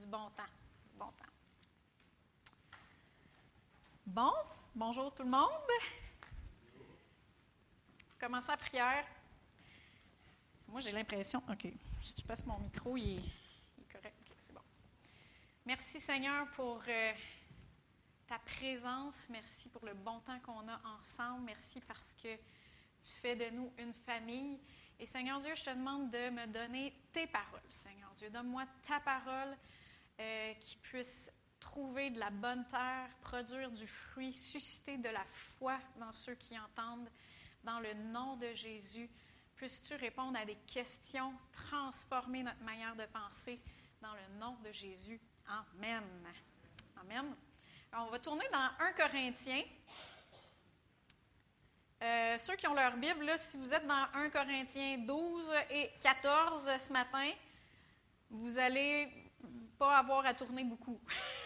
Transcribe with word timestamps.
Du 0.00 0.06
bon 0.06 0.28
temps. 0.30 0.42
Bon 0.98 1.06
temps. 1.06 1.32
Bon, 4.04 4.32
bonjour 4.74 5.14
tout 5.14 5.22
le 5.22 5.30
monde. 5.30 5.48
Commençons 8.18 8.52
la 8.52 8.56
prière. 8.58 9.06
Moi, 10.68 10.80
j'ai 10.80 10.92
l'impression. 10.92 11.42
OK. 11.48 11.68
Si 12.02 12.14
tu 12.14 12.24
passes 12.26 12.44
mon 12.44 12.58
micro, 12.58 12.96
il 12.96 13.18
est, 13.18 13.92
correct. 13.92 14.16
C'est 14.36 14.52
bon. 14.52 14.60
Merci, 15.64 15.98
Seigneur, 15.98 16.46
pour 16.48 16.82
euh, 16.86 17.12
ta 18.26 18.38
présence. 18.40 19.28
Merci 19.30 19.70
pour 19.70 19.84
le 19.86 19.94
bon 19.94 20.20
temps 20.20 20.40
qu'on 20.40 20.68
a 20.68 20.80
ensemble. 20.98 21.44
Merci 21.44 21.80
parce 21.80 22.14
que 22.14 22.36
tu 22.36 23.12
fais 23.22 23.34
de 23.34 23.48
nous 23.56 23.72
une 23.78 23.94
famille. 23.94 24.60
Et 24.98 25.06
Seigneur 25.06 25.40
Dieu, 25.40 25.54
je 25.54 25.64
te 25.64 25.70
demande 25.70 26.10
de 26.10 26.30
me 26.30 26.46
donner 26.46 26.92
tes 27.12 27.26
paroles, 27.26 27.60
Seigneur 27.70 28.12
Dieu. 28.14 28.28
Donne-moi 28.28 28.64
ta 28.82 29.00
parole 29.00 29.56
euh, 30.18 30.54
qui 30.54 30.76
puisse 30.76 31.30
trouver 31.60 32.10
de 32.10 32.18
la 32.18 32.30
bonne 32.30 32.66
terre, 32.68 33.08
produire 33.20 33.70
du 33.70 33.86
fruit, 33.86 34.32
susciter 34.32 34.96
de 34.96 35.08
la 35.08 35.24
foi 35.58 35.78
dans 35.98 36.12
ceux 36.12 36.34
qui 36.34 36.58
entendent. 36.58 37.10
Dans 37.64 37.80
le 37.80 37.92
nom 37.94 38.36
de 38.36 38.52
Jésus, 38.52 39.10
puisses-tu 39.56 39.94
répondre 39.96 40.38
à 40.38 40.44
des 40.44 40.56
questions, 40.66 41.34
transformer 41.52 42.42
notre 42.42 42.62
manière 42.62 42.94
de 42.94 43.04
penser? 43.06 43.60
Dans 44.00 44.14
le 44.14 44.38
nom 44.38 44.56
de 44.64 44.72
Jésus. 44.72 45.20
Amen. 45.48 46.04
Amen. 47.00 47.34
on 47.92 48.06
va 48.06 48.18
tourner 48.18 48.46
dans 48.52 48.70
1 48.78 48.92
Corinthiens. 48.92 49.64
Euh, 52.02 52.38
ceux 52.38 52.56
qui 52.56 52.66
ont 52.68 52.74
leur 52.74 52.96
Bible, 52.96 53.24
là, 53.24 53.36
si 53.36 53.56
vous 53.56 53.72
êtes 53.72 53.86
dans 53.86 54.06
1 54.14 54.30
Corinthiens 54.30 54.98
12 54.98 55.52
et 55.70 55.90
14 56.00 56.70
ce 56.78 56.92
matin, 56.92 57.30
vous 58.30 58.58
allez 58.58 59.25
pas 59.78 59.98
avoir 59.98 60.24
à 60.26 60.34
tourner 60.34 60.64
beaucoup. 60.64 61.00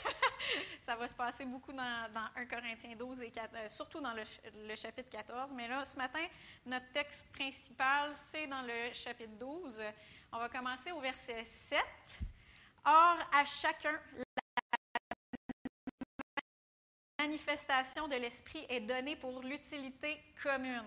ça 0.82 0.96
va 0.96 1.08
se 1.08 1.14
passer 1.14 1.44
beaucoup 1.44 1.72
dans, 1.72 2.08
1 2.36 2.46
Corinthiens 2.46 2.96
12 2.96 3.22
et 3.22 3.30
4, 3.30 3.54
euh, 3.54 3.68
surtout 3.68 4.00
dans 4.00 4.12
le, 4.12 4.22
le, 4.66 4.76
chapitre 4.76 5.10
14. 5.10 5.52
Mais 5.54 5.68
là, 5.68 5.84
ce 5.84 5.96
matin, 5.96 6.24
notre 6.66 6.90
texte 6.92 7.30
principal, 7.32 8.12
c'est 8.14 8.46
dans 8.46 8.62
le 8.62 8.92
chapitre 8.92 9.36
12. 9.38 9.82
On 10.32 10.38
va 10.38 10.48
commencer 10.48 10.92
au 10.92 11.00
verset 11.00 11.44
7. 11.44 11.80
Or, 12.84 13.18
à 13.32 13.44
chacun, 13.44 13.98
manifestation 17.18 18.08
de 18.08 18.16
l'Esprit 18.16 18.64
est 18.68 18.80
donnée 18.80 19.16
pour 19.16 19.42
l'utilité 19.42 20.18
commune. 20.42 20.82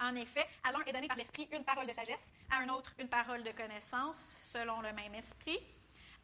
En 0.00 0.16
effet, 0.16 0.44
à 0.64 0.72
l'un 0.72 0.80
est 0.84 0.92
donné 0.92 1.06
par 1.06 1.16
l'Esprit 1.16 1.48
une 1.52 1.64
parole 1.64 1.86
de 1.86 1.92
sagesse, 1.92 2.32
à 2.50 2.58
un 2.58 2.68
autre 2.68 2.92
une 2.98 3.08
parole 3.08 3.44
de 3.44 3.52
connaissance, 3.52 4.36
selon 4.42 4.80
le 4.80 4.92
même 4.92 5.14
Esprit, 5.14 5.58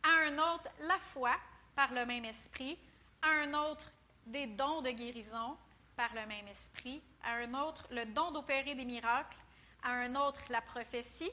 à 0.02 0.28
un 0.28 0.38
autre 0.38 0.70
la 0.80 0.98
foi, 0.98 1.36
par 1.74 1.92
le 1.92 2.06
même 2.06 2.24
Esprit, 2.24 2.78
à 3.22 3.28
un 3.28 3.54
autre 3.54 3.90
des 4.26 4.46
dons 4.46 4.82
de 4.82 4.90
guérison, 4.90 5.56
par 5.96 6.14
le 6.14 6.26
même 6.26 6.48
Esprit, 6.48 7.02
à 7.22 7.34
un 7.34 7.54
autre 7.54 7.86
le 7.90 8.06
don 8.06 8.30
d'opérer 8.30 8.74
des 8.74 8.84
miracles, 8.84 9.38
à 9.82 9.92
un 9.92 10.14
autre 10.16 10.40
la 10.50 10.60
prophétie, 10.60 11.30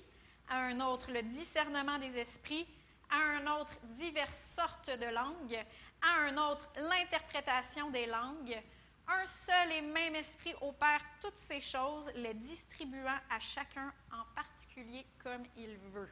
à 0.50 0.58
un 0.58 0.80
autre 0.80 1.12
le 1.12 1.22
discernement 1.22 2.00
des 2.00 2.18
esprits, 2.18 2.68
à 3.10 3.18
un 3.18 3.60
autre 3.60 3.74
diverses 3.84 4.56
sortes 4.56 4.90
de 4.90 5.06
langues, 5.06 5.66
à 6.02 6.28
un 6.28 6.38
autre 6.38 6.70
l'interprétation 6.78 7.90
des 7.90 8.06
langues. 8.06 8.62
Un 9.08 9.26
seul 9.26 9.72
et 9.72 9.82
même 9.82 10.16
esprit 10.16 10.54
opère 10.62 11.02
toutes 11.22 11.38
ces 11.38 11.62
choses, 11.62 12.12
les 12.16 12.34
distribuant 12.34 13.20
à 13.30 13.40
chacun 13.40 13.94
en 14.12 14.26
particulier 14.36 15.06
comme 15.24 15.44
il 15.56 15.78
veut. 15.94 16.10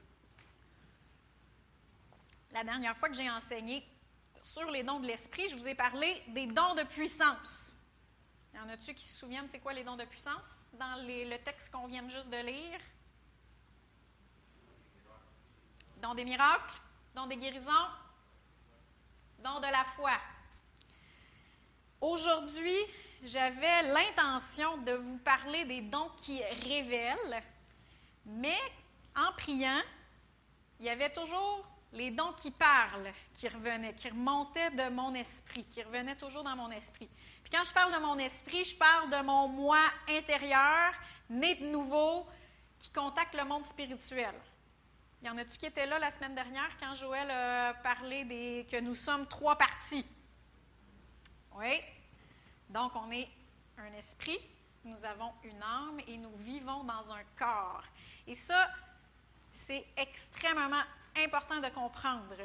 La 2.52 2.64
dernière 2.64 2.96
fois 2.98 3.10
que 3.10 3.16
j'ai 3.16 3.30
enseigné 3.30 3.86
sur 4.42 4.70
les 4.72 4.84
dons 4.84 5.00
de 5.00 5.08
l'esprit, 5.08 5.48
je 5.48 5.56
vous 5.56 5.68
ai 5.68 5.76
parlé 5.76 6.24
des 6.30 6.48
dons 6.48 6.76
de 6.76 6.84
puissance. 6.84 7.76
Y 8.54 8.60
en 8.60 8.70
a-tu 8.70 8.94
qui 8.94 9.04
se 9.06 9.18
souviennent 9.20 9.50
c'est 9.50 9.59
quoi 9.59 9.74
les 9.74 9.84
dons 9.84 9.97
de 9.97 10.06
puissance? 10.06 10.62
Dans 10.74 10.96
le 11.06 11.38
texte 11.44 11.72
qu'on 11.72 11.88
vient 11.88 12.08
juste 12.08 12.30
de 12.30 12.38
lire? 12.38 12.80
Dons 16.02 16.14
des 16.14 16.24
miracles, 16.24 16.75
dons 17.16 17.28
des 17.28 17.38
guérisons, 17.38 17.90
don 19.40 19.59
de 19.59 19.72
la 19.72 19.84
foi. 19.96 20.14
Aujourd'hui, 22.00 22.78
j'avais 23.24 23.84
l'intention 23.84 24.78
de 24.80 24.92
vous 24.92 25.18
parler 25.18 25.66
des 25.66 25.81
dons 25.81 26.12
qui 26.18 26.44
révèlent, 26.44 27.44
mais 28.25 28.59
en 29.16 29.31
priant, 29.34 29.81
il 30.80 30.86
y 30.86 30.90
avait 30.90 31.12
toujours 31.12 31.66
les 31.95 32.11
dons 32.11 32.33
qui 32.33 32.51
parlent 32.51 33.11
qui 33.33 33.47
revenaient, 33.47 33.94
qui 33.94 34.09
remontaient 34.09 34.72
de 34.72 34.89
mon 34.89 35.13
esprit, 35.16 35.66
qui 35.66 35.81
revenaient 35.81 36.16
toujours 36.16 36.44
dans 36.44 36.56
mon 36.56 36.69
esprit. 36.69 37.09
Puis 37.44 37.51
quand 37.51 37.63
je 37.63 37.73
parle 37.73 37.94
de 37.94 38.00
mon 38.00 38.17
esprit, 38.19 38.63
je 38.63 38.75
parle 38.75 39.09
de 39.09 39.25
mon 39.25 39.47
moi 39.47 39.79
intérieur, 40.09 40.94
né 41.29 41.56
de 41.56 41.66
nouveau, 41.66 42.28
qui 42.79 42.91
contacte 42.91 43.33
le 43.35 43.45
monde 43.45 43.66
spirituel. 43.66 44.35
Il 45.22 45.28
y 45.28 45.31
en 45.31 45.38
a-tu 45.38 45.57
qui 45.57 45.66
étaient 45.66 45.85
là 45.85 45.97
la 45.97 46.11
semaine 46.11 46.35
dernière 46.35 46.69
quand 46.79 46.94
Joël 46.94 47.31
a 47.31 47.73
parlé 47.75 48.25
des, 48.25 48.67
que 48.69 48.79
nous 48.79 48.94
sommes 48.94 49.25
trois 49.27 49.57
parties? 49.57 50.06
Oui. 51.53 51.81
Donc, 52.69 52.95
on 52.95 53.09
est 53.12 53.29
un 53.77 53.94
esprit, 53.94 54.39
nous 54.83 55.03
avons 55.06 55.31
une 55.44 55.63
âme 55.63 56.00
et 56.07 56.17
nous 56.17 56.35
vivons 56.39 56.83
dans 56.83 57.12
un 57.12 57.23
corps. 57.38 57.83
Et 58.27 58.35
ça, 58.35 58.69
c'est 59.51 59.85
extrêmement 59.95 60.83
important 61.18 61.59
de 61.59 61.70
comprendre. 61.70 62.36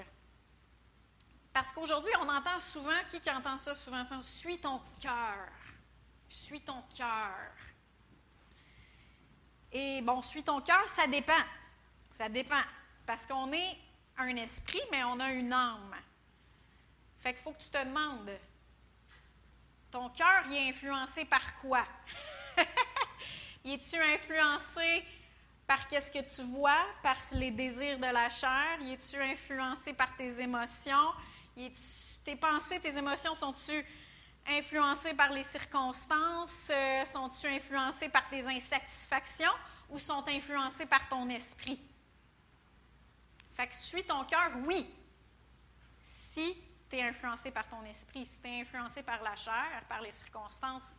Parce 1.53 1.73
qu'aujourd'hui, 1.73 2.13
on 2.21 2.29
entend 2.29 2.61
souvent, 2.61 2.99
qui, 3.11 3.21
qui 3.21 3.31
entend 3.31 3.59
ça 3.59 3.75
souvent? 3.75 4.03
Suis 4.23 4.59
ton 4.59 4.81
cœur. 5.01 5.49
Suis 6.29 6.61
ton 6.61 6.83
cœur. 6.97 7.35
Et 9.73 10.01
bon, 10.03 10.23
suis 10.23 10.43
ton 10.43 10.61
cœur, 10.61 10.89
ça 10.89 11.07
dépend. 11.07 11.43
Ça 12.13 12.29
dépend. 12.29 12.63
Parce 13.07 13.27
qu'on 13.27 13.53
est 13.53 13.77
un 14.19 14.37
esprit, 14.37 14.81
mais 14.91 15.03
on 15.05 15.19
a 15.21 15.33
une 15.33 15.53
âme. 15.53 15.97
Fait 17.21 17.35
qu'il 17.35 17.43
faut 17.43 17.53
que 17.53 17.63
tu 17.63 17.69
te 17.69 17.85
demandes, 17.85 18.31
ton 19.91 20.09
cœur, 20.11 20.45
il 20.47 20.55
est 20.55 20.69
influencé 20.71 21.25
par 21.25 21.59
quoi? 21.61 21.85
Es-tu 23.65 24.01
influencé 24.01 25.05
par 25.71 25.87
qu'est-ce 25.87 26.11
que 26.11 26.19
tu 26.19 26.43
vois, 26.51 26.85
par 27.01 27.17
les 27.31 27.53
désirs 27.53 27.97
de 27.97 28.13
la 28.13 28.29
chair? 28.29 28.81
Es-tu 28.83 29.23
influencé 29.23 29.93
par 29.93 30.17
tes 30.17 30.41
émotions? 30.41 31.13
tes 32.25 32.35
pensées, 32.35 32.81
tes 32.81 32.99
émotions 32.99 33.37
sont-tu 33.37 33.87
influencées 34.49 35.15
par 35.15 35.33
les 35.33 35.45
circonstances? 35.45 36.73
Euh, 36.75 37.05
sont-tu 37.05 37.47
influencées 37.47 38.09
par 38.09 38.29
tes 38.29 38.45
insatisfactions? 38.49 39.53
Ou 39.91 40.01
sont 40.01 40.25
influencées 40.27 40.87
par 40.87 41.09
ton 41.09 41.29
esprit? 41.29 41.81
Fait 43.55 43.69
que 43.69 43.77
suis 43.77 44.03
ton 44.03 44.25
cœur, 44.25 44.51
oui. 44.67 44.93
Si 46.01 46.57
tu 46.91 46.97
es 46.97 47.03
influencé 47.03 47.53
par 47.53 47.69
ton 47.69 47.85
esprit, 47.85 48.27
si 48.27 48.41
tu 48.41 48.49
es 48.49 48.63
influencé 48.63 49.05
par 49.05 49.23
la 49.23 49.37
chair, 49.37 49.85
par 49.89 50.01
les 50.01 50.11
circonstances 50.11 50.97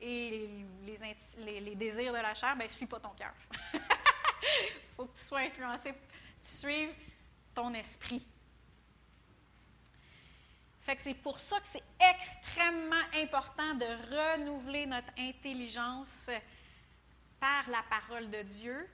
et 0.00 0.64
les, 0.84 1.74
désirs 1.74 2.12
de 2.12 2.18
la 2.18 2.34
chair, 2.34 2.56
ben 2.56 2.68
suis 2.68 2.86
pas 2.86 3.00
ton 3.00 3.10
cœur. 3.10 3.34
Il 3.74 3.80
faut 4.96 5.06
que 5.06 5.18
tu 5.18 5.24
sois 5.24 5.40
influencé, 5.40 5.92
tu 5.92 6.48
suives 6.48 6.94
ton 7.54 7.72
esprit. 7.74 8.26
Fait 10.80 10.96
que 10.96 11.02
c'est 11.02 11.14
pour 11.14 11.38
ça 11.38 11.60
que 11.60 11.66
c'est 11.66 11.82
extrêmement 12.00 12.96
important 13.14 13.74
de 13.74 13.84
renouveler 14.34 14.86
notre 14.86 15.12
intelligence 15.18 16.30
par 17.38 17.68
la 17.68 17.82
parole 17.90 18.30
de 18.30 18.42
Dieu, 18.42 18.88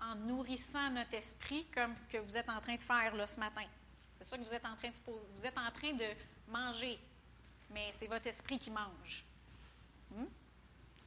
en 0.00 0.14
nourrissant 0.14 0.90
notre 0.90 1.14
esprit 1.14 1.66
comme 1.74 1.94
que 2.08 2.18
vous 2.18 2.36
êtes 2.36 2.48
en 2.48 2.60
train 2.60 2.76
de 2.76 2.80
faire 2.80 3.14
là, 3.14 3.26
ce 3.26 3.40
matin. 3.40 3.64
C'est 4.18 4.24
ça 4.24 4.38
que 4.38 4.42
vous 4.42 4.54
êtes 4.54 4.64
en 4.64 4.76
train 4.76 4.90
de. 4.90 4.94
Vous 5.36 5.44
êtes 5.44 5.58
en 5.58 5.70
train 5.70 5.92
de 5.92 6.06
manger, 6.48 6.98
mais 7.70 7.92
c'est 7.98 8.06
votre 8.06 8.26
esprit 8.26 8.58
qui 8.58 8.70
mange. 8.70 9.24
Hmm? 10.10 10.26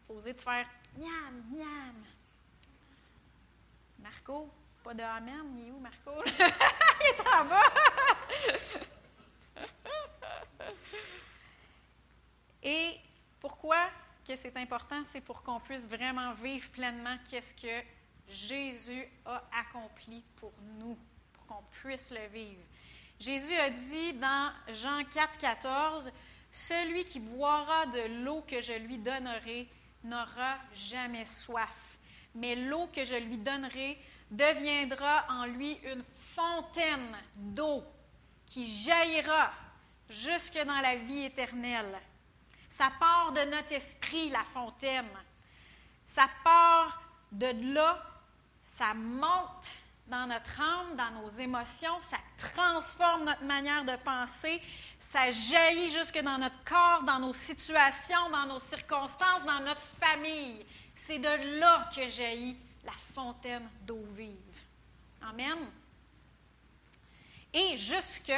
Supposé 0.07 0.31
de 0.31 0.39
faire 0.39 0.65
miam, 0.97 1.43
miam. 1.51 2.05
Marco, 3.99 4.49
pas 4.81 4.93
de 4.93 5.03
amen, 5.03 5.59
il 5.59 5.67
est 5.67 5.71
où 5.71 5.79
Marco? 5.79 6.23
il 6.25 7.07
est 7.07 7.19
en 7.19 7.43
bas! 7.43 7.61
Et 12.63 12.95
pourquoi 13.41 13.89
que 14.25 14.37
c'est 14.37 14.55
important? 14.55 15.03
C'est 15.03 15.19
pour 15.19 15.43
qu'on 15.43 15.59
puisse 15.59 15.89
vraiment 15.89 16.31
vivre 16.31 16.69
pleinement 16.69 17.17
qu'est-ce 17.29 17.53
que 17.53 17.83
Jésus 18.29 19.05
a 19.25 19.43
accompli 19.59 20.23
pour 20.37 20.53
nous, 20.77 20.97
pour 21.33 21.45
qu'on 21.47 21.63
puisse 21.81 22.11
le 22.11 22.27
vivre. 22.27 22.63
Jésus 23.19 23.55
a 23.55 23.69
dit 23.69 24.13
dans 24.13 24.53
Jean 24.73 25.03
4, 25.03 25.37
14, 25.37 26.09
Celui 26.49 27.03
qui 27.03 27.19
boira 27.19 27.87
de 27.87 28.23
l'eau 28.23 28.41
que 28.47 28.61
je 28.61 28.71
lui 28.71 28.99
donnerai 28.99 29.67
n'aura 30.03 30.57
jamais 30.73 31.25
soif, 31.25 31.97
mais 32.35 32.55
l'eau 32.55 32.87
que 32.87 33.03
je 33.03 33.15
lui 33.15 33.37
donnerai 33.37 33.97
deviendra 34.29 35.25
en 35.29 35.45
lui 35.45 35.73
une 35.83 36.03
fontaine 36.13 37.17
d'eau 37.35 37.83
qui 38.45 38.65
jaillira 38.65 39.51
jusque 40.09 40.59
dans 40.65 40.79
la 40.79 40.95
vie 40.95 41.25
éternelle. 41.25 41.99
Ça 42.69 42.91
part 42.99 43.31
de 43.31 43.41
notre 43.51 43.73
esprit, 43.73 44.29
la 44.29 44.43
fontaine. 44.43 45.09
Ça 46.05 46.27
part 46.43 47.01
de 47.31 47.73
là, 47.73 48.01
ça 48.63 48.93
monte 48.93 49.69
dans 50.07 50.27
notre 50.27 50.61
âme, 50.61 50.95
dans 50.95 51.21
nos 51.21 51.29
émotions, 51.29 51.99
ça 52.01 52.17
transforme 52.37 53.25
notre 53.25 53.43
manière 53.43 53.83
de 53.83 53.95
penser, 54.03 54.61
ça 54.99 55.31
jaillit 55.31 55.89
jusque 55.89 56.19
dans 56.19 56.37
notre 56.37 56.63
corps, 56.63 57.03
dans 57.03 57.19
nos 57.19 57.33
situations, 57.33 58.29
dans 58.31 58.45
nos 58.45 58.59
circonstances, 58.59 59.45
dans 59.45 59.59
notre 59.59 59.81
famille. 59.99 60.65
C'est 60.95 61.19
de 61.19 61.59
là 61.59 61.89
que 61.95 62.07
jaillit 62.07 62.57
la 62.83 62.93
fontaine 63.13 63.69
d'eau 63.81 64.03
vive. 64.15 64.35
Amen. 65.21 65.57
Et 67.53 67.77
jusque 67.77 68.33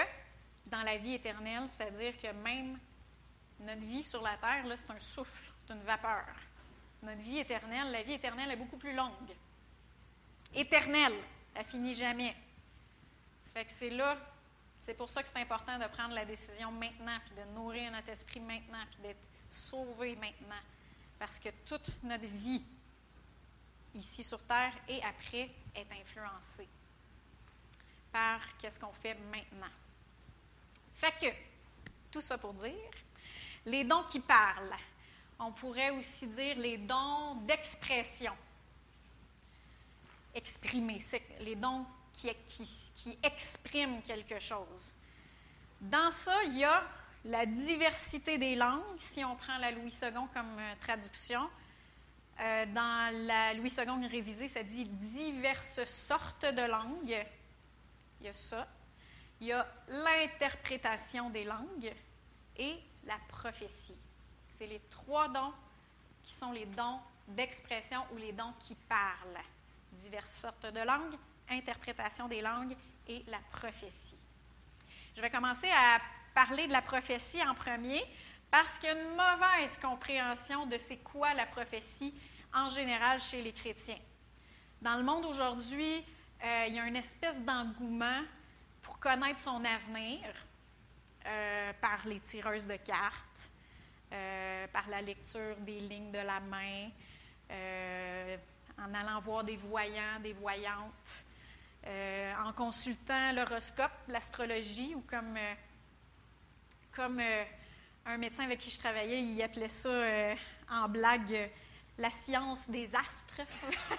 dans 0.65 0.81
la 0.81 0.97
vie 0.97 1.15
éternelle, 1.15 1.67
c'est-à-dire 1.67 2.13
que 2.17 2.31
même 2.31 2.77
notre 3.59 3.81
vie 3.81 4.03
sur 4.03 4.21
la 4.21 4.37
terre, 4.37 4.65
c'est 4.75 4.91
un 4.91 4.99
souffle, 4.99 5.45
c'est 5.65 5.73
une 5.73 5.81
vapeur. 5.81 6.25
Notre 7.01 7.21
vie 7.21 7.39
éternelle, 7.39 7.91
la 7.91 8.03
vie 8.03 8.13
éternelle 8.13 8.51
est 8.51 8.55
beaucoup 8.55 8.77
plus 8.77 8.93
longue. 8.93 9.11
Éternelle, 10.53 11.15
elle 11.55 11.65
finit 11.65 11.93
jamais. 11.93 12.35
Fait 13.53 13.65
que 13.65 13.71
c'est 13.71 13.89
là, 13.89 14.17
c'est 14.89 14.95
pour 14.95 15.07
ça 15.07 15.21
que 15.21 15.29
c'est 15.29 15.39
important 15.39 15.77
de 15.77 15.85
prendre 15.85 16.15
la 16.15 16.25
décision 16.25 16.71
maintenant, 16.71 17.19
puis 17.23 17.35
de 17.35 17.47
nourrir 17.53 17.91
notre 17.91 18.09
esprit 18.09 18.39
maintenant, 18.39 18.83
puis 18.89 19.03
d'être 19.03 19.21
sauvé 19.51 20.15
maintenant. 20.15 20.59
Parce 21.19 21.37
que 21.37 21.49
toute 21.67 22.01
notre 22.01 22.25
vie 22.25 22.65
ici 23.93 24.23
sur 24.23 24.41
Terre 24.41 24.73
et 24.87 24.99
après 25.03 25.51
est 25.75 25.85
influencée 26.01 26.67
par 28.11 28.57
qu'est-ce 28.57 28.79
qu'on 28.79 28.91
fait 28.91 29.13
maintenant. 29.13 29.69
Fait 30.95 31.13
que, 31.21 31.27
tout 32.09 32.21
ça 32.21 32.39
pour 32.39 32.55
dire, 32.55 32.73
les 33.67 33.83
dons 33.83 34.05
qui 34.05 34.19
parlent. 34.19 34.75
On 35.37 35.51
pourrait 35.51 35.91
aussi 35.91 36.25
dire 36.25 36.57
les 36.57 36.79
dons 36.79 37.35
d'expression. 37.41 38.35
Exprimer, 40.33 40.99
les 41.41 41.55
dons 41.55 41.85
qui, 42.47 42.67
qui, 42.95 43.17
expriment 43.23 44.01
quelque 44.01 44.39
chose. 44.39 44.93
Dans 45.79 46.11
ça, 46.11 46.35
il 46.45 46.57
y 46.57 46.63
a 46.63 46.83
la 47.25 47.45
diversité 47.45 48.37
des 48.37 48.55
langues, 48.55 48.97
si 48.97 49.23
on 49.23 49.35
prend 49.35 49.57
la 49.57 49.71
Louis 49.71 49.93
II 50.01 50.11
comme 50.33 50.59
euh, 50.59 50.73
traduction. 50.79 51.49
Euh, 52.39 52.65
dans 52.67 53.13
la 53.27 53.53
Louis 53.53 53.71
II 53.71 54.07
révisée, 54.07 54.47
ça 54.47 54.63
dit 54.63 54.85
diverses 54.85 55.83
sortes 55.83 56.45
de 56.45 56.61
langues. 56.61 57.25
Il 58.19 58.25
y 58.25 58.29
a 58.29 58.33
ça. 58.33 58.67
Il 59.41 59.47
y 59.47 59.51
a 59.53 59.67
l'interprétation 59.87 61.29
des 61.29 61.43
langues 61.45 61.93
et 62.57 62.75
la 63.05 63.17
prophétie. 63.29 63.95
C'est 64.49 64.67
les 64.67 64.81
trois 64.89 65.29
dons 65.29 65.53
qui 66.23 66.33
sont 66.33 66.51
les 66.51 66.65
dons 66.65 66.99
d'expression 67.27 68.01
ou 68.13 68.17
les 68.17 68.33
dons 68.33 68.53
qui 68.59 68.75
parlent. 68.75 69.43
Diverses 69.93 70.35
sortes 70.35 70.65
de 70.65 70.81
langues, 70.81 71.17
interprétation 71.51 72.27
des 72.27 72.41
langues 72.41 72.75
et 73.07 73.23
la 73.27 73.39
prophétie. 73.51 74.17
Je 75.15 75.21
vais 75.21 75.29
commencer 75.29 75.69
à 75.69 75.99
parler 76.33 76.67
de 76.67 76.71
la 76.71 76.81
prophétie 76.81 77.41
en 77.43 77.53
premier 77.53 78.03
parce 78.51 78.79
qu'il 78.79 78.89
y 78.89 78.91
a 78.91 78.95
une 78.95 79.09
mauvaise 79.09 79.77
compréhension 79.77 80.65
de 80.65 80.77
c'est 80.77 80.97
quoi 80.97 81.33
la 81.33 81.45
prophétie 81.45 82.13
en 82.53 82.69
général 82.69 83.19
chez 83.19 83.41
les 83.41 83.51
chrétiens. 83.51 83.99
Dans 84.81 84.95
le 84.95 85.03
monde 85.03 85.25
aujourd'hui, 85.25 86.05
euh, 86.43 86.65
il 86.67 86.75
y 86.75 86.79
a 86.79 86.85
une 86.85 86.95
espèce 86.95 87.39
d'engouement 87.41 88.21
pour 88.81 88.97
connaître 88.99 89.39
son 89.39 89.63
avenir 89.65 90.19
euh, 91.25 91.73
par 91.81 92.07
les 92.07 92.19
tireuses 92.21 92.65
de 92.65 92.77
cartes, 92.77 93.49
euh, 94.13 94.67
par 94.67 94.87
la 94.89 95.01
lecture 95.01 95.57
des 95.57 95.79
lignes 95.79 96.11
de 96.11 96.19
la 96.19 96.39
main, 96.39 96.89
en 98.81 98.93
allant 98.93 99.19
voir 99.19 99.43
des 99.43 99.57
voyants, 99.57 100.19
des 100.23 100.33
voyantes, 100.33 101.25
en 101.85 102.53
consultant 102.53 103.31
l'horoscope, 103.33 103.91
l'astrologie, 104.07 104.93
ou 104.95 105.01
comme, 105.01 105.37
comme 106.95 107.21
un 108.05 108.17
médecin 108.17 108.45
avec 108.45 108.59
qui 108.59 108.69
je 108.69 108.79
travaillais, 108.79 109.21
il 109.21 109.41
appelait 109.41 109.67
ça 109.67 109.89
en 110.69 110.87
blague 110.87 111.49
la 111.99 112.09
science 112.09 112.69
des 112.69 112.89
astres. 112.95 113.41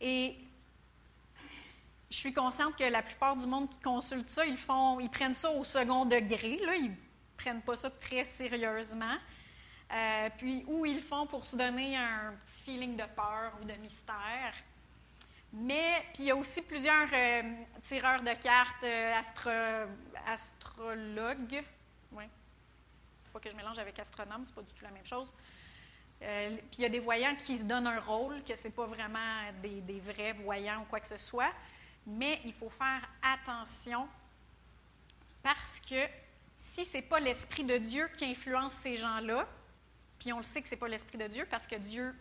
Et 0.00 0.36
je 2.10 2.16
suis 2.16 2.32
consciente 2.32 2.76
que 2.76 2.84
la 2.84 3.02
plupart 3.02 3.36
du 3.36 3.46
monde 3.46 3.68
qui 3.68 3.78
consulte 3.80 4.30
ça, 4.30 4.46
ils, 4.46 4.56
font, 4.56 5.00
ils 5.00 5.10
prennent 5.10 5.34
ça 5.34 5.50
au 5.50 5.64
second 5.64 6.04
degré. 6.04 6.58
Là, 6.64 6.76
ils 6.76 6.90
ne 6.90 6.96
prennent 7.36 7.62
pas 7.62 7.76
ça 7.76 7.90
très 7.90 8.24
sérieusement. 8.24 9.16
Euh, 9.92 10.30
puis, 10.36 10.64
ou 10.66 10.86
ils 10.86 11.00
font 11.00 11.26
pour 11.26 11.44
se 11.44 11.56
donner 11.56 11.96
un 11.96 12.34
petit 12.44 12.62
feeling 12.62 12.96
de 12.96 13.04
peur 13.14 13.52
ou 13.60 13.64
de 13.64 13.74
mystère. 13.74 14.54
Mais, 15.58 16.04
puis 16.12 16.24
il 16.24 16.26
y 16.26 16.30
a 16.30 16.36
aussi 16.36 16.60
plusieurs 16.62 17.08
euh, 17.12 17.42
tireurs 17.82 18.22
de 18.22 18.34
cartes, 18.34 18.84
euh, 18.84 19.86
astrologues. 20.26 21.64
Oui. 22.12 22.24
Pas 23.32 23.40
que 23.40 23.50
je 23.50 23.56
mélange 23.56 23.78
avec 23.78 23.98
astronome, 23.98 24.44
c'est 24.44 24.54
pas 24.54 24.62
du 24.62 24.72
tout 24.72 24.84
la 24.84 24.90
même 24.90 25.06
chose. 25.06 25.32
puis 26.20 26.78
il 26.78 26.82
y 26.82 26.84
a 26.84 26.90
des 26.90 27.00
voyants 27.00 27.34
qui 27.36 27.58
se 27.58 27.64
donnent 27.64 27.86
un 27.86 28.00
rôle, 28.00 28.42
que 28.44 28.54
ce 28.54 28.64
n'est 28.64 28.74
pas 28.74 28.86
vraiment 28.86 29.52
des, 29.62 29.80
des, 29.80 30.00
vrais 30.00 30.32
voyants 30.32 30.82
ou 30.82 30.84
quoi 30.84 31.00
que 31.00 31.08
ce 31.08 31.16
soit 31.16 31.52
mais 32.06 32.40
il 32.44 32.52
faut 32.52 32.70
faire 32.70 33.08
attention 33.20 34.08
parce 35.42 35.80
que 35.80 36.06
si 36.56 36.84
ce 36.84 36.96
n'est 36.96 37.02
pas 37.02 37.20
l'Esprit 37.20 37.64
de 37.64 37.78
Dieu 37.78 38.08
qui 38.08 38.24
influence 38.24 38.72
ces 38.74 38.96
gens-là, 38.96 39.48
puis 40.18 40.32
on 40.32 40.38
le 40.38 40.44
sait 40.44 40.62
que 40.62 40.68
ce 40.68 40.74
n'est 40.74 40.78
pas 40.78 40.88
l'Esprit 40.88 41.18
de 41.18 41.26
Dieu 41.26 41.46
parce 41.50 41.66
que 41.66 41.76
Dieu 41.76 42.14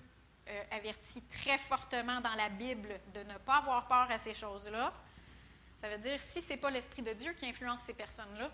euh, 0.47 0.63
avertit 0.71 1.21
très 1.23 1.57
fortement 1.57 2.21
dans 2.21 2.35
la 2.35 2.49
Bible 2.49 2.99
de 3.13 3.23
ne 3.23 3.37
pas 3.39 3.57
avoir 3.57 3.87
peur 3.87 4.07
à 4.09 4.17
ces 4.17 4.33
choses-là, 4.33 4.93
ça 5.81 5.89
veut 5.89 5.97
dire 5.97 6.21
si 6.21 6.41
ce 6.41 6.49
n'est 6.49 6.57
pas 6.57 6.71
l'Esprit 6.71 7.01
de 7.01 7.13
Dieu 7.13 7.33
qui 7.33 7.45
influence 7.45 7.81
ces 7.81 7.93
personnes-là, 7.93 8.49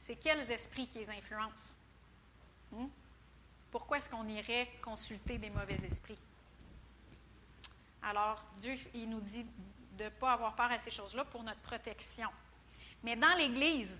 c'est 0.00 0.16
quels 0.16 0.50
esprits 0.50 0.86
qui 0.86 0.98
les 0.98 1.10
influencent? 1.10 1.76
Hmm? 2.72 2.86
Pourquoi 3.70 3.98
est-ce 3.98 4.08
qu'on 4.08 4.26
irait 4.28 4.68
consulter 4.82 5.38
des 5.38 5.50
mauvais 5.50 5.78
esprits? 5.84 6.18
Alors, 8.02 8.42
Dieu, 8.60 8.74
il 8.94 9.10
nous 9.10 9.20
dit 9.20 9.44
de 9.98 10.04
ne 10.04 10.08
pas 10.08 10.32
avoir 10.32 10.54
peur 10.54 10.70
à 10.70 10.78
ces 10.78 10.90
choses-là 10.90 11.24
pour 11.24 11.42
notre 11.42 11.60
protection. 11.60 12.28
Mais 13.02 13.16
dans 13.16 13.34
l'Église, 13.36 13.98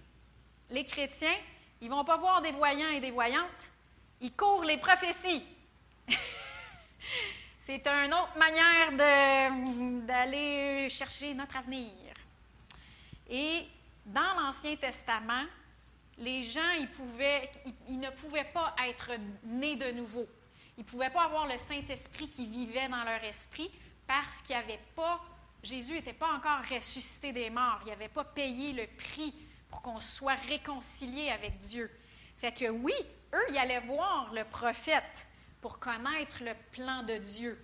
les 0.71 0.85
chrétiens, 0.85 1.37
ils 1.81 1.89
ne 1.89 1.95
vont 1.95 2.05
pas 2.05 2.17
voir 2.17 2.41
des 2.43 2.53
voyants 2.53 2.89
et 2.91 3.01
des 3.01 3.11
voyantes, 3.11 3.73
ils 4.21 4.33
courent 4.33 4.65
les 4.65 4.79
prophéties. 4.79 5.45
C'est 7.61 7.87
une 7.87 8.15
autre 8.15 8.39
manière 8.39 8.93
d'aller 10.07 10.89
chercher 10.89 11.35
notre 11.35 11.57
avenir. 11.57 11.93
Et 13.29 13.67
dans 14.05 14.35
l'Ancien 14.39 14.77
Testament, 14.77 15.45
les 16.19 16.43
gens, 16.43 16.73
ils, 16.79 17.99
ne 17.99 18.11
pouvaient 18.11 18.51
pas 18.55 18.75
être 18.87 19.13
nés 19.45 19.77
de 19.77 19.91
nouveau. 19.91 20.27
Ils 20.79 20.85
ne 20.85 20.89
pouvaient 20.89 21.11
pas 21.11 21.25
avoir 21.25 21.47
le 21.47 21.59
Saint-Esprit 21.59 22.29
qui 22.29 22.47
vivait 22.47 22.89
dans 22.89 23.03
leur 23.03 23.23
esprit 23.25 23.71
parce 24.07 24.43
qu'il 24.43 24.55
n'y 24.55 24.63
avait 24.63 24.81
pas 24.95 25.21
Jésus 25.67 25.95
n'était 25.95 26.13
pas 26.13 26.33
encore 26.33 26.61
ressuscité 26.71 27.33
des 27.33 27.51
morts. 27.51 27.81
Il 27.85 27.89
n'avait 27.89 28.09
pas 28.09 28.23
payé 28.23 28.73
le 28.73 28.87
prix 28.87 29.35
pour 29.69 29.83
qu'on 29.83 29.99
soit 29.99 30.37
réconcilié 30.49 31.31
avec 31.31 31.61
Dieu. 31.63 31.91
Fait 32.39 32.53
que 32.53 32.71
oui, 32.71 32.95
eux, 33.35 33.47
ils 33.51 33.59
allaient 33.59 33.81
voir 33.81 34.33
le 34.33 34.45
prophète 34.45 35.27
pour 35.67 35.81
connaître 35.81 36.45
le 36.45 36.53
plan 36.71 37.03
de 37.03 37.17
Dieu. 37.17 37.61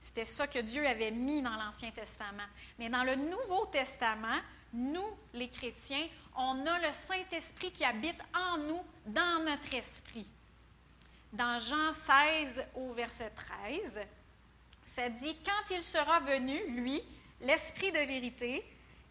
C'était 0.00 0.24
ça 0.24 0.46
que 0.46 0.60
Dieu 0.60 0.86
avait 0.86 1.10
mis 1.10 1.42
dans 1.42 1.56
l'Ancien 1.56 1.90
Testament. 1.90 2.46
Mais 2.78 2.88
dans 2.88 3.02
le 3.02 3.16
Nouveau 3.16 3.66
Testament, 3.72 4.38
nous, 4.72 5.16
les 5.34 5.48
chrétiens, 5.48 6.06
on 6.36 6.64
a 6.64 6.78
le 6.78 6.92
Saint-Esprit 6.92 7.72
qui 7.72 7.84
habite 7.84 8.22
en 8.32 8.58
nous, 8.58 8.80
dans 9.04 9.44
notre 9.44 9.74
esprit. 9.74 10.28
Dans 11.32 11.58
Jean 11.58 11.92
16 11.92 12.62
au 12.76 12.92
verset 12.92 13.32
13, 13.34 14.02
ça 14.84 15.08
dit, 15.08 15.36
quand 15.44 15.74
il 15.74 15.82
sera 15.82 16.20
venu, 16.20 16.56
lui, 16.68 17.02
l'Esprit 17.40 17.90
de 17.90 17.98
vérité, 17.98 18.64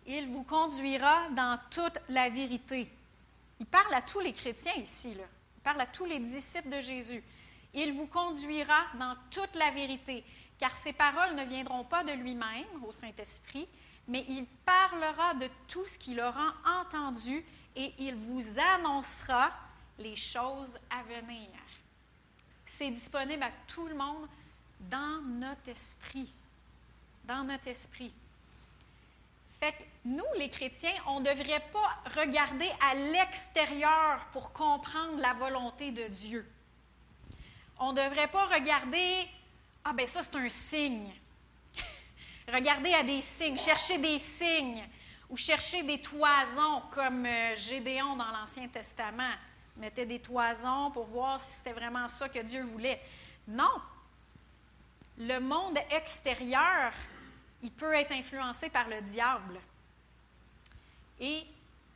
il 0.08 0.30
vous 0.30 0.44
conduira 0.44 1.28
dans 1.32 1.60
toute 1.70 2.00
la 2.08 2.30
vérité. 2.30 2.90
Il 3.60 3.66
parle 3.66 3.94
à 3.96 4.02
tous 4.02 4.22
les 4.22 4.32
chrétiens 4.32 4.76
ici, 4.76 5.10
il 5.12 5.62
parle 5.62 5.82
à 5.82 5.88
tous 5.88 6.06
les 6.06 6.20
disciples 6.20 6.70
de 6.70 6.80
Jésus. 6.80 7.22
Il 7.74 7.94
vous 7.94 8.08
conduira 8.08 8.86
dans 8.96 9.16
toute 9.30 9.56
la 9.56 9.72
vérité, 9.72 10.24
car 10.58 10.76
ses 10.76 10.94
paroles 10.94 11.36
ne 11.36 11.46
viendront 11.46 11.84
pas 11.84 12.04
de 12.04 12.12
lui-même, 12.12 12.84
au 12.86 12.92
Saint-Esprit, 12.92 13.68
mais 14.08 14.26
il 14.28 14.46
parlera 14.66 15.36
de 15.36 15.48
tout 15.68 15.86
ce 15.86 15.98
qu'il 15.98 16.20
aura 16.20 16.54
entendu 16.82 17.46
et 17.76 17.94
il 18.00 18.16
vous 18.16 18.44
annoncera 18.76 19.52
les 20.00 20.16
choses 20.16 20.78
à 20.90 21.04
venir. 21.04 21.50
C'est 22.66 22.90
disponible 22.90 23.44
à 23.44 23.52
tout 23.68 23.88
le 23.88 23.96
monde 23.96 24.28
dans 24.80 25.22
notre 25.22 25.70
esprit. 25.70 26.34
Dans 27.26 27.44
notre 27.44 27.68
esprit. 27.68 28.14
Fait 29.60 29.74
que 29.74 29.84
nous, 30.06 30.24
les 30.38 30.50
chrétiens, 30.50 30.94
on 31.08 31.20
ne 31.20 31.26
devrait 31.26 31.64
pas 31.74 32.20
regarder 32.20 32.72
à 32.82 32.96
l'extérieur 32.96 34.26
pour 34.32 34.54
comprendre 34.54 35.20
la 35.20 35.34
volonté 35.34 35.92
de 35.92 36.08
Dieu. 36.08 36.50
On 37.80 37.94
ne 37.94 38.04
devrait 38.04 38.28
pas 38.28 38.46
regarder, 38.46 39.28
ah 39.84 39.94
ben 39.94 40.06
ça 40.06 40.22
c'est 40.24 40.36
un 40.36 40.50
signe. 40.50 41.12
regarder 42.54 42.94
à 42.94 43.04
des 43.04 43.22
signes, 43.22 43.58
chercher 43.58 43.98
des 43.98 44.20
signes 44.20 44.84
ou 45.30 45.38
chercher 45.38 45.84
des 45.84 46.02
toisons 46.02 46.82
comme 46.92 47.26
euh, 47.26 47.56
Gédéon 47.56 48.16
dans 48.16 48.32
l'Ancien 48.32 48.68
Testament 48.68 49.34
mettait 49.78 50.06
des 50.06 50.20
toisons 50.20 50.92
pour 50.92 51.06
voir 51.06 51.40
si 51.40 51.58
c'était 51.58 51.74
vraiment 51.74 52.08
ça 52.08 52.28
que 52.28 52.40
Dieu 52.40 52.64
voulait. 52.64 53.02
Non. 53.48 53.82
Le 55.18 55.40
monde 55.40 55.78
extérieur, 55.92 56.92
il 57.62 57.72
peut 57.72 57.94
être 57.94 58.12
influencé 58.12 58.70
par 58.70 58.88
le 58.88 59.02
diable. 59.02 59.60
Et 61.20 61.46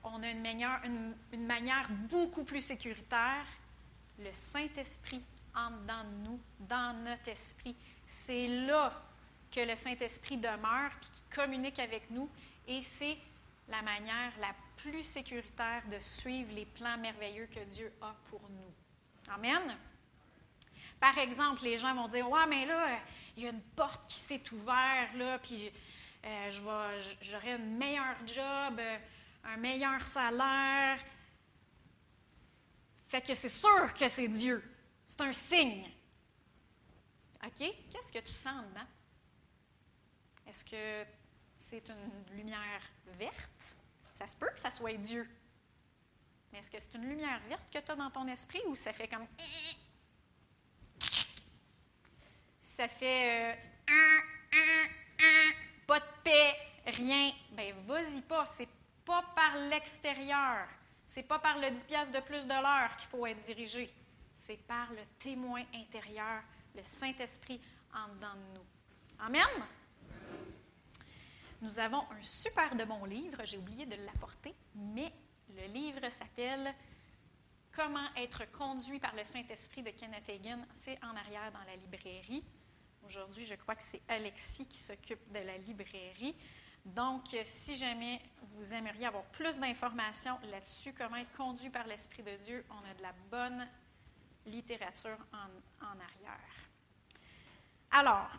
on 0.03 0.21
a 0.23 0.29
une 0.29 0.41
manière, 0.41 0.81
une, 0.83 1.45
manière 1.45 1.87
beaucoup 1.89 2.43
plus 2.43 2.61
sécuritaire. 2.61 3.45
Le 4.19 4.31
Saint-Esprit 4.31 5.21
entre 5.55 5.81
dans 5.85 6.03
nous, 6.23 6.39
dans 6.59 6.95
notre 7.03 7.27
esprit. 7.27 7.75
C'est 8.07 8.47
là 8.47 8.93
que 9.51 9.61
le 9.61 9.75
Saint-Esprit 9.75 10.37
demeure, 10.37 10.91
puis 10.99 11.09
qui 11.11 11.35
communique 11.35 11.79
avec 11.79 12.09
nous, 12.09 12.29
et 12.67 12.81
c'est 12.81 13.17
la 13.69 13.81
manière 13.81 14.31
la 14.39 14.53
plus 14.77 15.03
sécuritaire 15.03 15.83
de 15.89 15.99
suivre 15.99 16.51
les 16.53 16.65
plans 16.65 16.97
merveilleux 16.97 17.47
que 17.47 17.63
Dieu 17.65 17.91
a 18.01 18.13
pour 18.29 18.41
nous. 18.49 19.33
Amen. 19.33 19.77
Par 20.99 21.17
exemple, 21.17 21.63
les 21.63 21.77
gens 21.77 21.93
vont 21.93 22.07
dire 22.07 22.29
Ouais, 22.29 22.45
mais 22.47 22.65
là, 22.65 22.99
il 23.37 23.43
y 23.43 23.47
a 23.47 23.51
une 23.51 23.61
porte 23.61 24.07
qui 24.07 24.19
s'est 24.19 24.41
ouverte, 24.51 25.13
là, 25.15 25.39
puis 25.39 25.71
euh, 26.25 26.51
j'aurai 27.21 27.53
un 27.53 27.57
meilleur 27.57 28.15
job, 28.25 28.79
euh, 28.79 28.97
un 29.45 29.57
meilleur 29.57 30.03
salaire. 30.05 30.99
Fait 33.09 33.21
que 33.21 33.33
c'est 33.33 33.49
sûr 33.49 33.93
que 33.93 34.07
c'est 34.09 34.27
Dieu. 34.27 34.63
C'est 35.07 35.21
un 35.21 35.33
signe. 35.33 35.89
OK? 37.45 37.73
Qu'est-ce 37.89 38.11
que 38.11 38.19
tu 38.19 38.31
sens 38.31 38.65
dedans? 38.69 38.87
Est-ce 40.47 40.65
que 40.65 41.05
c'est 41.57 41.83
une 41.89 42.37
lumière 42.37 42.81
verte? 43.17 43.75
Ça 44.15 44.27
se 44.27 44.35
peut 44.35 44.49
que 44.49 44.59
ça 44.59 44.71
soit 44.71 44.97
Dieu. 44.97 45.29
Mais 46.51 46.59
est-ce 46.59 46.69
que 46.69 46.79
c'est 46.79 46.93
une 46.95 47.07
lumière 47.09 47.39
verte 47.47 47.63
que 47.71 47.79
tu 47.79 47.91
as 47.91 47.95
dans 47.95 48.11
ton 48.11 48.27
esprit 48.27 48.61
ou 48.67 48.75
ça 48.75 48.93
fait 48.93 49.07
comme. 49.07 49.25
Ça 52.61 52.87
fait. 52.87 53.51
Euh, 53.51 53.55
pas 55.87 55.99
de 55.99 56.05
paix, 56.23 56.55
rien? 56.85 57.31
Ben, 57.51 57.73
vas-y 57.85 58.21
pas. 58.21 58.45
C'est 58.47 58.69
pas 59.03 59.23
par 59.35 59.57
l'extérieur. 59.57 60.67
C'est 61.07 61.23
pas 61.23 61.39
par 61.39 61.57
le 61.57 61.71
10 61.71 61.83
piastres 61.83 62.13
de 62.13 62.19
plus 62.19 62.45
de 62.45 62.53
l'heure 62.53 62.95
qu'il 62.97 63.07
faut 63.09 63.25
être 63.25 63.41
dirigé. 63.41 63.93
C'est 64.45 64.57
par 64.57 64.91
le 64.91 65.05
témoin 65.19 65.63
intérieur, 65.73 66.43
le 66.75 66.83
Saint-Esprit 66.83 67.61
en 67.93 68.13
dedans 68.13 68.35
de 68.35 68.59
nous. 68.59 68.65
Amen? 69.17 69.47
Nous 71.61 71.79
avons 71.79 72.01
un 72.11 72.21
super 72.21 72.75
de 72.75 72.83
bon 72.83 73.05
livre, 73.05 73.37
j'ai 73.45 73.57
oublié 73.57 73.85
de 73.85 73.95
l'apporter, 74.05 74.53
mais 74.75 75.13
le 75.55 75.65
livre 75.67 76.09
s'appelle 76.09 76.75
Comment 77.71 78.13
être 78.17 78.51
conduit 78.51 78.99
par 78.99 79.15
le 79.15 79.23
Saint-Esprit 79.23 79.81
de 79.81 79.91
Kenneth 79.91 80.27
Hagin. 80.27 80.59
C'est 80.73 81.01
en 81.01 81.15
arrière 81.15 81.49
dans 81.53 81.63
la 81.63 81.77
librairie. 81.77 82.43
Aujourd'hui, 83.05 83.45
je 83.45 83.55
crois 83.55 83.75
que 83.75 83.83
c'est 83.83 84.01
Alexis 84.09 84.67
qui 84.67 84.77
s'occupe 84.77 85.31
de 85.31 85.39
la 85.39 85.57
librairie. 85.57 86.35
Donc, 86.83 87.33
si 87.43 87.77
jamais 87.77 88.19
vous 88.55 88.73
aimeriez 88.73 89.05
avoir 89.05 89.23
plus 89.23 89.57
d'informations 89.57 90.37
là-dessus, 90.51 90.93
comment 90.93 91.15
être 91.15 91.31
conduit 91.31 91.69
par 91.69 91.87
l'Esprit 91.87 92.23
de 92.23 92.35
Dieu, 92.43 92.65
on 92.69 92.91
a 92.91 92.93
de 92.93 93.01
la 93.01 93.13
bonne 93.31 93.65
littérature 94.45 95.17
en, 95.31 95.85
arrière. 95.85 96.39
Alors, 97.91 98.29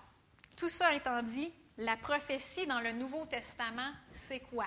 tout 0.57 0.69
ça 0.69 0.95
étant 0.95 1.23
dit, 1.23 1.53
la 1.79 1.97
prophétie 1.97 2.67
dans 2.67 2.81
le 2.81 2.93
Nouveau 2.93 3.27
Testament, 3.27 3.93
c'est 4.15 4.41
quoi? 4.41 4.67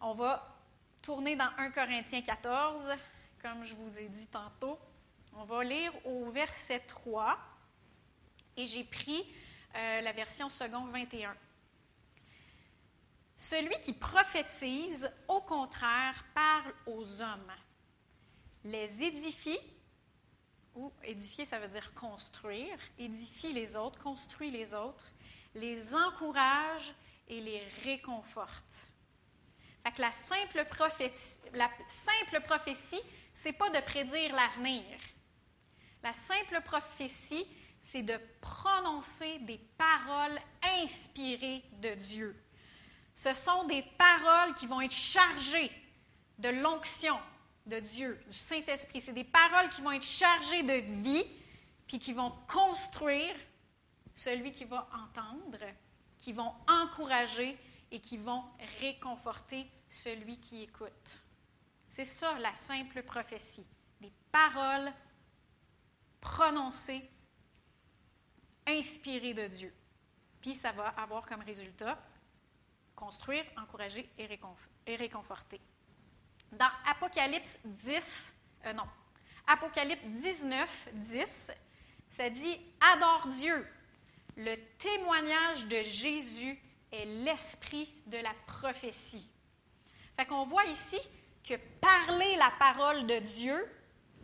On 0.00 0.14
va 0.14 0.54
tourner 1.02 1.36
dans 1.36 1.50
1 1.58 1.70
Corinthiens 1.70 2.22
14, 2.22 2.90
comme 3.42 3.64
je 3.64 3.74
vous 3.74 3.98
ai 3.98 4.08
dit 4.08 4.26
tantôt. 4.26 4.78
On 5.34 5.44
va 5.44 5.64
lire 5.64 5.92
au 6.06 6.30
verset 6.30 6.80
3 6.80 7.38
et 8.56 8.66
j'ai 8.66 8.84
pris 8.84 9.24
euh, 9.74 10.00
la 10.00 10.12
version 10.12 10.48
second 10.48 10.84
21. 10.86 11.34
Celui 13.36 13.74
qui 13.80 13.92
prophétise, 13.92 15.10
au 15.28 15.40
contraire, 15.40 16.24
parle 16.34 16.72
aux 16.86 17.20
hommes, 17.20 17.52
les 18.64 19.02
édifie, 19.02 19.58
ou 20.74 20.92
édifier, 21.02 21.44
ça 21.44 21.58
veut 21.58 21.68
dire 21.68 21.92
construire, 21.94 22.76
édifie 22.98 23.52
les 23.52 23.76
autres, 23.76 23.98
construit 23.98 24.50
les 24.50 24.74
autres, 24.74 25.06
les 25.54 25.94
encourage 25.94 26.94
et 27.28 27.40
les 27.40 27.62
réconforte. 27.84 28.88
La 29.98 30.10
simple 30.10 30.64
prophétie, 30.70 31.38
la 31.52 31.70
simple 31.86 32.42
prophétie, 32.44 33.00
c'est 33.34 33.52
pas 33.52 33.70
de 33.70 33.80
prédire 33.80 34.34
l'avenir. 34.34 34.84
La 36.02 36.12
simple 36.12 36.60
prophétie, 36.62 37.46
c'est 37.80 38.02
de 38.02 38.18
prononcer 38.40 39.38
des 39.40 39.58
paroles 39.76 40.38
inspirées 40.82 41.62
de 41.80 41.94
Dieu. 41.94 42.34
Ce 43.14 43.32
sont 43.34 43.64
des 43.64 43.82
paroles 43.96 44.54
qui 44.54 44.66
vont 44.66 44.80
être 44.80 44.96
chargées 44.96 45.70
de 46.38 46.48
l'onction 46.48 47.18
de 47.66 47.80
Dieu, 47.80 48.20
du 48.28 48.36
Saint-Esprit. 48.36 49.00
C'est 49.00 49.12
des 49.12 49.24
paroles 49.24 49.68
qui 49.70 49.80
vont 49.80 49.92
être 49.92 50.04
chargées 50.04 50.62
de 50.62 51.02
vie, 51.02 51.24
puis 51.86 51.98
qui 51.98 52.12
vont 52.12 52.32
construire 52.48 53.34
celui 54.14 54.52
qui 54.52 54.64
va 54.64 54.88
entendre, 54.92 55.58
qui 56.18 56.32
vont 56.32 56.52
encourager 56.68 57.58
et 57.90 58.00
qui 58.00 58.16
vont 58.16 58.44
réconforter 58.80 59.66
celui 59.88 60.38
qui 60.38 60.62
écoute. 60.62 61.22
C'est 61.90 62.04
ça 62.04 62.38
la 62.38 62.54
simple 62.54 63.02
prophétie, 63.02 63.66
des 64.00 64.12
paroles 64.32 64.92
prononcées, 66.20 67.08
inspirées 68.66 69.34
de 69.34 69.46
Dieu. 69.46 69.74
Puis 70.40 70.54
ça 70.54 70.72
va 70.72 70.88
avoir 70.88 71.26
comme 71.26 71.42
résultat 71.42 71.98
construire, 72.94 73.44
encourager 73.56 74.08
et, 74.18 74.26
réconforter. 74.96 75.60
Dans 76.52 76.70
Apocalypse 76.86 77.58
10, 77.64 78.34
euh, 78.66 78.72
non, 78.72 78.84
Apocalypse 79.46 80.04
19, 80.04 80.88
10, 80.92 81.50
ça 82.10 82.30
dit 82.30 82.60
Adore 82.92 83.28
Dieu, 83.28 83.66
le 84.36 84.54
témoignage 84.78 85.66
de 85.66 85.82
Jésus 85.82 86.58
est 86.92 87.04
l'esprit 87.04 87.92
de 88.06 88.18
la 88.18 88.32
prophétie. 88.46 89.28
Fait 90.16 90.26
qu'on 90.26 90.44
voit 90.44 90.64
ici 90.66 90.98
que 91.42 91.54
parler 91.80 92.36
la 92.36 92.52
parole 92.58 93.06
de 93.06 93.18
Dieu, 93.18 93.68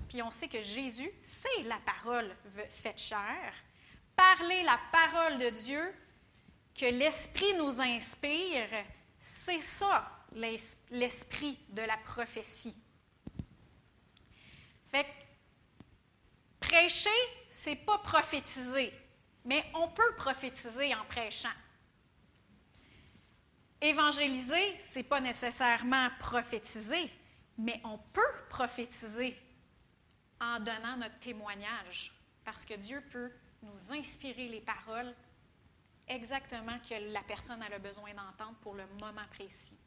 puis 0.09 0.23
on 0.23 0.31
sait 0.31 0.49
que 0.49 0.63
Jésus, 0.63 1.11
c'est 1.23 1.63
la 1.65 1.79
parole 1.79 2.35
faite 2.71 2.99
chair, 2.99 3.53
parler 4.17 4.63
la 4.63 4.79
parole 4.91 5.39
de 5.39 5.51
Dieu, 5.51 5.95
que 6.75 6.87
l'Esprit 6.87 7.55
nous 7.55 7.81
inspire, 7.81 8.69
c'est 9.19 9.61
ça 9.61 10.20
l'esprit 10.35 11.59
de 11.71 11.83
la 11.83 11.97
prophétie. 11.99 12.77
Fait 14.91 15.05
que 15.05 15.11
prêcher, 16.61 17.11
c'est 17.49 17.77
pas 17.77 17.99
prophétiser. 17.99 18.93
Mais 19.45 19.65
on 19.75 19.89
peut 19.89 20.15
prophétiser 20.17 20.95
en 20.95 21.05
prêchant. 21.07 21.49
Évangéliser, 23.81 24.79
ce 24.79 24.99
n'est 24.99 25.05
pas 25.05 25.21
nécessairement 25.21 26.09
prophétiser, 26.19 27.11
mais 27.57 27.81
on 27.85 27.97
peut 27.97 28.21
prophétiser 28.51 29.37
en 30.39 30.61
donnant 30.61 30.99
notre 30.99 31.19
témoignage, 31.19 32.13
parce 32.45 32.65
que 32.65 32.75
Dieu 32.75 33.03
peut 33.11 33.31
nous 33.63 33.93
inspirer 33.93 34.49
les 34.49 34.61
paroles 34.61 35.15
exactement 36.09 36.79
que 36.81 37.13
la 37.13 37.23
personne 37.23 37.63
a 37.63 37.69
le 37.69 37.79
besoin 37.79 38.13
d'entendre 38.15 38.59
pour 38.61 38.75
le 38.75 38.87
moment 39.01 39.27
précis. 39.31 39.79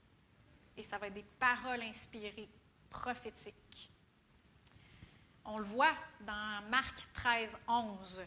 Et 0.77 0.84
ça 0.84 0.98
va 0.98 1.08
être 1.08 1.13
des 1.13 1.25
paroles 1.39 1.82
inspirées, 1.84 2.50
prophétiques. 2.89 3.92
On 5.46 5.58
le 5.58 5.63
voit 5.63 5.96
dans 6.22 6.62
Marc 6.70 7.08
13, 7.13 7.58
11 7.68 8.22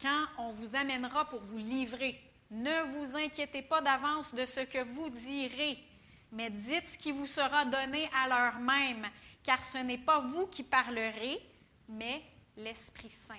quand 0.00 0.26
on 0.38 0.50
vous 0.50 0.74
amènera 0.76 1.28
pour 1.28 1.40
vous 1.40 1.58
livrer. 1.58 2.20
Ne 2.50 2.92
vous 2.92 3.16
inquiétez 3.16 3.62
pas 3.62 3.80
d'avance 3.80 4.34
de 4.34 4.44
ce 4.44 4.60
que 4.60 4.84
vous 4.84 5.10
direz, 5.10 5.82
mais 6.32 6.50
dites 6.50 6.88
ce 6.88 6.98
qui 6.98 7.12
vous 7.12 7.26
sera 7.26 7.64
donné 7.64 8.08
à 8.14 8.28
l'heure 8.28 8.60
même, 8.60 9.08
car 9.42 9.62
ce 9.64 9.78
n'est 9.78 9.98
pas 9.98 10.20
vous 10.20 10.46
qui 10.46 10.62
parlerez, 10.62 11.40
mais 11.88 12.22
l'Esprit 12.56 13.10
Saint. 13.10 13.34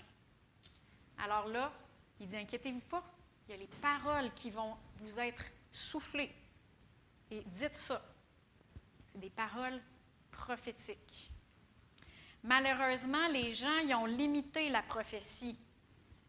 Alors 1.19 1.47
là, 1.47 1.71
il 2.19 2.27
dit, 2.27 2.37
inquiétez-vous 2.37 2.81
pas, 2.81 3.03
il 3.47 3.51
y 3.51 3.53
a 3.53 3.57
les 3.57 3.69
paroles 3.81 4.33
qui 4.33 4.49
vont 4.49 4.75
vous 4.99 5.19
être 5.19 5.45
soufflées 5.71 6.33
Et 7.31 7.43
dites 7.45 7.75
ça. 7.75 8.01
Des 9.17 9.29
paroles 9.29 9.81
prophétiques. 10.31 11.31
Malheureusement, 12.43 13.27
les 13.29 13.51
gens 13.51 13.79
y 13.79 13.93
ont 13.93 14.05
limité 14.05 14.69
la 14.69 14.83
prophétie 14.83 15.57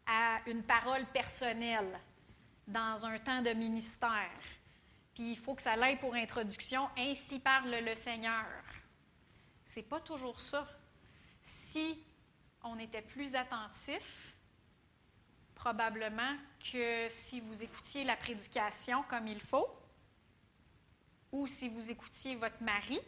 à 0.07 0.40
une 0.47 0.62
parole 0.62 1.04
personnelle 1.12 2.00
dans 2.66 3.04
un 3.04 3.18
temps 3.18 3.42
de 3.42 3.50
ministère. 3.50 4.40
Puis 5.14 5.33
il 5.33 5.37
faut 5.37 5.54
que 5.54 5.62
ça 5.62 5.76
l'aille 5.76 5.99
pour 5.99 6.14
introduction. 6.14 6.88
Ainsi 6.97 7.40
parle 7.40 7.71
le 7.71 7.95
Seigneur. 7.95 8.47
C'est 9.64 9.83
pas 9.83 10.00
toujours 10.00 10.40
ça. 10.40 10.66
Si 11.42 12.02
on 12.62 12.78
était 12.78 13.02
plus 13.02 13.35
attentif, 13.35 14.35
probablement 15.54 16.37
que 16.73 17.07
si 17.09 17.40
vous 17.40 17.62
écoutiez 17.62 18.04
la 18.04 18.16
prédication 18.16 19.02
comme 19.04 19.26
il 19.26 19.40
faut, 19.40 19.77
ou 21.32 21.47
si 21.47 21.68
vous 21.68 21.90
écoutiez 21.90 22.37
votre 22.37 22.62
mari 22.62 23.00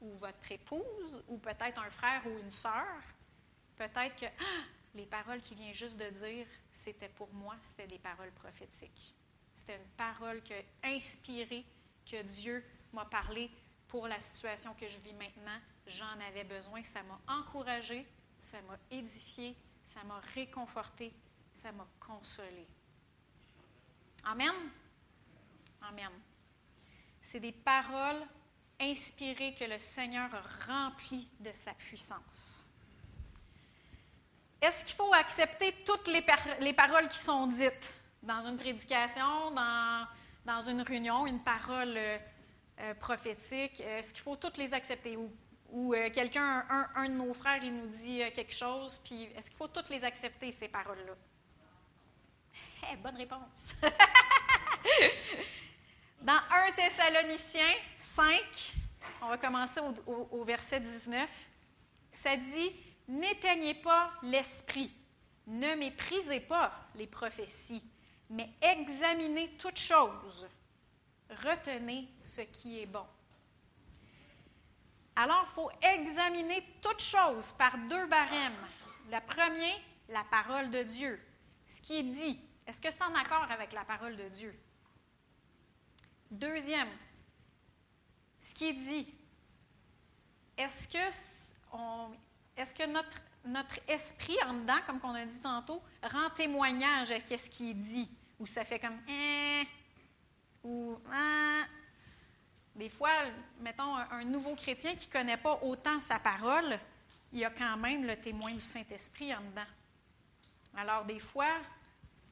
ou 0.00 0.12
votre 0.14 0.52
épouse, 0.52 1.22
ou 1.28 1.38
peut-être 1.38 1.78
un 1.78 1.90
frère 1.90 2.26
ou 2.26 2.38
une 2.38 2.50
sœur, 2.50 3.02
peut-être 3.76 4.16
que 4.16 4.26
ah, 4.26 4.64
les 4.94 5.06
paroles 5.06 5.40
qu'il 5.40 5.56
vient 5.56 5.72
juste 5.72 5.96
de 5.96 6.08
dire, 6.10 6.46
c'était 6.70 7.08
pour 7.08 7.32
moi, 7.32 7.56
c'était 7.60 7.86
des 7.86 7.98
paroles 7.98 8.32
prophétiques. 8.32 9.14
C'était 9.54 9.76
une 9.76 9.90
parole 9.96 10.42
que, 10.42 10.54
inspirée 10.84 11.64
que 12.10 12.22
Dieu 12.22 12.64
m'a 12.92 13.04
parlé 13.04 13.50
pour 13.88 14.08
la 14.08 14.20
situation 14.20 14.74
que 14.74 14.88
je 14.88 14.98
vis 15.00 15.14
maintenant. 15.14 15.58
J'en 15.86 16.20
avais 16.28 16.44
besoin. 16.44 16.82
Ça 16.82 17.02
m'a 17.02 17.20
encouragé, 17.28 18.06
ça 18.40 18.60
m'a 18.62 18.78
édifié, 18.90 19.56
ça 19.84 20.02
m'a 20.04 20.20
réconforté, 20.34 21.12
ça 21.54 21.72
m'a 21.72 21.86
consolé. 22.00 22.66
Amen. 24.24 24.54
Amen. 25.82 26.10
C'est 27.28 27.40
des 27.40 27.50
paroles 27.50 28.22
inspirées 28.80 29.52
que 29.52 29.64
le 29.64 29.80
Seigneur 29.80 30.30
a 30.32 30.42
remplies 30.72 31.28
de 31.40 31.50
sa 31.52 31.74
puissance. 31.74 32.68
Est-ce 34.62 34.84
qu'il 34.84 34.94
faut 34.94 35.12
accepter 35.12 35.74
toutes 35.84 36.06
les, 36.06 36.24
les, 36.60 36.72
paroles 36.72 37.08
qui 37.08 37.18
sont 37.18 37.48
dites? 37.48 37.94
Dans 38.22 38.46
une 38.46 38.56
prédication, 38.56 39.50
dans, 39.50 40.06
dans 40.44 40.62
une 40.62 40.82
réunion, 40.82 41.26
une 41.26 41.42
parole 41.42 41.96
euh, 41.96 42.18
euh, 42.78 42.94
prophétique? 42.94 43.80
Est-ce 43.80 44.14
qu'il 44.14 44.22
faut 44.22 44.36
toutes 44.36 44.56
les 44.56 44.72
accepter? 44.72 45.18
Ou, 45.70 45.94
euh, 45.94 46.08
quelqu'un, 46.10 46.64
un, 46.94 47.08
de 47.08 47.14
nos 47.14 47.34
frères, 47.34 47.64
il 47.64 47.74
nous 47.74 47.88
dit 47.88 48.18
quelque 48.36 48.54
chose, 48.54 49.00
puis 49.04 49.24
est-ce 49.36 49.50
qu'il 49.50 49.58
faut 49.58 49.66
toutes 49.66 49.88
les 49.88 50.04
accepter, 50.04 50.52
ces 50.52 50.68
paroles-là? 50.68 51.14
Eh, 52.92 52.96
bonne 52.98 53.16
réponse. 53.16 53.72
Dans 56.22 56.40
1 56.68 56.72
Thessaloniciens 56.72 57.74
5, 57.98 58.74
on 59.22 59.28
va 59.28 59.38
commencer 59.38 59.80
au, 60.06 60.44
verset 60.44 60.80
19, 60.80 61.30
ça 62.10 62.36
dit 62.36 62.72
N'éteignez 63.08 63.74
pas 63.74 64.10
l'esprit, 64.22 64.90
ne 65.46 65.74
méprisez 65.76 66.40
pas 66.40 66.72
les 66.96 67.06
prophéties, 67.06 67.82
mais 68.30 68.50
examinez 68.60 69.56
toutes 69.58 69.78
choses, 69.78 70.48
retenez 71.44 72.08
ce 72.24 72.40
qui 72.40 72.80
est 72.80 72.86
bon. 72.86 73.06
Alors, 75.14 75.44
il 75.46 75.52
faut 75.52 75.70
examiner 75.80 76.62
toutes 76.82 77.02
choses 77.02 77.52
par 77.52 77.78
deux 77.88 78.06
barèmes. 78.06 78.66
Le 79.10 79.18
premier, 79.24 79.72
la 80.08 80.24
parole 80.24 80.70
de 80.70 80.82
Dieu, 80.82 81.20
ce 81.66 81.80
qui 81.80 81.98
est 81.98 82.02
dit. 82.02 82.40
Est-ce 82.66 82.80
que 82.80 82.90
c'est 82.90 83.02
en 83.02 83.14
accord 83.14 83.46
avec 83.50 83.72
la 83.72 83.84
parole 83.84 84.16
de 84.16 84.28
Dieu? 84.28 84.54
Deuxième, 86.30 86.88
ce 88.40 88.54
qui 88.54 88.68
est 88.68 88.72
dit. 88.72 89.14
Est-ce 90.56 90.88
que, 90.88 90.98
que 92.56 92.86
notre, 93.46 93.80
esprit 93.88 94.36
en 94.46 94.54
dedans, 94.54 94.78
comme 94.86 95.00
on 95.02 95.14
a 95.14 95.24
dit 95.24 95.40
tantôt, 95.40 95.82
rend 96.02 96.30
témoignage 96.30 97.12
à 97.12 97.20
ce 97.20 97.50
qui 97.50 97.70
est 97.70 97.74
dit? 97.74 98.10
Ou 98.38 98.46
ça 98.46 98.64
fait 98.64 98.78
comme 98.78 98.98
eh, 99.08 99.64
ou 100.62 100.98
ah. 101.12 101.64
Des 102.74 102.90
fois, 102.90 103.10
mettons, 103.60 103.96
un, 103.96 104.24
nouveau 104.24 104.54
chrétien 104.54 104.94
qui 104.94 105.08
ne 105.08 105.12
connaît 105.12 105.36
pas 105.38 105.58
autant 105.62 105.98
sa 105.98 106.18
parole, 106.18 106.78
il 107.32 107.38
y 107.38 107.44
a 107.44 107.50
quand 107.50 107.76
même 107.78 108.04
le 108.04 108.16
témoin 108.16 108.52
du 108.52 108.60
Saint-Esprit 108.60 109.34
en 109.34 109.40
dedans. 109.40 109.62
Alors, 110.76 111.06
des 111.06 111.18
fois, 111.18 111.58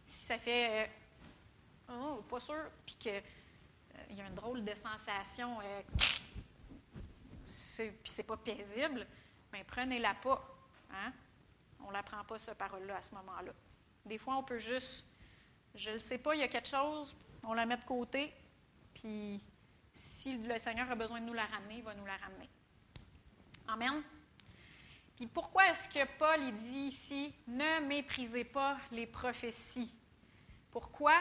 si 0.05 0.27
ça 0.27 0.39
fait 0.39 0.85
euh, 0.85 0.87
Oh, 1.91 2.23
pas 2.29 2.41
sûr, 2.41 2.71
puis 2.87 2.97
qu'il 2.99 3.23
euh, 3.97 4.15
y 4.15 4.21
a 4.21 4.27
une 4.27 4.35
drôle 4.35 4.65
de 4.65 4.75
sensation, 4.75 5.59
euh, 5.61 5.83
puis 7.77 8.13
c'est 8.13 8.23
pas 8.23 8.37
paisible, 8.37 9.07
bien, 9.53 9.63
prenez-la 9.67 10.15
pas. 10.15 10.43
Hein? 10.93 11.13
On 11.81 11.91
ne 11.91 12.03
prend 12.03 12.25
pas, 12.25 12.39
cette 12.39 12.59
parole-là, 12.59 12.97
à 12.97 13.03
ce 13.03 13.15
moment-là. 13.15 13.53
Des 14.05 14.19
fois, 14.19 14.37
on 14.37 14.43
peut 14.43 14.59
juste, 14.59 15.05
je 15.75 15.93
ne 15.93 15.99
sais 15.99 16.19
pas, 16.19 16.35
il 16.35 16.41
y 16.41 16.45
a 16.45 16.49
quelque 16.49 16.69
chose, 16.69 17.17
on 17.45 17.55
la 17.55 17.67
met 17.67 17.77
de 17.77 17.85
côté, 17.85 18.33
puis 18.95 19.43
si 19.93 20.39
le 20.39 20.59
Seigneur 20.59 20.91
a 20.91 20.95
besoin 20.95 21.21
de 21.21 21.27
nous 21.27 21.35
la 21.35 21.47
ramener, 21.47 21.77
il 21.77 21.83
va 21.83 21.95
nous 21.95 22.07
la 22.07 22.17
ramener. 22.17 22.49
Amen. 23.69 24.03
Puis 25.17 25.27
pourquoi 25.27 25.69
est-ce 25.71 25.89
que 25.89 26.05
Paul 26.19 26.41
il 26.41 26.57
dit 26.57 26.79
ici 26.87 27.35
ne 27.47 27.81
méprisez 27.87 28.45
pas 28.45 28.77
les 28.91 29.07
prophéties 29.07 29.95
Pourquoi? 30.71 31.15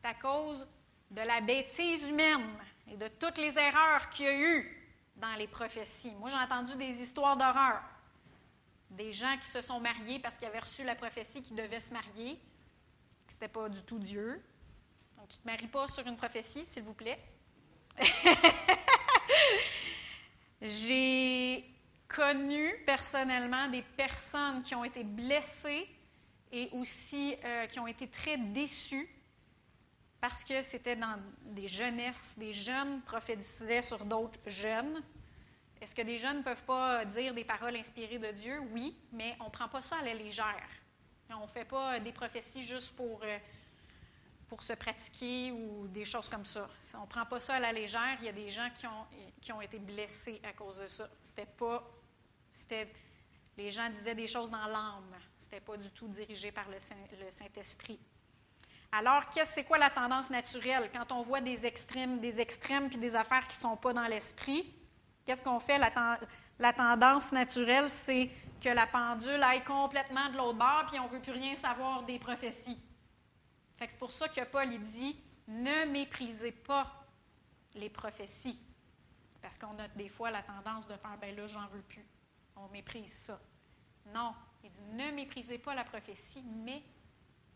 C'est 0.00 0.08
à 0.08 0.14
cause 0.14 0.66
de 1.10 1.22
la 1.22 1.40
bêtise 1.40 2.06
humaine 2.08 2.46
et 2.90 2.96
de 2.96 3.08
toutes 3.08 3.38
les 3.38 3.56
erreurs 3.58 4.08
qu'il 4.10 4.26
y 4.26 4.28
a 4.28 4.38
eu 4.38 4.90
dans 5.16 5.34
les 5.34 5.46
prophéties. 5.46 6.14
Moi, 6.18 6.30
j'ai 6.30 6.36
entendu 6.36 6.76
des 6.76 7.02
histoires 7.02 7.36
d'horreur. 7.36 7.82
Des 8.90 9.12
gens 9.12 9.36
qui 9.40 9.46
se 9.46 9.60
sont 9.60 9.80
mariés 9.80 10.18
parce 10.18 10.36
qu'ils 10.36 10.48
avaient 10.48 10.58
reçu 10.58 10.84
la 10.84 10.94
prophétie 10.94 11.42
qu'ils 11.42 11.56
devaient 11.56 11.80
se 11.80 11.92
marier, 11.92 12.38
que 13.26 13.32
ce 13.32 13.36
n'était 13.36 13.48
pas 13.48 13.68
du 13.68 13.82
tout 13.82 13.98
Dieu. 13.98 14.42
Donc, 15.16 15.28
tu 15.28 15.36
ne 15.36 15.42
te 15.42 15.46
maries 15.46 15.66
pas 15.66 15.88
sur 15.88 16.06
une 16.06 16.16
prophétie, 16.16 16.64
s'il 16.64 16.84
vous 16.84 16.94
plaît. 16.94 17.18
j'ai 20.62 21.64
connu 22.06 22.74
personnellement 22.86 23.68
des 23.68 23.82
personnes 23.82 24.62
qui 24.62 24.74
ont 24.74 24.84
été 24.84 25.04
blessées 25.04 25.86
et 26.50 26.70
aussi 26.72 27.36
euh, 27.44 27.66
qui 27.66 27.78
ont 27.78 27.86
été 27.86 28.08
très 28.08 28.38
déçues 28.38 29.08
parce 30.20 30.44
que 30.44 30.62
c'était 30.62 30.96
dans 30.96 31.18
des 31.42 31.68
jeunesses, 31.68 32.34
des 32.36 32.52
jeunes 32.52 33.00
prophétisaient 33.02 33.82
sur 33.82 34.04
d'autres 34.04 34.38
jeunes. 34.46 35.02
Est-ce 35.80 35.94
que 35.94 36.02
des 36.02 36.18
jeunes 36.18 36.38
ne 36.38 36.42
peuvent 36.42 36.64
pas 36.64 37.04
dire 37.04 37.34
des 37.34 37.44
paroles 37.44 37.76
inspirées 37.76 38.18
de 38.18 38.32
Dieu? 38.32 38.60
Oui, 38.72 38.96
mais 39.12 39.36
on 39.40 39.44
ne 39.44 39.50
prend 39.50 39.68
pas 39.68 39.82
ça 39.82 39.96
à 39.98 40.02
la 40.02 40.14
légère. 40.14 40.68
On 41.30 41.42
ne 41.42 41.50
fait 41.50 41.64
pas 41.64 42.00
des 42.00 42.12
prophéties 42.12 42.62
juste 42.62 42.96
pour, 42.96 43.20
euh, 43.22 43.38
pour 44.48 44.62
se 44.62 44.72
pratiquer 44.72 45.52
ou 45.52 45.86
des 45.88 46.04
choses 46.04 46.28
comme 46.28 46.46
ça. 46.46 46.68
On 46.94 47.02
ne 47.02 47.06
prend 47.06 47.26
pas 47.26 47.38
ça 47.38 47.56
à 47.56 47.60
la 47.60 47.72
légère. 47.72 48.16
Il 48.20 48.24
y 48.24 48.28
a 48.28 48.32
des 48.32 48.50
gens 48.50 48.70
qui 48.74 48.86
ont, 48.86 49.06
qui 49.40 49.52
ont 49.52 49.60
été 49.60 49.78
blessés 49.78 50.40
à 50.42 50.52
cause 50.52 50.78
de 50.78 50.88
ça. 50.88 51.08
C'était 51.22 51.46
pas 51.46 51.86
c'était, 52.58 52.88
les 53.56 53.70
gens 53.70 53.88
disaient 53.90 54.14
des 54.14 54.26
choses 54.26 54.50
dans 54.50 54.66
l'âme. 54.66 55.14
Ce 55.36 55.44
n'était 55.44 55.60
pas 55.60 55.76
du 55.76 55.90
tout 55.90 56.08
dirigé 56.08 56.50
par 56.50 56.68
le, 56.68 56.78
Saint-Esprit. 57.30 58.00
Alors, 58.90 59.22
c'est 59.44 59.64
quoi 59.64 59.78
la 59.78 59.90
tendance 59.90 60.30
naturelle? 60.30 60.90
Quand 60.92 61.12
on 61.12 61.22
voit 61.22 61.40
des 61.40 61.66
extrêmes, 61.66 62.20
des 62.20 62.40
extrêmes 62.40 62.88
puis 62.88 62.98
des 62.98 63.14
affaires 63.14 63.46
qui 63.46 63.56
ne 63.56 63.62
sont 63.62 63.76
pas 63.76 63.92
dans 63.92 64.06
l'esprit, 64.06 64.74
qu'est-ce 65.24 65.42
qu'on 65.42 65.60
fait? 65.60 65.78
La, 65.78 66.72
tendance 66.72 67.30
naturelle, 67.32 67.88
c'est 67.88 68.30
que 68.60 68.68
la 68.70 68.86
pendule 68.86 69.42
aille 69.42 69.62
complètement 69.62 70.28
de 70.30 70.36
l'autre 70.36 70.58
bord, 70.58 70.86
puis 70.88 70.98
on 70.98 71.04
ne 71.04 71.10
veut 71.10 71.20
plus 71.20 71.32
rien 71.32 71.54
savoir 71.54 72.02
des 72.02 72.18
prophéties. 72.18 72.80
C'est 73.78 73.98
pour 73.98 74.10
ça 74.10 74.28
que 74.28 74.42
Paul 74.44 74.68
dit 74.78 75.16
ne 75.46 75.84
méprisez 75.86 76.52
pas 76.52 77.06
les 77.74 77.88
prophéties. 77.88 78.60
Parce 79.40 79.56
qu'on 79.56 79.78
a 79.78 79.86
des 79.94 80.08
fois 80.08 80.30
la 80.30 80.42
tendance 80.42 80.88
de 80.88 80.96
faire 80.96 81.16
ben 81.20 81.36
là, 81.36 81.46
j'en 81.46 81.66
veux 81.68 81.82
plus 81.82 82.04
on 82.64 82.68
méprise 82.68 83.12
ça. 83.12 83.40
Non, 84.14 84.34
il 84.62 84.70
dit 84.70 84.82
ne 84.92 85.10
méprisez 85.12 85.58
pas 85.58 85.74
la 85.74 85.84
prophétie, 85.84 86.42
mais 86.42 86.82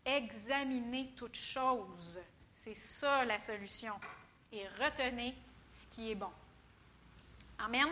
examinez 0.05 1.09
toutes 1.15 1.35
choses. 1.35 2.19
C'est 2.57 2.75
ça 2.75 3.25
la 3.25 3.39
solution. 3.39 3.93
Et 4.51 4.67
retenez 4.79 5.35
ce 5.73 5.95
qui 5.95 6.11
est 6.11 6.15
bon. 6.15 6.31
Amen. 7.59 7.87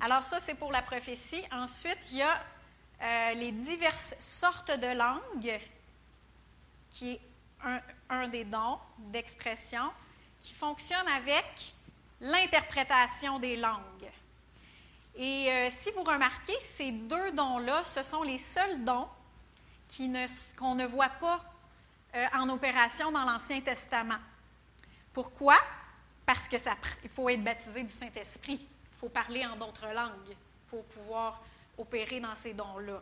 Alors 0.00 0.22
ça, 0.22 0.40
c'est 0.40 0.54
pour 0.54 0.72
la 0.72 0.82
prophétie. 0.82 1.42
Ensuite, 1.50 1.98
il 2.10 2.18
y 2.18 2.22
a 2.22 2.42
euh, 3.02 3.34
les 3.34 3.52
diverses 3.52 4.14
sortes 4.18 4.70
de 4.70 4.96
langues, 4.96 5.60
qui 6.90 7.12
est 7.12 7.20
un, 8.08 8.28
des 8.28 8.44
dons 8.44 8.78
d'expression, 8.98 9.90
qui 10.42 10.54
fonctionne 10.54 11.06
avec 11.08 11.74
l'interprétation 12.20 13.38
des 13.38 13.56
langues. 13.56 14.10
Et 15.16 15.50
euh, 15.50 15.68
si 15.70 15.90
vous 15.92 16.02
remarquez, 16.02 16.56
ces 16.76 16.90
deux 16.90 17.32
dons-là, 17.32 17.84
ce 17.84 18.02
sont 18.02 18.22
les 18.22 18.38
seuls 18.38 18.84
dons 18.84 19.08
qu'on 20.58 20.74
ne, 20.74 20.86
voit 20.86 21.08
pas 21.08 21.44
euh, 22.14 22.26
en 22.34 22.48
opération 22.48 23.10
dans 23.12 23.24
l'Ancien 23.24 23.60
Testament. 23.60 24.18
Pourquoi? 25.12 25.56
parce 26.26 26.48
que 26.48 26.56
il 27.04 27.08
faut 27.08 27.28
être 27.28 27.42
baptisé 27.42 27.84
du 27.84 27.92
Saint-Esprit. 27.92 28.58
Il 28.60 28.98
faut 28.98 29.08
parler 29.08 29.46
en 29.46 29.56
d'autres 29.56 29.86
langues 29.94 30.36
pour 30.68 30.84
pouvoir 30.86 31.40
opérer 31.78 32.18
dans 32.18 32.34
ces 32.34 32.52
dons-là. 32.52 33.00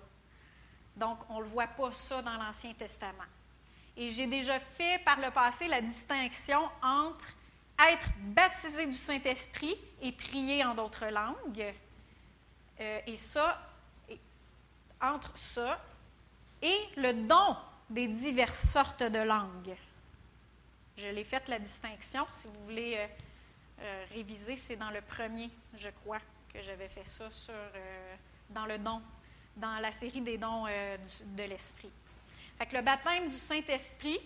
Donc, 0.94 1.18
on 1.30 1.38
ne 1.38 1.42
le 1.42 1.48
voit 1.48 1.66
pas 1.66 1.90
ça 1.90 2.20
dans 2.20 2.36
l'Ancien 2.36 2.74
Testament. 2.74 3.24
Et 3.96 4.10
j'ai 4.10 4.26
déjà 4.26 4.60
fait 4.60 5.02
par 5.04 5.18
le 5.18 5.30
passé 5.30 5.66
la 5.66 5.80
distinction 5.80 6.60
entre 6.82 7.28
être 7.90 8.10
baptisé 8.20 8.86
du 8.86 8.94
Saint-Esprit 8.94 9.76
et 10.02 10.12
prier 10.12 10.64
en 10.64 10.74
d'autres 10.74 11.06
langues. 11.06 11.74
Euh, 12.80 13.00
et 13.06 13.16
ça, 13.16 13.60
entre 15.00 15.36
ça 15.36 15.80
et 16.64 16.88
le 16.96 17.12
don 17.12 17.56
des 17.90 18.08
diverses 18.08 18.70
sortes 18.70 19.02
de 19.02 19.18
langues. 19.18 19.76
Je 20.96 21.08
l'ai 21.08 21.24
fait 21.24 21.46
la 21.48 21.58
distinction. 21.58 22.26
Si 22.30 22.46
vous 22.46 22.64
voulez 22.64 22.96
euh, 22.96 23.06
euh, 23.80 24.04
réviser, 24.14 24.56
c'est 24.56 24.76
dans 24.76 24.90
le 24.90 25.02
premier, 25.02 25.50
je 25.76 25.90
crois, 25.90 26.20
que 26.52 26.62
j'avais 26.62 26.88
fait 26.88 27.04
ça 27.04 27.30
sur, 27.30 27.52
dans 28.48 28.64
le 28.64 28.78
don, 28.78 29.02
dans 29.56 29.78
la 29.80 29.92
série 29.92 30.20
des 30.20 30.38
dons 30.38 30.64
de 30.64 31.42
l'Esprit. 31.42 31.90
Fait 32.56 32.66
que 32.66 32.76
le 32.76 32.82
baptême 32.82 33.28
du 33.28 33.36
Saint-Esprit, 33.36 34.20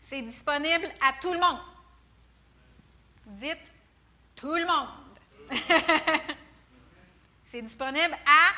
c'est 0.00 0.22
disponible 0.22 0.90
à 1.00 1.14
tout 1.20 1.32
le 1.32 1.40
monde. 1.40 1.60
Dites 3.26 3.72
tout 4.36 4.54
le 4.54 4.66
monde. 4.66 5.50
c'est 7.46 7.62
disponible 7.62 8.14
à 8.26 8.52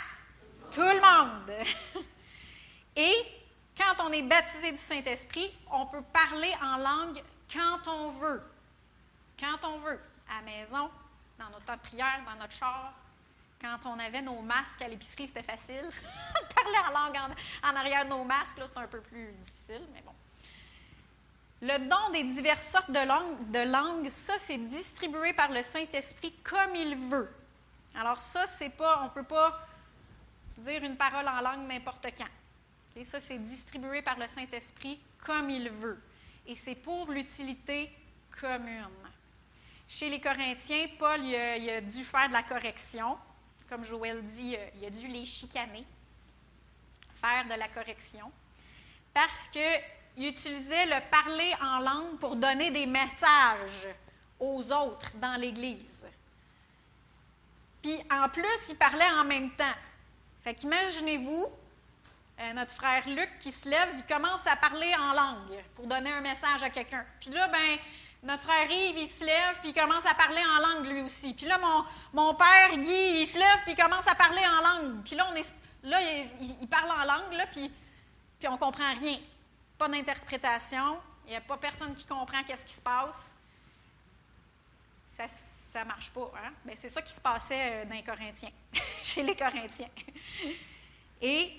tout 0.73 0.81
le 0.81 1.01
monde. 1.01 2.05
Et 2.97 3.15
quand 3.77 4.05
on 4.05 4.13
est 4.13 4.23
baptisé 4.23 4.73
du 4.73 4.79
Saint-Esprit, 4.79 5.53
on 5.71 5.87
peut 5.87 6.03
parler 6.13 6.53
en 6.63 6.77
langue 6.77 7.23
quand 7.53 7.89
on 7.89 8.11
veut. 8.11 8.43
Quand 9.39 9.65
on 9.65 9.79
veut. 9.79 10.01
À 10.29 10.41
la 10.41 10.43
maison, 10.43 10.91
dans 11.39 11.51
notre 11.51 11.65
temps 11.65 11.77
de 11.77 11.81
prière, 11.81 12.21
dans 12.27 12.39
notre 12.41 12.53
char. 12.53 12.93
Quand 13.61 13.79
on 13.87 13.99
avait 13.99 14.23
nos 14.23 14.41
masques 14.41 14.83
à 14.83 14.89
l'épicerie, 14.89 15.27
c'était 15.27 15.43
facile. 15.43 15.89
Parler 16.55 16.79
en 16.89 16.93
langue 16.93 17.35
en, 17.63 17.77
arrière 17.77 18.05
de 18.05 18.11
nos 18.11 18.25
masques, 18.25 18.59
là, 18.59 18.67
c'est 18.69 18.81
un 18.81 18.87
peu 18.87 19.01
plus 19.01 19.33
difficile, 19.45 19.83
mais 19.93 20.03
bon. 20.03 20.13
Le 21.63 21.89
don 21.89 22.11
des 22.13 22.25
diverses 22.25 22.67
sortes 22.67 22.91
de 22.91 23.71
langues, 23.71 24.09
ça, 24.11 24.35
c'est 24.39 24.59
distribué 24.59 25.33
par 25.33 25.51
le 25.51 25.63
Saint-Esprit 25.63 26.33
comme 26.43 26.75
il 26.75 26.97
veut. 26.97 27.31
Alors 27.95 28.21
ça, 28.21 28.47
c'est 28.47 28.71
pas, 28.71 29.01
on 29.03 29.05
ne 29.05 29.11
peut 29.11 29.23
pas 29.23 29.61
dire 30.59 30.83
une 30.83 30.97
parole 30.97 31.27
en 31.29 31.41
langue 31.41 31.67
n'importe 31.67 32.07
quand. 32.17 32.29
Ça, 33.03 33.21
c'est 33.21 33.39
distribué 33.39 34.03
par 34.03 34.19
le 34.19 34.27
Saint-Esprit 34.27 35.01
comme 35.19 35.51
il 35.51 35.69
veut. 35.69 36.01
Et 36.47 36.55
c'est 36.55 36.77
pour 36.77 37.11
l'utilité 37.11 37.91
commune. 38.41 38.89
Chez 39.89 40.09
les 40.09 40.21
Corinthiens, 40.21 40.87
Paul 40.99 41.21
il 41.25 41.71
a, 41.71 41.81
dû 41.81 42.05
faire 42.05 42.29
de 42.29 42.33
la 42.33 42.43
correction. 42.43 43.19
Comme 43.69 43.85
Joël 43.85 44.25
dit, 44.25 44.57
il 44.77 44.85
a 44.85 44.91
dû 44.91 45.09
les 45.09 45.25
chicaner, 45.25 45.85
faire 47.21 47.45
de 47.45 47.59
la 47.59 47.69
correction, 47.69 48.31
parce 49.13 49.49
qu'il 49.49 50.27
utilisait 50.27 50.87
le 50.87 51.01
parler 51.11 51.53
en 51.63 51.81
langue 51.81 52.19
pour 52.19 52.37
donner 52.37 52.71
des 52.71 52.87
messages 52.87 53.89
aux 54.39 54.73
autres 54.73 55.17
dans 55.17 55.35
l'Église. 55.41 56.07
Puis 57.83 57.99
en 58.11 58.29
plus, 58.29 58.69
il 58.69 58.77
parlait 58.77 59.11
en 59.19 59.25
même 59.25 59.51
temps. 59.53 59.65
Fait 60.43 60.55
qu'imaginez-vous 60.55 61.49
euh, 62.41 62.53
notre 62.53 62.73
frère 62.73 63.09
Luc 63.09 63.39
qui 63.39 63.53
se 63.53 63.69
lève, 63.69 63.89
il 63.97 64.05
commence 64.05 64.47
à 64.47 64.57
parler 64.57 64.93
en 64.99 65.13
langue 65.13 65.63
pour 65.75 65.87
donner 65.87 66.11
un 66.11 66.21
message 66.21 66.63
à 66.63 66.71
quelqu'un. 66.71 67.05
Puis 67.21 67.31
là, 67.31 67.49
ben, 67.49 67.79
notre 68.25 68.43
frère 68.43 68.71
Yves, 68.71 68.99
il 68.99 69.07
se 69.07 69.25
lève, 69.25 69.61
puis 69.61 69.71
il 69.71 69.75
commence 69.75 70.05
à 70.07 70.15
parler 70.15 70.43
en 70.43 70.59
langue 70.59 70.87
lui 70.87 71.03
aussi. 71.03 71.35
Puis 71.35 71.47
là, 71.47 71.59
mon, 71.59 71.85
mon 72.13 72.35
père 72.35 72.77
Guy, 72.77 73.21
il 73.21 73.27
se 73.27 73.39
lève, 73.39 73.63
puis 73.63 73.73
il 73.73 73.77
commence 73.77 74.07
à 74.09 74.15
parler 74.15 74.43
en 74.47 74.61
langue. 74.63 75.05
Puis 75.05 75.15
là, 75.15 75.29
on 75.31 75.35
est, 75.35 75.53
là 75.85 76.01
il, 76.41 76.69
parle 76.69 76.91
en 76.91 77.05
langue, 77.05 77.33
là, 77.33 77.47
puis, 77.47 77.71
puis 78.39 78.49
on 78.49 78.57
comprend 78.57 78.93
rien. 78.95 79.19
Pas 79.79 79.89
d'interprétation. 79.89 80.99
Il 81.27 81.31
n'y 81.31 81.37
a 81.37 81.41
pas 81.41 81.57
personne 81.57 81.95
qui 81.95 82.07
comprend 82.07 82.43
qu'est-ce 82.45 82.65
qui 82.65 82.75
se 82.75 82.81
passe. 82.81 83.39
Ça, 85.09 85.29
ça 85.29 85.81
ne 85.81 85.89
marche 85.89 86.11
pas. 86.11 86.33
Hein? 86.37 86.53
Ben, 86.65 86.75
c'est 86.79 86.89
ça 86.89 87.03
qui 87.03 87.13
se 87.13 87.21
passait 87.21 87.73
euh, 87.73 87.85
dans 87.85 87.95
les 87.95 88.03
Corinthiens, 88.03 88.53
chez 89.03 89.23
les 89.23 89.37
Corinthiens. 89.37 89.91
Et, 91.21 91.53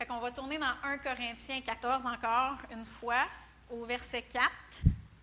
fait 0.00 0.06
qu'on 0.06 0.18
va 0.18 0.30
tourner 0.30 0.56
dans 0.56 0.72
1 0.82 0.96
Corinthiens 0.96 1.60
14 1.60 2.06
encore 2.06 2.56
une 2.72 2.86
fois, 2.86 3.26
au 3.68 3.84
verset 3.84 4.22
4 4.22 4.50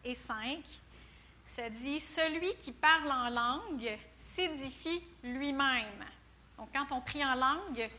et 0.04 0.14
5. 0.14 0.60
Ça 1.48 1.68
dit 1.68 2.00
Celui 2.00 2.54
qui 2.58 2.72
parle 2.72 3.12
en 3.12 3.30
langue 3.30 3.98
s'édifie 4.16 5.04
lui-même. 5.24 6.06
Donc, 6.60 6.70
quand 6.72 6.96
on 6.96 7.02
prie 7.02 7.26
en 7.26 7.34
langue, 7.34 7.90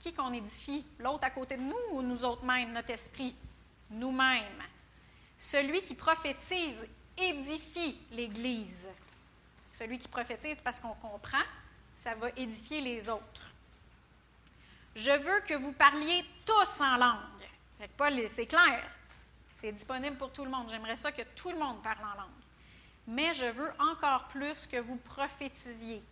qui 0.00 0.12
qu'on 0.12 0.32
édifie? 0.32 0.84
L'autre 0.98 1.22
à 1.22 1.30
côté 1.30 1.56
de 1.56 1.62
nous 1.62 1.76
ou 1.92 2.02
nous 2.02 2.24
autres 2.24 2.44
mêmes, 2.44 2.72
notre 2.72 2.90
esprit? 2.90 3.36
Nous-mêmes. 3.90 4.62
Celui 5.38 5.82
qui 5.82 5.94
prophétise 5.94 6.84
édifie 7.16 7.96
l'Église. 8.10 8.88
Celui 9.72 9.98
qui 9.98 10.08
prophétise 10.08 10.56
parce 10.64 10.80
qu'on 10.80 10.94
comprend, 10.94 11.44
ça 11.80 12.16
va 12.16 12.30
édifier 12.36 12.80
les 12.80 13.08
autres. 13.08 13.53
Je 14.94 15.10
veux 15.10 15.40
que 15.40 15.54
vous 15.54 15.72
parliez 15.72 16.24
tous 16.46 16.80
en 16.80 16.96
langue. 16.96 18.28
c'est 18.28 18.46
clair. 18.46 18.82
C'est 19.56 19.72
disponible 19.72 20.16
pour 20.16 20.32
tout 20.32 20.44
le 20.44 20.50
monde. 20.50 20.68
J'aimerais 20.70 20.96
ça 20.96 21.10
que 21.10 21.22
tout 21.34 21.50
le 21.50 21.58
monde 21.58 21.82
parle 21.82 22.04
en 22.04 22.20
langue. 22.20 22.30
Mais 23.08 23.32
je 23.34 23.46
veux 23.46 23.72
encore 23.78 24.28
plus 24.28 24.66
que 24.66 24.76
vous 24.76 24.96
prophétisiez. 24.96 26.02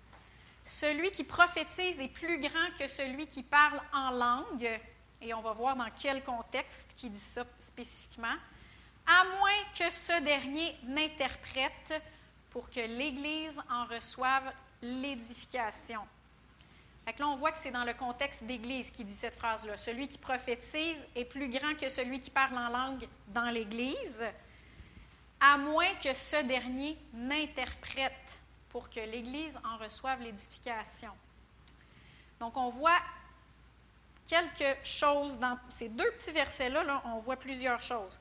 Celui 0.64 1.10
qui 1.10 1.24
prophétise 1.24 1.98
est 2.00 2.08
plus 2.08 2.40
grand 2.40 2.70
que 2.78 2.86
celui 2.86 3.26
qui 3.26 3.42
parle 3.42 3.80
en 3.92 4.10
langue. 4.10 4.80
Et 5.20 5.32
on 5.32 5.40
va 5.42 5.52
voir 5.52 5.76
dans 5.76 5.90
quel 6.00 6.24
contexte 6.24 6.92
qui 6.96 7.08
dit 7.08 7.18
ça 7.18 7.44
spécifiquement 7.58 8.36
à 9.06 9.24
moins 9.24 9.50
que 9.78 9.90
ce 9.90 10.22
dernier 10.22 10.76
n'interprète 10.84 12.02
pour 12.50 12.70
que 12.70 12.80
l'Église 12.80 13.58
en 13.70 13.84
reçoive 13.86 14.52
l'édification. 14.80 16.02
Là, 17.06 17.28
on 17.28 17.36
voit 17.36 17.52
que 17.52 17.58
c'est 17.58 17.70
dans 17.70 17.84
le 17.84 17.94
contexte 17.94 18.44
d'Église 18.44 18.90
qui 18.90 19.04
dit 19.04 19.14
cette 19.14 19.34
phrase-là. 19.34 19.76
Celui 19.76 20.08
qui 20.08 20.18
prophétise 20.18 21.06
est 21.14 21.24
plus 21.24 21.48
grand 21.48 21.74
que 21.74 21.88
celui 21.88 22.20
qui 22.20 22.30
parle 22.30 22.56
en 22.56 22.68
langue 22.68 23.06
dans 23.28 23.50
l'Église, 23.50 24.24
à 25.40 25.58
moins 25.58 25.94
que 26.02 26.14
ce 26.14 26.42
dernier 26.44 26.96
n'interprète 27.12 28.40
pour 28.68 28.88
que 28.88 29.00
l'Église 29.00 29.58
en 29.64 29.76
reçoive 29.78 30.20
l'édification. 30.22 31.12
Donc, 32.40 32.56
on 32.56 32.70
voit 32.70 33.00
quelque 34.24 34.76
chose 34.84 35.38
dans 35.38 35.58
ces 35.68 35.88
deux 35.88 36.10
petits 36.12 36.32
versets-là, 36.32 36.84
là, 36.84 37.02
on 37.06 37.18
voit 37.18 37.36
plusieurs 37.36 37.82
choses 37.82 38.18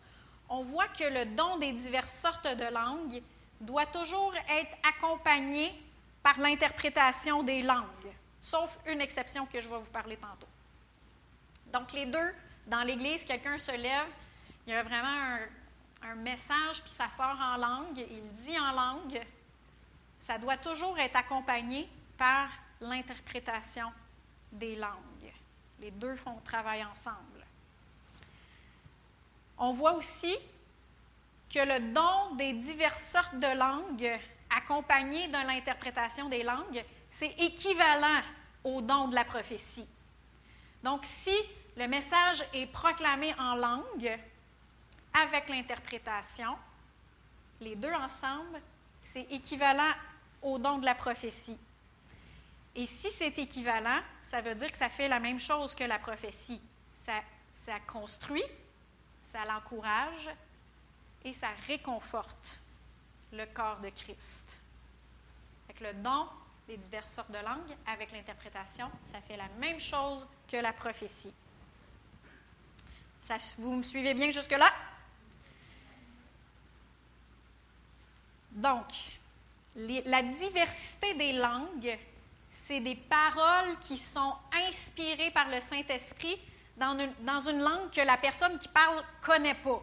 on 0.51 0.61
voit 0.61 0.87
que 0.89 1.05
le 1.05 1.25
don 1.33 1.57
des 1.57 1.71
diverses 1.71 2.13
sortes 2.13 2.47
de 2.47 2.73
langues 2.73 3.23
doit 3.61 3.85
toujours 3.85 4.33
être 4.49 4.75
accompagné 4.83 5.71
par 6.21 6.37
l'interprétation 6.39 7.41
des 7.41 7.61
langues, 7.61 8.11
sauf 8.41 8.79
une 8.87 8.99
exception 8.99 9.45
que 9.45 9.61
je 9.61 9.69
vais 9.69 9.77
vous 9.77 9.91
parler 9.91 10.17
tantôt. 10.17 10.47
Donc 11.71 11.93
les 11.93 12.07
deux, 12.07 12.33
dans 12.67 12.81
l'Église, 12.81 13.23
quelqu'un 13.23 13.57
se 13.57 13.71
lève, 13.71 14.07
il 14.65 14.73
y 14.73 14.75
a 14.75 14.83
vraiment 14.83 15.37
un, 16.03 16.15
message, 16.15 16.81
puis 16.81 16.91
ça 16.91 17.09
sort 17.09 17.37
en 17.39 17.57
langue, 17.57 17.97
il 17.97 18.33
dit 18.43 18.59
en 18.59 18.71
langue, 18.71 19.21
ça 20.19 20.37
doit 20.37 20.57
toujours 20.57 20.97
être 20.99 21.15
accompagné 21.15 21.87
par 22.17 22.49
l'interprétation 22.81 23.91
des 24.51 24.75
langues. 24.75 25.31
Les 25.79 25.91
deux 25.91 26.15
font 26.15 26.37
travail 26.43 26.83
ensemble. 26.83 27.45
On 29.57 29.71
voit 29.71 29.93
aussi 29.93 30.35
que 31.49 31.59
le 31.59 31.93
don 31.93 32.35
des 32.35 32.53
diverses 32.53 33.03
sortes 33.03 33.39
de 33.39 33.57
langues, 33.57 34.19
accompagné 34.49 35.27
de 35.27 35.47
l'interprétation 35.47 36.29
des 36.29 36.43
langues, 36.43 36.83
c'est 37.11 37.33
équivalent 37.39 38.21
au 38.63 38.81
don 38.81 39.07
de 39.07 39.15
la 39.15 39.25
prophétie. 39.25 39.87
Donc, 40.83 41.01
si 41.05 41.35
le 41.77 41.87
message 41.87 42.43
est 42.53 42.67
proclamé 42.67 43.33
en 43.39 43.55
langue 43.55 44.19
avec 45.13 45.49
l'interprétation, 45.49 46.55
les 47.59 47.75
deux 47.75 47.93
ensemble, 47.93 48.61
c'est 49.01 49.27
équivalent 49.31 49.91
au 50.41 50.57
don 50.57 50.79
de 50.79 50.85
la 50.85 50.95
prophétie. 50.95 51.57
Et 52.75 52.85
si 52.85 53.11
c'est 53.11 53.37
équivalent, 53.37 53.99
ça 54.23 54.41
veut 54.41 54.55
dire 54.55 54.71
que 54.71 54.77
ça 54.77 54.89
fait 54.89 55.07
la 55.07 55.19
même 55.19 55.39
chose 55.39 55.75
que 55.75 55.83
la 55.83 55.99
prophétie. 55.99 56.61
Ça, 56.97 57.21
ça 57.65 57.79
construit, 57.81 58.43
ça 59.31 59.45
l'encourage 59.45 60.29
et 61.23 61.33
ça 61.33 61.49
réconforte 61.67 62.59
le 63.33 63.45
corps 63.45 63.79
de 63.79 63.89
Christ. 63.89 64.61
Avec 65.69 65.81
le 65.81 65.93
don 66.01 66.27
des 66.67 66.77
diverses 66.77 67.11
sortes 67.11 67.31
de 67.31 67.37
langues, 67.37 67.75
avec 67.87 68.11
l'interprétation, 68.11 68.89
ça 69.01 69.19
fait 69.21 69.37
la 69.37 69.47
même 69.59 69.79
chose 69.79 70.27
que 70.47 70.57
la 70.57 70.73
prophétie. 70.73 71.33
Ça, 73.19 73.37
vous 73.57 73.75
me 73.75 73.83
suivez 73.83 74.13
bien 74.13 74.31
jusque-là? 74.31 74.71
Donc, 78.51 78.85
la 79.75 80.23
diversité 80.23 81.13
des 81.13 81.33
langues, 81.33 81.97
c'est 82.49 82.81
des 82.81 82.95
paroles 82.95 83.77
qui 83.79 83.97
sont 83.97 84.35
inspirées 84.67 85.31
par 85.31 85.49
le 85.49 85.59
Saint-Esprit 85.59 86.39
dans 86.77 86.99
une, 86.99 87.13
dans 87.21 87.39
une, 87.39 87.61
langue 87.61 87.89
que 87.91 88.01
la 88.01 88.17
personne 88.17 88.57
qui 88.59 88.67
parle 88.67 89.03
connaît 89.21 89.55
pas. 89.55 89.81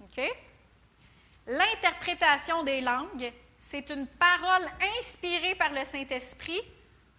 OK? 0.00 0.20
L'interprétation 1.46 2.62
des 2.62 2.80
langues, 2.80 3.32
c'est 3.68 3.90
une 3.90 4.06
parole 4.06 4.66
inspirée 4.98 5.54
par 5.54 5.70
le 5.70 5.84
Saint-Esprit 5.84 6.62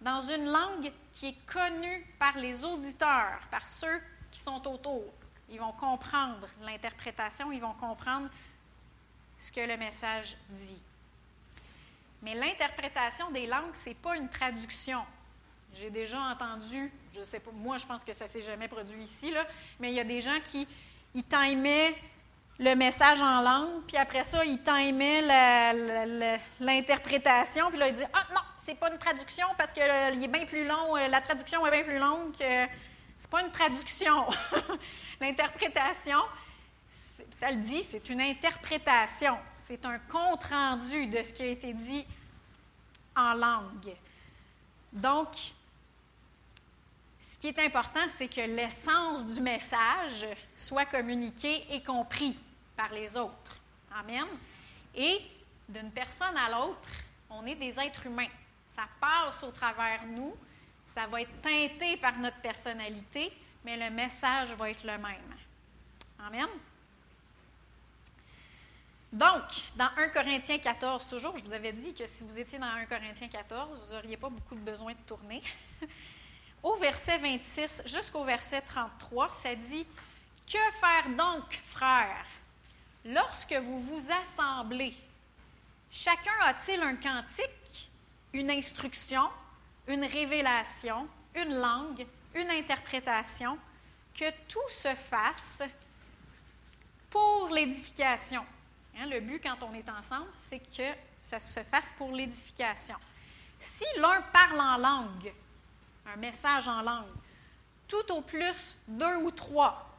dans 0.00 0.20
une 0.20 0.46
langue 0.46 0.90
qui 1.12 1.28
est 1.28 1.46
connue 1.46 2.04
par 2.18 2.36
les 2.38 2.64
auditeurs, 2.64 3.38
par 3.52 3.68
ceux 3.68 4.00
qui 4.32 4.40
sont 4.40 4.66
autour. 4.66 5.04
Ils 5.48 5.60
vont 5.60 5.70
comprendre 5.70 6.48
l'interprétation, 6.62 7.52
ils 7.52 7.60
vont 7.60 7.74
comprendre 7.74 8.28
ce 9.38 9.52
que 9.52 9.60
le 9.60 9.76
message 9.76 10.36
dit. 10.50 10.82
Mais 12.22 12.34
l'interprétation 12.34 13.30
des 13.30 13.46
langues, 13.46 13.74
ce 13.74 13.90
n'est 13.90 13.94
pas 13.94 14.16
une 14.16 14.28
traduction. 14.28 15.04
J'ai 15.72 15.90
déjà 15.90 16.20
entendu, 16.20 16.92
je 17.14 17.22
sais 17.22 17.38
pas, 17.38 17.52
moi 17.52 17.78
je 17.78 17.86
pense 17.86 18.02
que 18.02 18.12
ça 18.12 18.26
s'est 18.26 18.42
jamais 18.42 18.66
produit 18.66 19.04
ici, 19.04 19.30
là, 19.30 19.46
mais 19.78 19.92
il 19.92 19.94
y 19.94 20.00
a 20.00 20.04
des 20.04 20.20
gens 20.20 20.40
qui 20.44 20.66
ils 21.14 21.24
le 22.60 22.74
message 22.74 23.22
en 23.22 23.40
langue, 23.40 23.84
puis 23.86 23.96
après 23.96 24.22
ça, 24.22 24.44
ils 24.44 24.62
timaient 24.62 25.22
l'interprétation, 26.60 27.70
puis 27.70 27.78
là, 27.78 27.88
ils 27.88 27.94
disent 27.94 28.06
Ah 28.12 28.26
non, 28.34 28.42
c'est 28.58 28.74
pas 28.74 28.92
une 28.92 28.98
traduction 28.98 29.46
parce 29.56 29.72
qu'il 29.72 29.82
est 29.82 30.28
bien 30.28 30.44
plus 30.44 30.66
long, 30.66 30.94
euh, 30.94 31.08
la 31.08 31.22
traduction 31.22 31.66
est 31.66 31.70
bien 31.70 31.84
plus 31.84 31.98
longue 31.98 32.32
que. 32.32 32.66
C'est 33.18 33.30
pas 33.30 33.42
une 33.42 33.50
traduction. 33.50 34.26
L'interprétation, 35.20 36.18
ça 37.30 37.50
le 37.50 37.58
dit, 37.58 37.82
c'est 37.82 38.08
une 38.08 38.20
interprétation, 38.20 39.36
c'est 39.56 39.84
un 39.84 39.98
compte-rendu 39.98 41.06
de 41.06 41.22
ce 41.22 41.32
qui 41.34 41.42
a 41.42 41.46
été 41.46 41.74
dit 41.74 42.06
en 43.14 43.34
langue. 43.34 43.94
Donc, 44.90 45.28
ce 45.34 47.38
qui 47.38 47.48
est 47.48 47.58
important, 47.58 48.00
c'est 48.16 48.28
que 48.28 48.40
l'essence 48.40 49.26
du 49.26 49.42
message 49.42 50.26
soit 50.54 50.86
communiquée 50.86 51.66
et 51.70 51.82
compris 51.82 52.38
par 52.80 52.92
les 52.92 53.14
autres. 53.14 53.54
Amen. 53.94 54.24
Et 54.94 55.20
d'une 55.68 55.90
personne 55.90 56.34
à 56.34 56.48
l'autre, 56.48 56.88
on 57.28 57.44
est 57.44 57.54
des 57.54 57.78
êtres 57.78 58.06
humains. 58.06 58.32
Ça 58.68 58.84
passe 58.98 59.42
au 59.42 59.50
travers 59.50 60.06
nous, 60.06 60.34
ça 60.86 61.06
va 61.06 61.20
être 61.20 61.42
teinté 61.42 61.98
par 61.98 62.16
notre 62.16 62.40
personnalité, 62.40 63.32
mais 63.64 63.76
le 63.76 63.94
message 63.94 64.52
va 64.54 64.70
être 64.70 64.82
le 64.84 64.96
même. 64.96 65.34
Amen. 66.26 66.48
Donc, 69.12 69.42
dans 69.76 69.90
1 69.98 70.08
Corinthiens 70.08 70.58
14, 70.58 71.06
toujours, 71.06 71.36
je 71.36 71.44
vous 71.44 71.52
avais 71.52 71.72
dit 71.72 71.92
que 71.92 72.06
si 72.06 72.24
vous 72.24 72.38
étiez 72.38 72.58
dans 72.58 72.66
1 72.66 72.86
Corinthiens 72.86 73.28
14, 73.28 73.78
vous 73.78 73.94
n'auriez 73.94 74.16
pas 74.16 74.30
beaucoup 74.30 74.54
de 74.54 74.60
besoin 74.60 74.92
de 74.92 75.02
tourner. 75.06 75.42
Au 76.62 76.76
verset 76.76 77.18
26 77.18 77.82
jusqu'au 77.84 78.24
verset 78.24 78.62
33, 78.62 79.30
ça 79.30 79.54
dit 79.54 79.86
Que 80.46 80.58
faire 80.80 81.10
donc, 81.16 81.60
frères, 81.66 82.26
lorsque 83.04 83.54
vous 83.54 83.80
vous 83.80 84.02
assemblez 84.10 84.94
Chacun 85.92 86.30
a-t-il 86.42 86.80
un 86.82 86.94
cantique, 86.94 87.90
une 88.32 88.50
instruction, 88.50 89.28
une 89.88 90.04
révélation, 90.04 91.08
une 91.34 91.58
langue, 91.58 92.06
une 92.34 92.50
interprétation 92.50 93.58
Que 94.14 94.30
tout 94.46 94.68
se 94.68 94.94
fasse 94.94 95.62
pour 97.10 97.48
l'édification? 97.48 98.44
Hein, 98.96 99.06
le 99.06 99.20
but 99.20 99.40
quand 99.42 99.62
on 99.62 99.74
est 99.74 99.88
ensemble, 99.88 100.28
c'est 100.32 100.60
que 100.60 100.96
ça 101.20 101.40
se 101.40 101.60
fasse 101.64 101.92
pour 101.92 102.12
l'édification. 102.12 102.96
Si 103.58 103.84
l'un 103.96 104.22
parle 104.32 104.60
en 104.60 104.76
langue, 104.76 105.32
un 106.06 106.16
message 106.16 106.68
en 106.68 106.82
langue, 106.82 107.06
tout 107.88 108.12
au 108.12 108.20
plus 108.20 108.76
deux 108.86 109.16
ou 109.16 109.30
trois, 109.32 109.90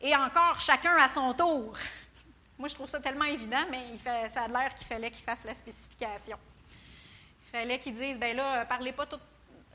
et 0.00 0.16
encore 0.16 0.58
chacun 0.58 0.96
à 0.96 1.08
son 1.08 1.32
tour. 1.32 1.74
Moi, 2.62 2.68
je 2.68 2.76
trouve 2.76 2.88
ça 2.88 3.00
tellement 3.00 3.24
évident, 3.24 3.64
mais 3.72 3.88
il 3.92 3.98
fait, 3.98 4.28
ça 4.28 4.42
a 4.42 4.46
l'air 4.46 4.72
qu'il 4.76 4.86
fallait 4.86 5.10
qu'il 5.10 5.24
fasse 5.24 5.44
la 5.44 5.52
spécification. 5.52 6.38
Il 6.70 7.50
fallait 7.50 7.76
qu'il 7.80 7.92
dise, 7.92 8.16
ben 8.20 8.36
là, 8.36 8.64
parlez 8.66 8.92
pas 8.92 9.04
tout. 9.04 9.18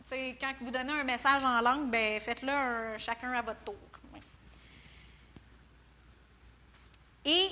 Quand 0.10 0.54
vous 0.62 0.72
donnez 0.72 0.94
un 0.94 1.04
message 1.04 1.44
en 1.44 1.60
langue, 1.60 1.90
ben 1.90 2.18
faites-le 2.22 2.98
chacun 2.98 3.34
à 3.34 3.42
votre 3.42 3.60
tour. 3.66 3.76
Et 7.26 7.50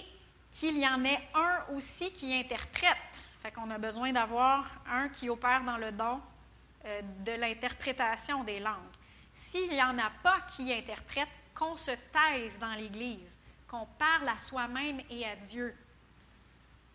qu'il 0.54 0.80
y 0.80 0.88
en 0.88 1.04
ait 1.04 1.20
un 1.34 1.66
aussi 1.76 2.14
qui 2.14 2.34
interprète. 2.34 2.96
Fait 3.44 3.52
qu'on 3.52 3.70
a 3.72 3.78
besoin 3.78 4.14
d'avoir 4.14 4.66
un 4.90 5.10
qui 5.10 5.28
opère 5.28 5.66
dans 5.66 5.76
le 5.76 5.92
don 5.92 6.22
euh, 6.86 7.02
de 7.26 7.34
l'interprétation 7.34 8.46
des 8.46 8.62
langues. 8.62 8.96
S'il 9.34 9.70
n'y 9.70 9.84
en 9.84 10.00
a 10.00 10.12
pas 10.24 10.40
qui 10.56 10.72
interprète, 10.72 11.28
qu'on 11.54 11.76
se 11.76 11.92
taise 11.92 12.58
dans 12.58 12.74
l'Église, 12.74 13.36
qu'on 13.76 13.86
parle 13.98 14.30
à 14.30 14.38
soi-même 14.38 15.02
et 15.10 15.26
à 15.26 15.36
Dieu. 15.36 15.76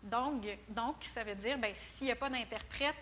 Donc, 0.03 0.47
donc 0.69 0.95
ça 1.01 1.23
veut 1.23 1.35
dire, 1.35 1.57
ben, 1.57 1.73
s'il 1.75 2.07
n'y 2.07 2.11
a 2.11 2.15
pas 2.15 2.29
d'interprète, 2.29 2.95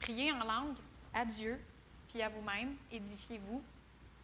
priez 0.00 0.32
en 0.32 0.44
langue 0.44 0.76
à 1.12 1.24
Dieu, 1.24 1.60
puis 2.08 2.20
à 2.20 2.28
vous-même, 2.28 2.74
édifiez-vous, 2.90 3.62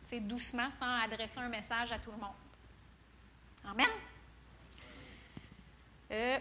c'est 0.04 0.20
doucement, 0.20 0.70
sans 0.72 1.00
adresser 1.00 1.38
un 1.38 1.48
message 1.48 1.92
à 1.92 1.98
tout 1.98 2.10
le 2.10 2.16
monde. 2.16 2.34
Amen. 3.64 3.86
Euh, 6.10 6.38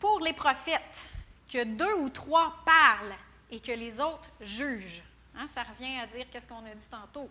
pour 0.00 0.20
les 0.20 0.32
prophètes, 0.32 1.10
que 1.52 1.64
deux 1.64 1.94
ou 1.94 2.08
trois 2.08 2.56
parlent 2.64 3.16
et 3.50 3.60
que 3.60 3.72
les 3.72 4.00
autres 4.00 4.30
jugent. 4.40 5.02
Hein, 5.36 5.46
ça 5.48 5.62
revient 5.62 5.98
à 5.98 6.06
dire 6.06 6.26
qu'est-ce 6.30 6.48
qu'on 6.48 6.64
a 6.64 6.74
dit 6.74 6.86
tantôt. 6.88 7.28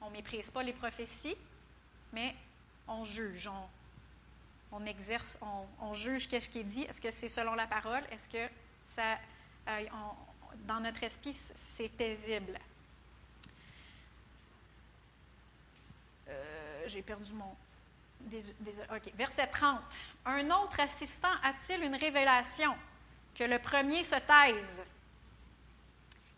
On 0.00 0.08
ne 0.08 0.12
méprise 0.12 0.50
pas 0.50 0.62
les 0.62 0.72
prophéties, 0.72 1.36
mais 2.12 2.34
on 2.88 3.04
juge, 3.04 3.50
on, 4.72 4.84
exerce, 4.86 5.38
on, 5.80 5.94
juge 5.94 6.28
qu'est-ce 6.28 6.48
qui 6.48 6.60
est 6.60 6.64
dit. 6.64 6.82
Est-ce 6.82 7.00
que 7.00 7.10
c'est 7.10 7.28
selon 7.28 7.54
la 7.54 7.66
parole? 7.66 8.02
Est-ce 8.10 8.28
que 8.28 8.52
ça, 8.86 9.18
euh, 9.68 9.86
dans 10.66 10.80
notre 10.80 11.02
esprit, 11.02 11.32
c'est 11.32 11.88
paisible? 11.88 12.58
Euh, 16.28 16.82
j'ai 16.86 17.02
perdu 17.02 17.32
mon, 17.32 17.54
Verset 19.16 19.46
30. 19.46 19.80
Un 20.26 20.50
autre 20.50 20.80
assistant 20.80 21.32
a-t-il 21.42 21.82
une 21.82 21.94
révélation? 21.94 22.74
Que 23.34 23.44
le 23.44 23.58
premier 23.58 24.02
se 24.02 24.16
taise? 24.16 24.82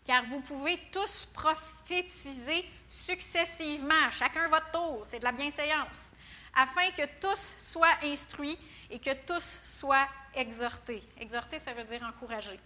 Car 0.05 0.25
vous 0.25 0.41
pouvez 0.41 0.79
tous 0.91 1.25
prophétiser 1.33 2.65
successivement, 2.89 4.11
chacun 4.11 4.47
votre 4.47 4.71
tour, 4.71 5.03
c'est 5.05 5.19
de 5.19 5.23
la 5.23 5.31
bienséance, 5.31 6.11
afin 6.55 6.89
que 6.91 7.05
tous 7.19 7.55
soient 7.57 7.97
instruits 8.03 8.57
et 8.89 8.99
que 8.99 9.13
tous 9.25 9.61
soient 9.63 10.07
exhortés. 10.35 11.01
Exhorter, 11.19 11.59
ça 11.59 11.73
veut 11.73 11.83
dire 11.83 12.03
encourager. 12.03 12.59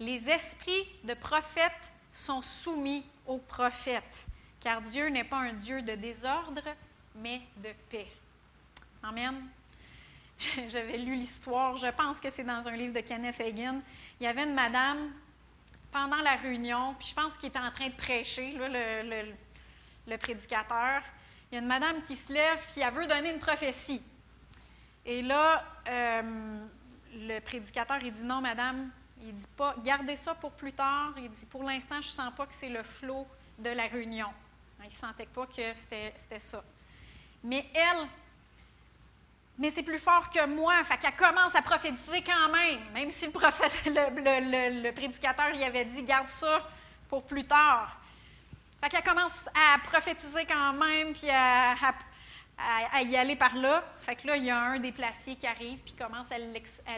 Les 0.00 0.28
esprits 0.30 0.86
de 1.04 1.14
prophètes 1.14 1.92
sont 2.12 2.42
soumis 2.42 3.04
aux 3.26 3.38
prophètes, 3.38 4.26
car 4.60 4.80
Dieu 4.80 5.08
n'est 5.08 5.24
pas 5.24 5.38
un 5.38 5.52
Dieu 5.52 5.82
de 5.82 5.94
désordre, 5.94 6.62
mais 7.16 7.40
de 7.56 7.70
paix. 7.90 8.06
Amen. 9.02 9.48
J'avais 10.68 10.98
lu 10.98 11.16
l'histoire, 11.16 11.76
je 11.76 11.88
pense 11.88 12.20
que 12.20 12.30
c'est 12.30 12.44
dans 12.44 12.68
un 12.68 12.76
livre 12.76 12.94
de 12.94 13.00
Kenneth 13.00 13.40
Hagin. 13.40 13.80
Il 14.20 14.24
y 14.24 14.26
avait 14.26 14.44
une 14.44 14.54
madame 14.54 15.12
pendant 15.90 16.20
la 16.22 16.36
réunion, 16.36 16.94
puis 16.98 17.08
je 17.08 17.14
pense 17.14 17.36
qu'il 17.36 17.48
était 17.48 17.58
en 17.58 17.70
train 17.70 17.88
de 17.88 17.94
prêcher, 17.94 18.56
le, 18.56 20.16
prédicateur. 20.16 21.02
Il 21.50 21.54
y 21.54 21.58
a 21.58 21.60
une 21.60 21.66
madame 21.66 22.02
qui 22.02 22.16
se 22.16 22.32
lève, 22.32 22.60
puis 22.72 22.82
elle 22.82 22.92
veut 22.92 23.06
donner 23.06 23.32
une 23.32 23.38
prophétie. 23.38 24.02
Et 25.04 25.22
là, 25.22 25.64
euh, 25.88 26.58
le 27.14 27.40
prédicateur, 27.40 27.98
il 28.02 28.12
dit 28.12 28.24
non, 28.24 28.40
madame, 28.40 28.90
il 29.22 29.34
dit 29.34 29.46
pas, 29.56 29.74
gardez 29.82 30.16
ça 30.16 30.34
pour 30.34 30.52
plus 30.52 30.72
tard. 30.72 31.14
Il 31.16 31.30
dit, 31.30 31.46
pour 31.46 31.62
l'instant, 31.64 32.00
je 32.00 32.08
ne 32.08 32.12
sens 32.12 32.32
pas 32.34 32.46
que 32.46 32.54
c'est 32.54 32.68
le 32.68 32.82
flot 32.82 33.26
de 33.58 33.70
la 33.70 33.86
réunion. 33.86 34.28
Il 34.80 34.86
ne 34.86 34.90
sentait 34.90 35.26
pas 35.26 35.46
que 35.46 35.74
c'était 35.74 36.38
ça. 36.38 36.62
Mais 37.42 37.64
elle, 37.74 38.06
mais 39.58 39.70
c'est 39.70 39.82
plus 39.82 39.98
fort 39.98 40.30
que 40.30 40.46
moi. 40.46 40.84
Fait 40.84 40.98
qu'elle 40.98 41.16
commence 41.16 41.54
à 41.54 41.62
prophétiser 41.62 42.22
quand 42.22 42.48
même, 42.52 42.80
même 42.92 43.10
si 43.10 43.26
le, 43.26 44.90
prédicateur 44.92 45.50
y 45.54 45.64
avait 45.64 45.84
dit 45.84 46.02
garde 46.02 46.28
ça 46.28 46.62
pour 47.08 47.24
plus 47.24 47.44
tard. 47.44 47.97
Fait 48.80 48.88
qu'elle 48.90 49.02
commence 49.02 49.48
à 49.48 49.78
prophétiser 49.80 50.46
quand 50.46 50.72
même, 50.74 51.12
puis 51.12 51.28
à, 51.30 51.74
y 53.02 53.16
aller 53.16 53.34
par 53.36 53.56
là. 53.56 53.82
Fait 54.00 54.14
que 54.14 54.26
là, 54.26 54.36
il 54.36 54.44
y 54.44 54.50
a 54.50 54.58
un 54.58 54.78
des 54.78 54.92
placiers 54.92 55.36
qui 55.36 55.46
arrive, 55.46 55.78
puis 55.80 55.94
commence 55.94 56.30
à 56.30 56.38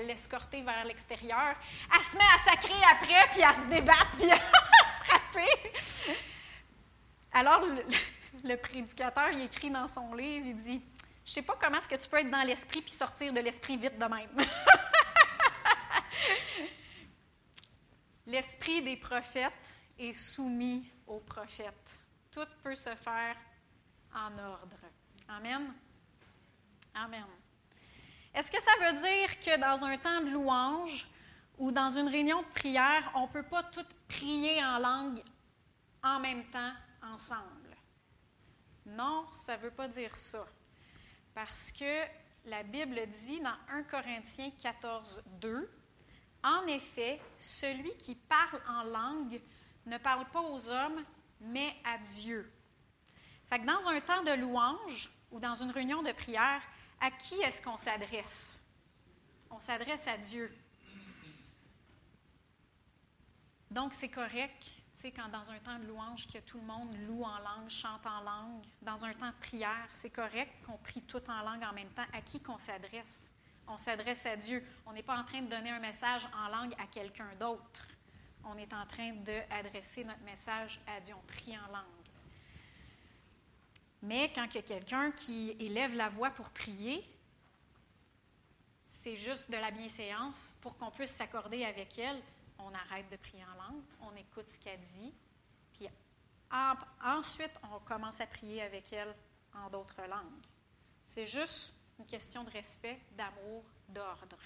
l'escorter 0.01 0.63
vers 0.63 0.85
l'extérieur. 0.85 1.57
Elle 1.95 2.05
se 2.05 2.17
met 2.17 2.25
à 2.35 2.39
sacrer 2.51 2.75
après, 2.91 3.29
puis 3.33 3.43
à 3.43 3.55
se 3.55 3.63
débattre, 3.69 4.11
puis 4.19 4.31
à 4.31 4.37
frapper. 5.05 5.73
Alors, 7.33 7.65
le, 8.45 8.57
prédicateur, 8.57 9.31
il 9.33 9.43
écrit 9.43 9.71
dans 9.71 9.89
son 9.89 10.13
livre, 10.15 10.47
il 10.49 10.57
dit 10.57 10.83
Je 11.25 11.33
sais 11.33 11.43
pas 11.43 11.57
comment 11.59 11.79
est-ce 11.79 11.89
que 11.89 11.97
tu 11.97 12.09
peux 12.09 12.19
être 12.19 12.31
dans 12.31 12.43
l'esprit 12.43 12.83
puis 12.83 12.93
sortir 12.93 13.33
de 13.33 13.41
l'esprit 13.41 13.79
vite 13.79 13.99
de 13.99 14.05
même. 14.05 14.29
L'esprit 18.27 18.83
des 18.83 18.97
prophètes 18.97 19.77
est 19.99 20.13
soumis 20.13 20.85
aux 21.11 21.21
prophètes. 21.21 22.01
Tout 22.31 22.47
peut 22.63 22.77
se 22.77 22.95
faire 22.95 23.37
en 24.15 24.39
ordre. 24.39 24.79
Amen. 25.29 25.75
Amen. 26.95 27.27
Est-ce 28.33 28.51
que 28.51 28.63
ça 28.63 28.71
veut 28.81 28.99
dire 29.01 29.41
que 29.41 29.59
dans 29.59 29.85
un 29.85 29.97
temps 29.97 30.21
de 30.23 30.31
louange 30.31 31.09
ou 31.59 31.73
dans 31.73 31.91
une 31.91 32.09
réunion 32.09 32.43
de 32.43 32.49
prière, 32.49 33.11
on 33.15 33.23
ne 33.23 33.33
peut 33.33 33.43
pas 33.43 33.65
tout 33.65 33.87
prier 34.09 34.65
en 34.65 34.79
langue 34.79 35.23
en 36.03 36.21
même 36.21 36.45
temps 36.51 36.73
ensemble? 37.03 37.77
Non, 38.87 39.27
ça 39.33 39.57
ne 39.57 39.63
veut 39.63 39.71
pas 39.71 39.89
dire 39.89 40.15
ça. 40.17 40.47
Parce 41.35 41.73
que 41.73 42.05
la 42.45 42.63
Bible 42.63 43.01
dit 43.25 43.41
dans 43.41 43.57
1 43.69 43.83
Corinthiens 43.85 44.51
14, 44.63 45.23
2, 45.41 45.71
en 46.43 46.67
effet, 46.69 47.21
celui 47.39 47.97
qui 47.97 48.15
parle 48.15 48.61
en 48.69 48.85
langue 48.85 49.41
ne 49.87 49.99
parle 49.99 50.27
pas 50.31 50.41
aux 50.41 50.69
hommes, 50.69 51.05
mais 51.41 51.75
à 51.85 51.99
Dieu. 51.99 52.53
Fait 53.49 53.59
dans 53.61 53.89
un 53.89 54.01
temps 54.01 54.23
de 54.23 54.33
louange 54.33 55.11
ou 55.31 55.41
dans 55.41 55.55
une 55.55 55.71
réunion 55.71 56.03
de 56.03 56.13
prière, 56.13 56.63
à 57.01 57.11
qui 57.11 57.35
est-ce 57.41 57.63
qu'on 57.63 57.77
s'adresse? 57.77 58.63
On 59.51 59.59
s'adresse 59.59 60.07
à 60.07 60.17
Dieu. 60.17 60.55
Donc, 63.71 63.93
c'est 63.95 64.09
correct, 64.09 64.63
tu 64.97 65.03
sais, 65.03 65.13
quand 65.13 65.29
dans 65.29 65.51
un 65.51 65.59
temps 65.59 65.79
de 65.79 65.87
louange, 65.87 66.27
que 66.27 66.39
tout 66.39 66.59
le 66.59 66.67
monde 66.67 66.95
loue 67.07 67.23
en 67.23 67.39
langue, 67.39 67.69
chante 67.69 68.05
en 68.05 68.21
langue, 68.23 68.65
dans 68.83 69.05
un 69.05 69.15
temps 69.15 69.31
de 69.31 69.41
prière, 69.41 69.89
c'est 69.95 70.11
correct 70.11 70.53
qu'on 70.67 70.77
prie 70.79 71.03
tout 71.03 71.23
en 71.31 71.43
langue 71.43 71.63
en 71.63 71.73
même 71.73 71.91
temps. 71.91 72.07
À 72.13 72.21
qui 72.21 72.41
qu'on 72.41 72.59
s'adresse? 72.59 73.33
on 73.71 73.77
s'adresse 73.77 74.27
à 74.27 74.37
Dieu. 74.37 74.65
On 74.87 74.93
n'est 74.93 75.03
pas 75.03 75.17
en 75.17 75.25
train 75.25 75.43
de 75.43 75.49
donner 75.49 75.71
un 75.71 75.79
message 75.79 76.29
en 76.37 76.49
langue 76.49 76.75
à 76.79 76.87
quelqu'un 76.87 77.31
d'autre. 77.39 77.87
On 78.45 78.57
est 78.57 78.73
en 78.73 78.87
train 78.87 79.13
d'adresser 79.13 80.05
notre 80.05 80.23
message 80.23 80.81
à 80.87 81.01
Dieu. 81.01 81.15
On 81.17 81.27
prie 81.27 81.57
en 81.59 81.73
langue. 81.73 81.85
Mais 84.03 84.33
quand 84.33 84.47
il 84.51 84.55
y 84.55 84.59
a 84.59 84.63
quelqu'un 84.63 85.11
qui 85.13 85.57
élève 85.61 85.95
la 85.95 86.09
voix 86.09 86.31
pour 86.31 86.49
prier, 86.51 87.05
c'est 88.87 89.17
juste 89.17 89.51
de 89.51 89.57
la 89.57 89.71
bienséance 89.71 90.57
pour 90.61 90.77
qu'on 90.77 90.91
puisse 90.91 91.11
s'accorder 91.11 91.65
avec 91.65 91.99
elle. 91.99 92.21
On 92.59 92.75
arrête 92.75 93.11
de 93.11 93.17
prier 93.17 93.45
en 93.45 93.55
langue, 93.63 93.83
on 94.03 94.15
écoute 94.17 94.49
ce 94.49 94.59
qu'elle 94.59 94.81
dit, 94.99 95.15
puis 95.73 95.89
ensuite 97.03 97.53
on 97.73 97.79
commence 97.81 98.21
à 98.21 98.27
prier 98.27 98.63
avec 98.63 98.93
elle 98.93 99.15
en 99.55 99.71
d'autres 99.71 100.03
langues. 100.03 100.45
C'est 101.07 101.27
juste 101.27 101.73
une 101.99 102.05
question 102.05 102.45
de 102.45 102.51
respect, 102.51 103.01
d'amour, 103.17 103.65
d'ordre. 103.89 104.39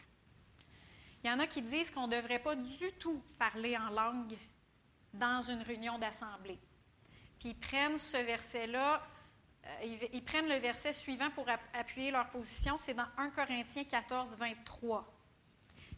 Il 1.24 1.28
y 1.28 1.32
en 1.32 1.40
a 1.40 1.46
qui 1.46 1.62
disent 1.62 1.90
qu'on 1.90 2.06
ne 2.06 2.16
devrait 2.16 2.38
pas 2.38 2.54
du 2.54 2.92
tout 3.00 3.22
parler 3.38 3.78
en 3.78 3.88
langue 3.88 4.36
dans 5.14 5.40
une 5.40 5.62
réunion 5.62 5.98
d'assemblée. 5.98 6.58
Puis 7.40 7.48
ils 7.50 7.58
prennent 7.58 7.96
ce 7.96 8.18
verset-là, 8.18 9.02
euh, 9.66 10.06
ils, 10.12 10.22
prennent 10.22 10.48
le 10.48 10.58
verset 10.58 10.92
suivant 10.92 11.30
pour 11.30 11.46
appuyer 11.72 12.10
leur 12.10 12.28
position, 12.28 12.76
c'est 12.76 12.92
dans 12.92 13.06
1 13.16 13.30
Corinthiens 13.30 13.84
14, 13.84 14.36
23. 14.36 15.10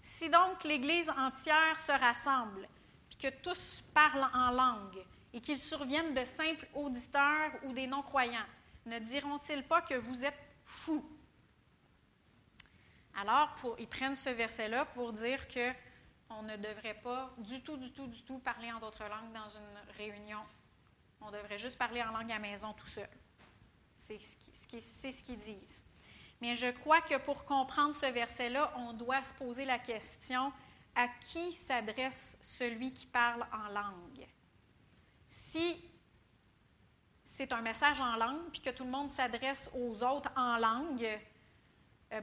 Si 0.01 0.31
donc 0.31 0.63
l'Église 0.63 1.11
entière 1.11 1.77
se 1.77 1.91
rassemble, 1.91 2.69
puis 3.09 3.19
que 3.19 3.37
tous 3.43 3.83
parlent 3.93 4.31
en 4.33 4.51
langue, 4.53 5.05
et 5.33 5.41
qu'ils 5.41 5.59
surviennent 5.59 6.15
de 6.15 6.25
simples 6.25 6.69
auditeurs 6.73 7.51
ou 7.65 7.73
des 7.73 7.89
non-croyants, 7.89 8.47
ne 8.87 9.01
diront-ils 9.01 9.65
pas 9.65 9.83
que 9.83 9.95
vous 9.95 10.25
êtes 10.25 10.39
fous? 10.65 11.05
Alors, 13.17 13.57
ils 13.79 13.89
prennent 13.89 14.15
ce 14.15 14.31
verset-là 14.31 14.85
pour 14.87 15.13
dire 15.13 15.49
que 15.49 15.73
on 16.29 16.43
ne 16.43 16.57
devrait 16.57 17.01
pas 17.03 17.33
du 17.39 17.63
tout, 17.63 17.77
du 17.77 17.93
tout, 17.93 18.07
du 18.09 18.23
tout 18.23 18.39
parler 18.41 18.71
en 18.73 18.81
d'autres 18.81 19.05
langues 19.05 19.33
dans 19.33 19.49
une 19.49 19.97
réunion. 19.97 20.41
On 21.21 21.31
devrait 21.31 21.59
juste 21.59 21.79
parler 21.79 22.03
en 22.03 22.11
langue 22.11 22.33
à 22.33 22.39
maison 22.39 22.73
tout 22.75 22.89
seul. 22.89 23.09
C'est 23.97 24.19
ce 24.19 25.23
qu'ils 25.23 25.39
disent. 25.39 25.85
Mais 26.41 26.55
je 26.55 26.67
crois 26.67 27.01
que 27.01 27.17
pour 27.19 27.45
comprendre 27.45 27.95
ce 27.95 28.07
verset-là, 28.07 28.73
on 28.77 28.93
doit 28.93 29.23
se 29.23 29.33
poser 29.35 29.65
la 29.65 29.79
question 29.79 30.53
à 30.95 31.09
qui 31.09 31.53
s'adresse 31.53 32.37
celui 32.43 32.93
qui 32.93 33.07
parle 33.07 33.47
en 33.53 33.69
langue? 33.69 34.27
Si 35.29 35.83
c'est 37.23 37.53
un 37.53 37.63
message 37.63 38.01
en 38.01 38.17
langue, 38.17 38.51
puis 38.51 38.61
que 38.61 38.71
tout 38.71 38.85
le 38.85 38.91
monde 38.91 39.11
s'adresse 39.11 39.71
aux 39.75 40.03
autres 40.03 40.31
en 40.37 40.59
langue, 40.59 41.09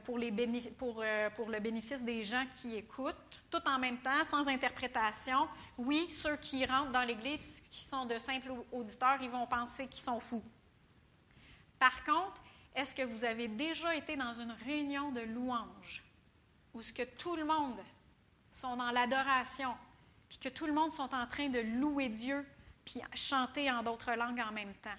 pour, 0.04 1.02
euh, 1.02 1.30
pour, 1.30 1.50
le 1.50 1.60
bénéfice 1.60 2.02
des 2.02 2.24
gens 2.24 2.44
qui 2.58 2.74
écoutent, 2.76 3.14
tout 3.50 3.62
en 3.66 3.78
même 3.78 3.98
temps, 3.98 4.24
sans 4.24 4.48
interprétation. 4.48 5.48
Oui, 5.76 6.10
ceux 6.10 6.36
qui 6.36 6.64
rentrent 6.64 6.92
dans 6.92 7.02
l'Église, 7.02 7.60
qui 7.70 7.84
sont 7.84 8.06
de 8.06 8.18
simples 8.18 8.52
auditeurs, 8.72 9.18
ils 9.20 9.30
vont 9.30 9.46
penser 9.46 9.86
qu'ils 9.86 10.02
sont 10.02 10.20
fous. 10.20 10.42
Par 11.78 12.02
contre, 12.04 12.42
est-ce 12.74 12.94
que 12.94 13.02
vous 13.02 13.24
avez 13.24 13.46
déjà 13.46 13.94
été 13.94 14.16
dans 14.16 14.32
une 14.32 14.52
réunion 14.66 15.12
de 15.12 15.20
louange 15.20 16.02
où 16.72 16.82
ce 16.82 16.92
que 16.92 17.02
tout 17.02 17.36
le 17.36 17.44
monde 17.44 17.78
sont 18.50 18.76
dans 18.76 18.90
l'adoration, 18.90 19.74
puis 20.28 20.38
que 20.38 20.48
tout 20.48 20.66
le 20.66 20.72
monde 20.72 20.92
sont 20.92 21.14
en 21.14 21.26
train 21.26 21.48
de 21.48 21.60
louer 21.60 22.08
Dieu, 22.08 22.44
puis 22.84 23.00
chanter 23.14 23.70
en 23.70 23.82
d'autres 23.82 24.12
langues 24.14 24.40
en 24.40 24.52
même 24.52 24.74
temps? 24.74 24.90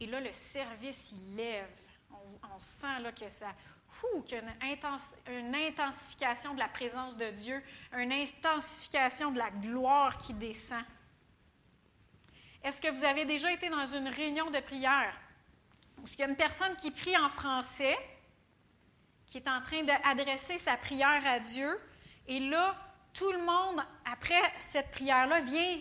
Et 0.00 0.06
là, 0.06 0.20
le 0.20 0.32
service, 0.32 1.12
il 1.12 1.36
lève. 1.36 1.68
On, 2.54 2.58
sent 2.58 3.00
là, 3.00 3.12
que 3.12 3.28
ça, 3.28 3.54
une, 5.28 5.54
intensification 5.54 6.54
de 6.54 6.58
la 6.58 6.68
présence 6.68 7.16
de 7.16 7.30
Dieu, 7.30 7.62
une 7.96 8.12
intensification 8.12 9.30
de 9.30 9.38
la 9.38 9.50
gloire 9.50 10.18
qui 10.18 10.34
descend. 10.34 10.84
Est-ce 12.62 12.80
que 12.80 12.88
vous 12.88 13.04
avez 13.04 13.24
déjà 13.24 13.52
été 13.52 13.68
dans 13.68 13.86
une 13.86 14.08
réunion 14.08 14.50
de 14.50 14.60
prière 14.60 15.14
où 15.98 16.04
il 16.06 16.18
y 16.18 16.22
a 16.22 16.28
une 16.28 16.36
personne 16.36 16.74
qui 16.76 16.90
prie 16.90 17.16
en 17.16 17.28
français, 17.28 17.96
qui 19.26 19.38
est 19.38 19.48
en 19.48 19.60
train 19.62 19.82
d'adresser 19.82 20.58
sa 20.58 20.76
prière 20.76 21.22
à 21.26 21.38
Dieu, 21.38 21.80
et 22.26 22.40
là, 22.40 22.76
tout 23.12 23.30
le 23.30 23.38
monde, 23.38 23.84
après 24.04 24.40
cette 24.58 24.90
prière-là, 24.90 25.40
vient 25.40 25.78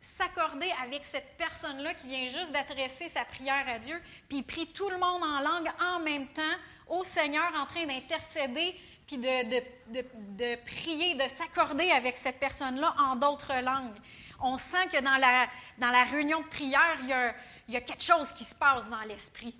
s'accorder 0.00 0.72
avec 0.82 1.04
cette 1.04 1.36
personne-là 1.36 1.94
qui 1.94 2.08
vient 2.08 2.28
juste 2.28 2.52
d'adresser 2.52 3.08
sa 3.08 3.24
prière 3.24 3.68
à 3.68 3.78
Dieu, 3.78 4.00
puis 4.28 4.38
il 4.38 4.42
prie 4.42 4.66
tout 4.68 4.88
le 4.88 4.96
monde 4.96 5.22
en 5.22 5.40
langue 5.40 5.70
en 5.80 6.00
même 6.00 6.26
temps 6.28 6.56
au 6.88 7.04
Seigneur 7.04 7.52
en 7.54 7.66
train 7.66 7.86
d'intercéder, 7.86 8.74
puis 9.06 9.18
de, 9.18 10.56
prier, 10.64 11.14
de 11.14 11.28
s'accorder 11.28 11.90
avec 11.90 12.16
cette 12.16 12.38
personne-là 12.38 12.94
en 12.98 13.16
d'autres 13.16 13.60
langues. 13.62 13.98
On 14.40 14.56
sent 14.56 14.88
que 14.88 15.00
dans 15.00 15.16
la, 15.16 15.48
dans 15.78 15.90
la 15.90 16.04
réunion 16.04 16.40
de 16.40 16.48
prière, 16.48 16.96
il 17.00 17.08
y, 17.08 17.12
a, 17.12 17.34
il 17.68 17.74
y 17.74 17.76
a 17.76 17.80
quelque 17.80 18.02
chose 18.02 18.32
qui 18.32 18.44
se 18.44 18.54
passe 18.54 18.88
dans 18.88 19.02
l'esprit. 19.02 19.56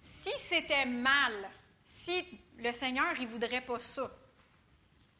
Si 0.00 0.30
c'était 0.36 0.84
mal, 0.84 1.32
si 1.84 2.40
le 2.58 2.72
Seigneur 2.72 3.18
ne 3.18 3.26
voudrait 3.26 3.60
pas 3.60 3.80
ça, 3.80 4.10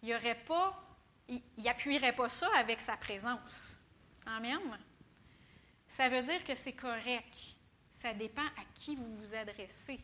il 0.03 0.09
y 0.09 0.35
pas, 0.47 0.83
il 1.29 1.43
n'appuierait 1.59 2.15
pas 2.15 2.29
ça 2.29 2.49
avec 2.57 2.81
sa 2.81 2.97
présence. 2.97 3.77
Amen. 4.27 4.61
Ça 5.87 6.09
veut 6.09 6.23
dire 6.23 6.45
que 6.45 6.55
c'est 6.55 6.73
correct. 6.73 7.57
Ça 7.91 8.15
dépend 8.15 8.43
à 8.43 8.65
qui 8.75 8.97
vous 8.97 9.17
vous 9.17 9.35
adressez 9.35 10.01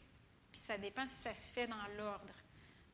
ça 0.59 0.77
dépend 0.77 1.07
si 1.07 1.17
ça 1.17 1.35
se 1.35 1.53
fait 1.53 1.67
dans 1.67 1.77
l'ordre. 1.97 2.35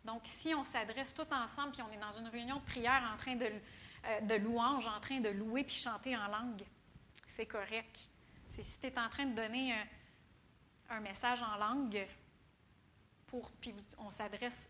Donc, 0.04 0.22
si 0.24 0.54
on 0.54 0.64
s'adresse 0.64 1.14
tout 1.14 1.26
ensemble, 1.32 1.72
puis 1.72 1.82
on 1.82 1.90
est 1.90 1.98
dans 1.98 2.12
une 2.12 2.28
réunion 2.28 2.56
de 2.56 2.64
prière 2.64 3.10
en 3.12 3.16
train 3.16 3.36
de, 3.36 3.50
euh, 4.06 4.38
louange, 4.38 4.86
en 4.86 5.00
train 5.00 5.20
de 5.20 5.30
louer 5.30 5.64
puis 5.64 5.76
chanter 5.76 6.16
en 6.16 6.28
langue, 6.28 6.62
c'est 7.26 7.46
correct. 7.46 7.98
Si 8.48 8.62
tu 8.78 8.86
es 8.86 8.98
en 8.98 9.08
train 9.08 9.26
de 9.26 9.34
donner 9.34 9.74
un, 10.90 11.00
message 11.00 11.42
en 11.42 11.56
langue, 11.56 12.06
puis 13.60 13.74
on 13.98 14.10
s'adresse 14.10 14.68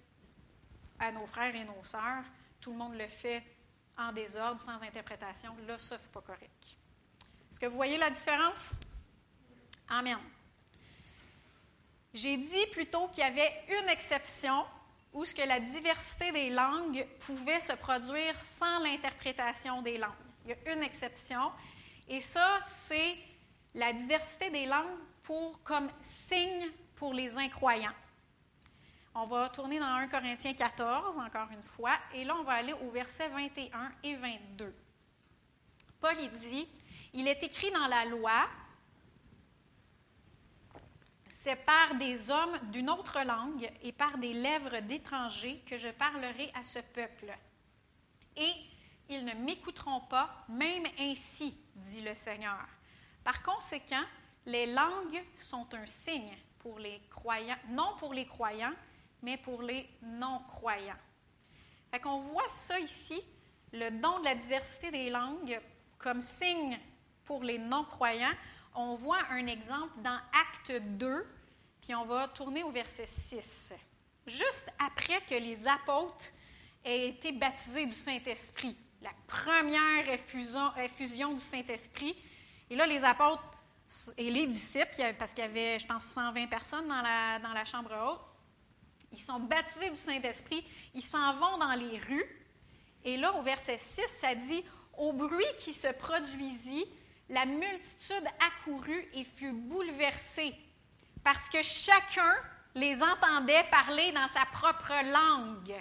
à 0.99 1.13
nos 1.13 1.27
frères 1.27 1.55
et 1.55 1.65
nos 1.65 1.85
sœurs, 1.85 2.25
tout 2.61 2.71
le 2.73 2.79
monde 2.79 2.95
le 2.95 3.09
fait 3.09 3.43
en 3.99 4.13
désordre, 4.13 4.61
sans 4.61 4.83
interprétation, 4.83 5.55
là, 5.67 5.79
ça, 5.79 5.99
c'est 5.99 6.11
pas 6.11 6.21
correct. 6.21 6.77
Est-ce 7.51 7.61
que 7.61 7.67
vous 7.67 7.77
voyez 7.77 7.97
la 7.97 8.11
différence? 8.11 8.79
Amen. 9.89 10.19
J'ai 12.13 12.37
dit 12.37 12.67
plutôt 12.73 13.09
qu'il 13.09 13.23
y 13.23 13.27
avait 13.27 13.53
une 13.69 13.89
exception 13.89 14.65
où 15.13 15.25
ce 15.25 15.35
que 15.35 15.43
la 15.43 15.61
diversité 15.61 16.33
des 16.33 16.51
langues 16.51 17.07
pouvait 17.21 17.61
se 17.61 17.73
produire 17.73 18.41
sans 18.41 18.81
l'interprétation 18.81 19.83
des 19.83 19.99
langues. 19.99 20.11
Il 20.45 20.51
y 20.51 20.55
a 20.55 20.75
une 20.75 20.83
exception, 20.83 21.53
et 22.09 22.21
ça, 22.21 22.59
c'est 22.87 23.17
la 23.75 23.93
diversité 23.93 24.51
des 24.51 24.67
langues 24.67 24.99
pour, 25.23 25.63
comme 25.63 25.89
signe 26.01 26.71
pour 26.97 27.15
les 27.15 27.37
incroyants. 27.37 27.95
On 29.17 29.27
va 29.27 29.49
tourner 29.49 29.79
dans 29.79 29.87
1 29.87 30.09
Corinthiens 30.09 30.55
14, 30.55 31.19
encore 31.19 31.49
une 31.53 31.63
fois, 31.63 31.97
et 32.13 32.25
là, 32.25 32.35
on 32.37 32.43
va 32.43 32.55
aller 32.55 32.73
au 32.73 32.91
verset 32.91 33.29
21 33.29 33.93
et 34.03 34.17
22. 34.17 34.75
Paul 36.01 36.17
dit, 36.41 36.69
il 37.13 37.29
est 37.29 37.43
écrit 37.45 37.71
dans 37.71 37.87
la 37.87 38.05
loi, 38.07 38.49
C'est 41.29 41.57
par 41.57 41.95
des 41.97 42.31
hommes 42.31 42.59
d'une 42.73 42.89
autre 42.89 43.23
langue 43.23 43.71
et 43.83 43.93
par 43.93 44.17
des 44.17 44.33
lèvres 44.33 44.81
d'étrangers 44.81 45.63
que 45.67 45.77
je 45.77 45.91
parlerai 45.91 46.51
à 46.55 46.63
ce 46.63 46.79
peuple. 46.79 47.37
Et 48.35 48.53
ils 49.11 49.25
ne 49.25 49.35
m'écouteront 49.35 50.01
pas, 50.01 50.45
même 50.49 50.87
ainsi, 50.99 51.55
dit 51.77 52.01
le 52.01 52.15
Seigneur. 52.15 52.67
Par 53.23 53.43
conséquent, 53.43 54.05
les 54.47 54.67
langues 54.73 55.23
sont 55.39 55.67
un 55.75 55.87
signe 55.87 56.37
pour 56.59 56.79
les 56.79 57.01
croyants, 57.11 57.59
non 57.69 57.95
pour 57.99 58.15
les 58.15 58.27
croyants, 58.27 58.75
mais 59.25 59.39
pour 59.39 59.63
les 59.63 59.89
non-croyants. 60.03 61.01
Fait 61.91 61.99
qu'on 61.99 62.19
voit 62.19 62.49
ça 62.49 62.79
ici, 62.79 63.21
le 63.73 63.91
don 63.91 64.21
de 64.21 64.25
la 64.25 64.35
diversité 64.35 64.91
des 64.91 65.11
langues 65.11 65.59
comme 65.99 66.21
signe 66.21 66.79
pour 67.25 67.43
les 67.43 67.59
non-croyants. 67.59 68.35
On 68.75 68.95
voit 68.95 69.23
un 69.31 69.47
exemple 69.47 70.01
dans 70.03 70.19
Acte 70.33 70.83
2, 70.83 71.27
puis 71.81 71.95
on 71.95 72.05
va 72.05 72.29
tourner 72.29 72.63
au 72.63 72.71
verset 72.71 73.07
6. 73.07 73.75
Juste 74.27 74.71
après 74.79 75.21
que 75.23 75.35
les 75.35 75.67
apôtres 75.67 76.27
aient 76.85 77.09
été 77.09 77.33
baptisés 77.33 77.87
du 77.87 77.95
Saint-Esprit, 77.95 78.77
la 79.01 79.13
première 79.27 80.09
effusion, 80.11 81.33
du 81.33 81.41
Saint-Esprit, 81.41 82.17
et 82.69 82.77
là, 82.77 82.87
les 82.87 83.05
apôtres 83.05 83.43
et 84.17 84.31
les 84.31 84.47
disciples, 84.47 85.15
parce 85.19 85.33
qu'il 85.33 85.45
y 85.45 85.47
avait, 85.47 85.79
je 85.79 85.87
pense, 85.87 86.05
120 86.05 86.47
personnes 86.49 86.89
dans 86.89 87.03
la, 87.03 87.39
dans 87.39 87.53
la 87.53 87.65
chambre 87.65 87.91
haute, 87.93 88.34
ils 89.17 89.23
sont 89.23 89.41
baptisés 89.41 89.91
du 89.91 89.97
Saint-Esprit, 89.97 90.67
ils 90.95 91.03
s'en 91.03 91.35
vont 91.35 91.59
dans 91.59 91.73
les 91.73 91.99
rues. 91.99 92.47
Et 93.05 93.17
là, 93.17 93.35
au 93.35 93.43
verset 93.43 93.79
6, 93.79 94.07
ça 94.07 94.35
dit 94.35 94.65
Au 94.99 95.13
bruit 95.13 95.45
qui 95.59 95.73
se 95.73 95.89
produisit, 95.89 96.87
la 97.29 97.47
multitude 97.47 98.25
accourut 98.47 99.09
et 99.15 99.25
fut 99.25 99.53
bouleversée, 99.53 100.55
parce 101.23 101.49
que 101.49 101.63
chacun 101.63 102.35
les 102.75 103.01
entendait 103.03 103.65
parler 103.71 104.13
dans 104.13 104.29
sa 104.29 104.45
propre 104.47 104.93
langue. 105.11 105.81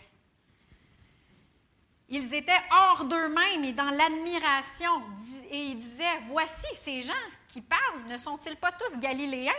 Ils 2.10 2.34
étaient 2.34 2.52
hors 2.72 3.06
d'eux-mêmes 3.06 3.64
et 3.64 3.74
dans 3.74 3.90
l'admiration, 3.90 5.02
et 5.50 5.58
ils 5.58 5.80
disaient 5.80 6.22
Voici 6.28 6.68
ces 6.76 7.02
gens 7.02 7.14
qui 7.48 7.62
parlent, 7.62 8.04
ne 8.08 8.18
sont-ils 8.18 8.56
pas 8.56 8.72
tous 8.72 8.98
galiléens? 8.98 9.52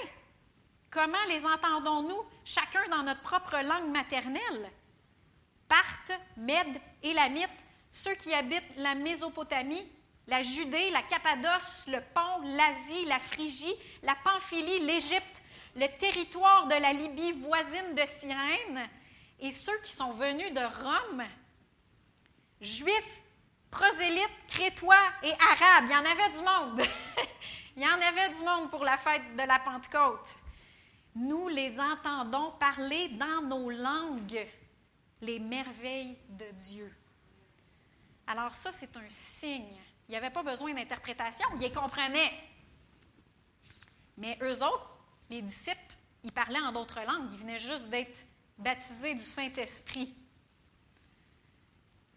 Comment 0.94 1.24
les 1.26 1.44
entendons-nous, 1.44 2.22
chacun 2.44 2.88
dans 2.88 3.02
notre 3.02 3.22
propre 3.22 3.56
langue 3.64 3.90
maternelle? 3.90 4.70
Parthes, 5.68 6.12
Mèdes, 6.36 6.80
Élamites, 7.02 7.50
ceux 7.90 8.14
qui 8.14 8.32
habitent 8.32 8.76
la 8.76 8.94
Mésopotamie, 8.94 9.84
la 10.28 10.44
Judée, 10.44 10.92
la 10.92 11.02
Cappadoce, 11.02 11.86
le 11.88 11.98
Pont, 12.00 12.42
l'Asie, 12.44 13.06
la 13.06 13.18
Phrygie, 13.18 13.74
la 14.04 14.14
Pamphylie, 14.22 14.86
l'Égypte, 14.86 15.42
le 15.74 15.88
territoire 15.98 16.68
de 16.68 16.76
la 16.76 16.92
Libye 16.92 17.32
voisine 17.32 17.96
de 17.96 18.02
Cyrène, 18.06 18.88
et 19.40 19.50
ceux 19.50 19.76
qui 19.78 19.92
sont 19.92 20.12
venus 20.12 20.54
de 20.54 20.60
Rome, 20.60 21.24
juifs, 22.60 23.20
prosélytes, 23.72 24.46
crétois 24.46 24.94
et 25.24 25.32
arabes. 25.32 25.86
Il 25.86 25.90
y 25.90 25.96
en 25.96 26.04
avait 26.04 26.30
du 26.30 26.40
monde. 26.40 26.86
Il 27.76 27.82
y 27.82 27.86
en 27.86 28.00
avait 28.00 28.32
du 28.32 28.42
monde 28.44 28.70
pour 28.70 28.84
la 28.84 28.96
fête 28.96 29.34
de 29.34 29.42
la 29.42 29.58
Pentecôte 29.58 30.38
nous 31.14 31.48
les 31.48 31.78
entendons 31.78 32.52
parler 32.52 33.08
dans 33.10 33.42
nos 33.42 33.70
langues 33.70 34.46
les 35.20 35.38
merveilles 35.38 36.18
de 36.28 36.46
Dieu. 36.52 36.92
Alors 38.26 38.52
ça, 38.52 38.72
c'est 38.72 38.96
un 38.96 39.08
signe. 39.08 39.76
Il 40.08 40.12
n'y 40.12 40.16
avait 40.16 40.30
pas 40.30 40.42
besoin 40.42 40.74
d'interprétation, 40.74 41.46
ils 41.60 41.72
comprenaient. 41.72 42.32
Mais 44.16 44.38
eux 44.42 44.62
autres, 44.62 44.90
les 45.30 45.42
disciples, 45.42 45.80
ils 46.22 46.32
parlaient 46.32 46.60
en 46.60 46.72
d'autres 46.72 47.00
langues, 47.00 47.30
ils 47.32 47.38
venaient 47.38 47.58
juste 47.58 47.88
d'être 47.88 48.26
baptisés 48.58 49.14
du 49.14 49.22
Saint-Esprit. 49.22 50.14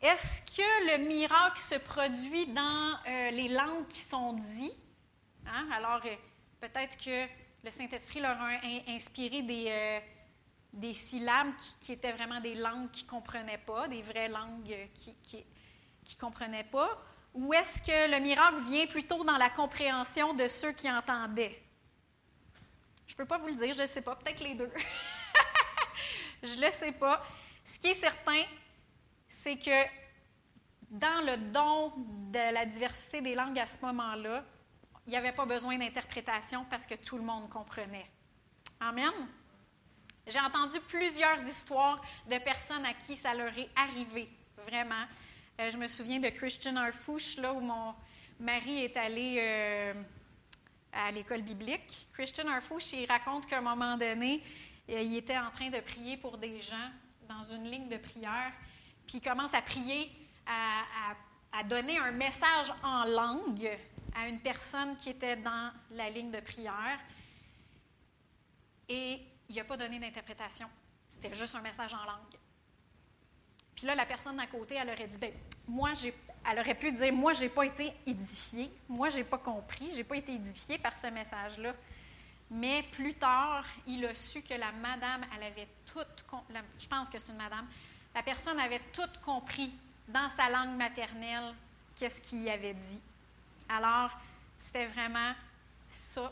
Est-ce 0.02 0.42
que 0.56 0.98
le 0.98 1.08
miracle 1.08 1.60
se 1.60 1.76
produit 1.76 2.48
dans 2.48 3.00
euh, 3.08 3.32
les 3.32 3.48
langues 3.48 3.88
qui 3.88 4.00
sont 4.00 4.34
dites? 4.34 4.74
Hein? 5.48 5.68
Alors, 5.74 6.02
euh, 6.06 6.16
peut-être 6.62 6.98
que 6.98 7.26
le 7.64 7.72
Saint-Esprit 7.72 8.22
leur 8.22 8.40
a 8.40 8.50
inspiré 8.88 9.42
des, 9.42 9.66
euh, 9.68 10.00
des 10.74 10.94
syllabes 10.94 11.54
qui, 11.82 11.94
étaient 11.94 12.12
vraiment 12.12 12.40
des 12.40 12.56
langues 12.56 12.92
qu'ils 12.92 13.06
ne 13.06 13.12
comprenaient 13.12 13.58
pas, 13.58 13.88
des 13.88 14.02
vraies 14.02 14.30
langues 14.30 14.90
qu'ils 14.94 15.16
qui, 15.24 15.46
ne 16.16 16.20
comprenaient 16.20 16.64
pas? 16.64 17.02
Ou 17.34 17.54
est-ce 17.54 17.82
que 17.82 18.12
le 18.12 18.20
miracle 18.20 18.62
vient 18.62 18.88
plutôt 18.88 19.24
dans 19.24 19.38
la 19.38 19.50
compréhension 19.50 20.34
de 20.34 20.48
ceux 20.48 20.72
qui 20.72 20.90
entendaient? 20.90 21.62
Je 23.06 23.14
ne 23.14 23.18
peux 23.18 23.26
pas 23.26 23.38
vous 23.38 23.48
le 23.48 23.56
dire, 23.56 23.74
je 23.74 23.82
ne 23.82 23.88
sais 23.88 24.02
pas, 24.02 24.16
peut-être 24.16 24.42
les 24.42 24.56
deux. 24.56 24.72
je 26.44 26.56
ne 26.56 26.66
le 26.66 26.72
sais 26.72 26.92
pas. 26.92 27.24
Ce 27.64 27.80
qui 27.80 27.88
est 27.88 27.94
certain, 27.94 28.44
c'est 29.28 29.58
que 29.58 29.84
dans 30.90 31.26
le 31.26 31.38
don 31.52 31.94
de 32.32 32.54
la 32.54 32.66
diversité 32.66 33.22
des 33.22 33.36
langues 33.36 33.60
à 33.60 33.68
ce 33.68 33.84
moment-là, 33.86 34.44
il 35.08 35.12
n'y 35.12 35.18
avait 35.18 35.32
pas 35.32 35.46
besoin 35.46 35.78
d'interprétation 35.78 36.66
parce 36.70 36.86
que 36.86 36.96
tout 36.96 37.18
le 37.18 37.24
monde 37.24 37.50
comprenait. 37.50 38.10
Amen. 38.82 39.12
J'ai 40.28 40.40
entendu 40.40 40.82
plusieurs 40.82 41.42
histoires 41.44 42.02
de 42.30 42.38
personnes 42.40 42.86
à 42.86 42.94
qui 42.94 43.16
ça 43.16 43.34
leur 43.34 43.58
est 43.58 43.70
arrivé, 43.78 44.28
vraiment. 44.66 45.06
Euh, 45.62 45.72
je 45.72 45.78
me 45.78 45.88
souviens 45.88 46.20
de 46.20 46.28
Christian 46.28 46.76
Arfouche, 46.76 47.38
là 47.38 47.54
où 47.54 47.62
mon 47.62 47.96
mari 48.38 48.84
est 48.84 48.98
allé 48.98 49.38
euh, 49.40 49.94
à 50.92 51.10
l'école 51.12 51.42
biblique. 51.42 52.08
Christian 52.12 52.48
Arfouche, 52.50 52.92
il 52.92 53.06
raconte 53.06 53.46
qu'à 53.46 53.60
un 53.60 53.62
moment 53.62 53.96
donné, 53.96 54.44
euh, 54.90 55.00
il 55.00 55.16
était 55.16 55.38
en 55.38 55.50
train 55.52 55.70
de 55.70 55.80
prier 55.80 56.18
pour 56.18 56.38
des 56.38 56.60
gens 56.60 56.92
dans 57.30 57.46
une 57.46 57.64
ligne 57.64 57.88
de 57.88 57.98
prière, 57.98 58.52
puis 59.08 59.20
il 59.20 59.22
commence 59.22 59.54
à 59.54 59.62
prier, 59.62 60.12
à 60.46 61.64
donner 61.64 61.98
un 61.98 62.12
message 62.12 62.74
en 62.84 63.06
langue 63.06 63.70
à 64.18 64.28
une 64.28 64.40
personne 64.40 64.98
qui 64.98 65.12
était 65.12 65.36
dans 65.36 65.72
la 65.92 66.10
ligne 66.10 66.32
de 66.32 66.40
prière 66.40 67.00
et 68.90 69.22
il 69.48 69.56
n'a 69.56 69.64
pas 69.64 69.78
donné 69.78 70.00
d'interprétation. 70.00 70.68
C'était 71.12 71.34
juste 71.36 71.54
un 71.56 71.62
message 71.62 71.94
en 71.94 72.04
langue. 72.04 72.36
Puis 73.76 73.86
là, 73.86 73.94
la 73.94 74.08
personne 74.08 74.40
à 74.40 74.48
côté, 74.48 74.76
elle 74.76 74.90
aurait 74.90 75.08
dit, 75.08 75.20
ben, 75.20 75.32
moi, 75.68 75.94
j'ai, 75.94 76.14
elle 76.50 76.60
aurait 76.60 76.74
pu 76.74 76.92
dire, 76.92 77.14
moi, 77.14 77.34
j'ai 77.34 77.50
pas 77.50 77.66
été 77.66 77.94
édifiée, 78.08 78.72
moi, 78.90 79.10
j'ai 79.10 79.24
pas 79.24 79.38
compris, 79.38 79.92
j'ai 79.92 80.04
pas 80.04 80.18
été 80.18 80.34
édifiée 80.34 80.80
par 80.80 80.96
ce 80.96 81.08
message-là. 81.08 81.76
Mais 82.50 82.84
plus 82.92 83.14
tard, 83.14 83.66
il 83.86 84.04
a 84.06 84.16
su 84.16 84.42
que 84.42 84.56
la 84.56 84.72
madame, 84.72 85.26
elle 85.36 85.44
avait 85.44 85.68
tout, 85.86 86.00
je 86.80 86.88
pense 86.88 87.08
que 87.08 87.20
c'est 87.20 87.30
une 87.30 87.38
madame, 87.38 87.68
la 88.16 88.24
personne 88.24 88.60
avait 88.60 88.82
tout 88.94 89.10
compris 89.24 89.72
dans 90.08 90.30
sa 90.30 90.50
langue 90.50 90.76
maternelle 90.76 91.54
qu'est-ce 91.96 92.20
qu'il 92.22 92.50
avait 92.50 92.74
dit. 92.74 93.02
Alors, 93.70 94.12
c'était 94.60 94.86
vraiment 94.86 95.34
ça, 95.90 96.32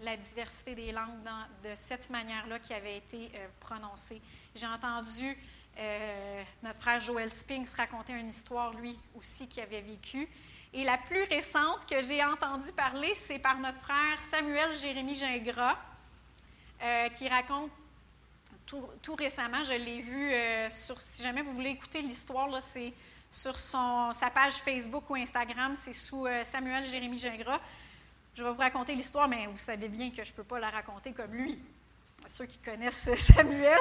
la 0.00 0.16
diversité 0.16 0.74
des 0.74 0.92
langues 0.92 1.22
de 1.64 1.74
cette 1.74 2.08
manière-là 2.10 2.58
qui 2.58 2.72
avait 2.72 2.98
été 2.98 3.30
euh, 3.34 3.48
prononcée. 3.60 4.20
J'ai 4.54 4.66
entendu 4.66 5.36
euh, 5.78 6.42
notre 6.62 6.80
frère 6.80 7.00
Joël 7.00 7.30
Spinks 7.30 7.70
raconter 7.76 8.12
une 8.12 8.28
histoire, 8.28 8.72
lui 8.74 8.98
aussi, 9.16 9.48
qui 9.48 9.60
avait 9.60 9.80
vécu. 9.80 10.28
Et 10.72 10.84
la 10.84 10.98
plus 10.98 11.22
récente 11.24 11.86
que 11.88 12.00
j'ai 12.00 12.22
entendu 12.22 12.70
parler, 12.72 13.14
c'est 13.14 13.38
par 13.38 13.58
notre 13.58 13.78
frère 13.78 14.20
Samuel 14.20 14.76
Jérémy 14.76 15.14
Gingras, 15.14 15.78
euh, 16.82 17.08
qui 17.10 17.28
raconte 17.28 17.70
tout, 19.02 19.14
récemment, 19.14 19.62
je 19.64 19.72
l'ai 19.72 20.02
vu 20.02 20.32
sur, 20.70 21.00
si 21.00 21.22
jamais 21.22 21.42
vous 21.42 21.54
voulez 21.54 21.70
écouter 21.70 22.02
l'histoire, 22.02 22.62
c'est 22.62 22.92
sur 23.30 23.56
sa 23.58 24.30
page 24.32 24.54
Facebook 24.54 25.08
ou 25.10 25.16
Instagram. 25.16 25.74
C'est 25.76 25.92
sous 25.92 26.26
euh, 26.26 26.44
Samuel 26.44 26.84
Jérémy 26.84 27.18
Gingras. 27.18 27.60
Je 28.34 28.44
vais 28.44 28.50
vous 28.50 28.58
raconter 28.58 28.94
l'histoire, 28.94 29.28
mais 29.28 29.46
vous 29.46 29.58
savez 29.58 29.88
bien 29.88 30.10
que 30.10 30.24
je 30.24 30.30
ne 30.30 30.36
peux 30.36 30.44
pas 30.44 30.60
la 30.60 30.70
raconter 30.70 31.12
comme 31.12 31.32
lui. 31.32 31.62
Ceux 32.26 32.46
qui 32.46 32.58
connaissent 32.58 33.14
Samuel. 33.16 33.78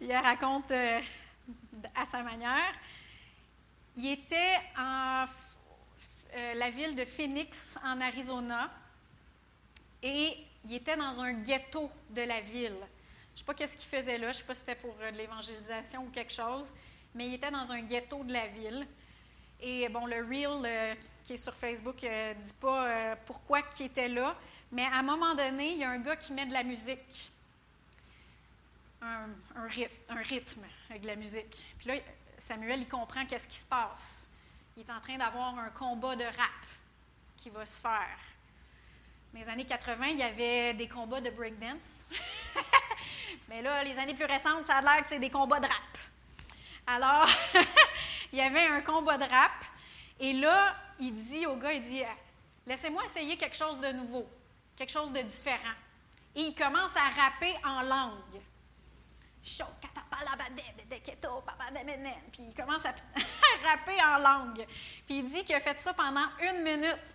il 0.00 0.08
la 0.08 0.20
raconte 0.20 0.70
euh, 0.70 1.00
à 1.94 2.04
sa 2.04 2.22
manière. 2.22 2.74
Il 3.96 4.06
était 4.06 4.60
en 4.78 5.26
euh, 6.36 6.54
la 6.54 6.70
ville 6.70 6.94
de 6.94 7.04
Phoenix, 7.04 7.76
en 7.84 8.00
Arizona, 8.00 8.70
et 10.02 10.36
il 10.64 10.74
était 10.74 10.96
dans 10.96 11.22
un 11.22 11.32
ghetto 11.32 11.90
de 12.10 12.22
la 12.22 12.40
ville. 12.40 12.76
Je 13.34 13.34
ne 13.34 13.38
sais 13.38 13.44
pas 13.44 13.54
qu'est-ce 13.54 13.76
qu'il 13.76 13.88
faisait 13.88 14.18
là, 14.18 14.32
je 14.32 14.38
ne 14.38 14.42
sais 14.42 14.44
pas 14.44 14.54
si 14.54 14.60
c'était 14.60 14.74
pour 14.74 14.96
euh, 15.00 15.12
de 15.12 15.16
l'évangélisation 15.16 16.04
ou 16.04 16.10
quelque 16.10 16.32
chose, 16.32 16.72
mais 17.14 17.28
il 17.28 17.34
était 17.34 17.50
dans 17.50 17.70
un 17.70 17.82
ghetto 17.82 18.24
de 18.24 18.32
la 18.32 18.48
ville. 18.48 18.86
Et 19.60 19.88
bon, 19.88 20.06
le 20.06 20.24
reel 20.24 20.64
euh, 20.64 20.94
qui 21.24 21.34
est 21.34 21.36
sur 21.36 21.54
Facebook 21.54 22.02
ne 22.02 22.08
euh, 22.08 22.34
dit 22.34 22.54
pas 22.54 23.16
pourquoi 23.26 23.60
il 23.78 23.86
était 23.86 24.08
là, 24.08 24.36
mais 24.72 24.84
à 24.84 24.96
un 24.96 25.02
moment 25.02 25.34
donné, 25.34 25.72
il 25.72 25.78
y 25.78 25.84
a 25.84 25.90
un 25.90 25.98
gars 25.98 26.16
qui 26.16 26.32
met 26.32 26.46
de 26.46 26.52
la 26.52 26.62
musique. 26.62 27.30
Un, 29.00 29.28
rythme, 29.68 30.64
avec 30.90 31.02
de 31.02 31.06
la 31.06 31.14
musique. 31.14 31.64
Puis 31.78 31.88
là, 31.88 31.94
Samuel, 32.36 32.80
il 32.80 32.88
comprend 32.88 33.24
qu'est-ce 33.24 33.46
qui 33.46 33.58
se 33.58 33.66
passe. 33.66 34.28
Il 34.76 34.82
est 34.82 34.90
en 34.90 35.00
train 35.00 35.16
d'avoir 35.16 35.56
un 35.56 35.70
combat 35.70 36.16
de 36.16 36.24
rap 36.24 36.66
qui 37.36 37.50
va 37.50 37.64
se 37.64 37.80
faire. 37.80 38.18
Dans 39.32 39.40
les 39.40 39.48
années 39.48 39.64
80, 39.66 40.06
il 40.06 40.18
y 40.18 40.22
avait 40.22 40.74
des 40.74 40.88
combats 40.88 41.20
de 41.20 41.30
breakdance. 41.30 42.06
Mais 43.48 43.62
là, 43.62 43.84
les 43.84 43.98
années 43.98 44.14
plus 44.14 44.24
récentes, 44.24 44.66
ça 44.66 44.76
a 44.76 44.82
l'air 44.82 45.02
que 45.02 45.08
c'est 45.08 45.18
des 45.18 45.30
combats 45.30 45.60
de 45.60 45.66
rap. 45.66 45.98
Alors, 46.86 47.28
il 48.32 48.38
y 48.38 48.42
avait 48.42 48.66
un 48.66 48.80
combat 48.80 49.18
de 49.18 49.24
rap. 49.24 49.52
Et 50.18 50.32
là, 50.32 50.74
il 50.98 51.14
dit 51.14 51.46
au 51.46 51.56
gars, 51.56 51.72
il 51.72 51.82
dit, 51.82 52.02
laissez-moi 52.66 53.04
essayer 53.04 53.36
quelque 53.36 53.56
chose 53.56 53.80
de 53.80 53.92
nouveau, 53.92 54.26
quelque 54.76 54.90
chose 54.90 55.12
de 55.12 55.20
différent. 55.20 55.74
Et 56.34 56.40
il 56.40 56.54
commence 56.54 56.96
à 56.96 57.08
rapper 57.22 57.54
en 57.64 57.82
langue. 57.82 58.40
Puis 59.42 59.58
il 62.40 62.54
commence 62.54 62.84
à 62.86 62.94
rapper 63.64 64.02
en 64.02 64.18
langue. 64.18 64.66
Puis 65.06 65.18
il 65.18 65.28
dit 65.28 65.44
qu'il 65.44 65.54
a 65.54 65.60
fait 65.60 65.78
ça 65.80 65.92
pendant 65.94 66.26
une 66.42 66.62
minute. 66.62 67.14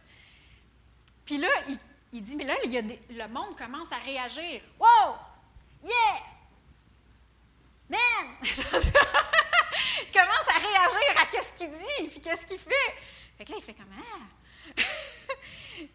Puis 1.26 1.38
là, 1.38 1.48
il, 1.70 1.78
dit, 2.22 2.36
mais 2.36 2.46
là, 2.46 2.56
il 2.64 2.72
y 2.72 2.78
a 2.78 2.82
le 2.82 3.28
monde 3.28 3.58
commence 3.58 3.92
à 3.92 3.98
réagir. 3.98 4.62
Wow! 4.80 5.16
Yeah! 5.84 6.34
Man! 7.90 8.00
il 8.42 8.50
commence 10.14 10.48
à 10.48 10.60
réagir 10.60 11.18
à 11.18 11.42
ce 11.42 11.54
qu'il 11.54 11.72
dit, 11.72 12.08
puis 12.10 12.22
qu'est-ce 12.22 12.46
qu'il 12.46 12.60
fait. 12.60 12.96
Fait 13.38 13.46
que 13.46 13.52
là, 13.52 13.58
il 13.60 13.64
fait 13.64 13.74
comme 13.74 13.92
ah! 13.98 14.74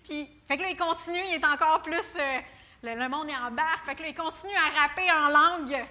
puis, 0.05 0.29
fait 0.47 0.57
que 0.57 0.62
là, 0.62 0.71
il 0.71 0.77
continue, 0.77 1.25
il 1.29 1.35
est 1.35 1.45
encore 1.45 1.83
plus. 1.83 2.16
Euh, 2.19 2.41
le, 2.83 3.09
monde 3.09 3.29
est 3.29 3.37
en 3.37 3.51
barque. 3.51 3.87
Fait 3.87 3.95
que 3.95 4.03
là, 4.03 4.09
il 4.09 4.14
continue 4.14 4.55
à 4.55 4.81
rapper 4.81 5.11
en 5.11 5.29
langue. 5.29 5.87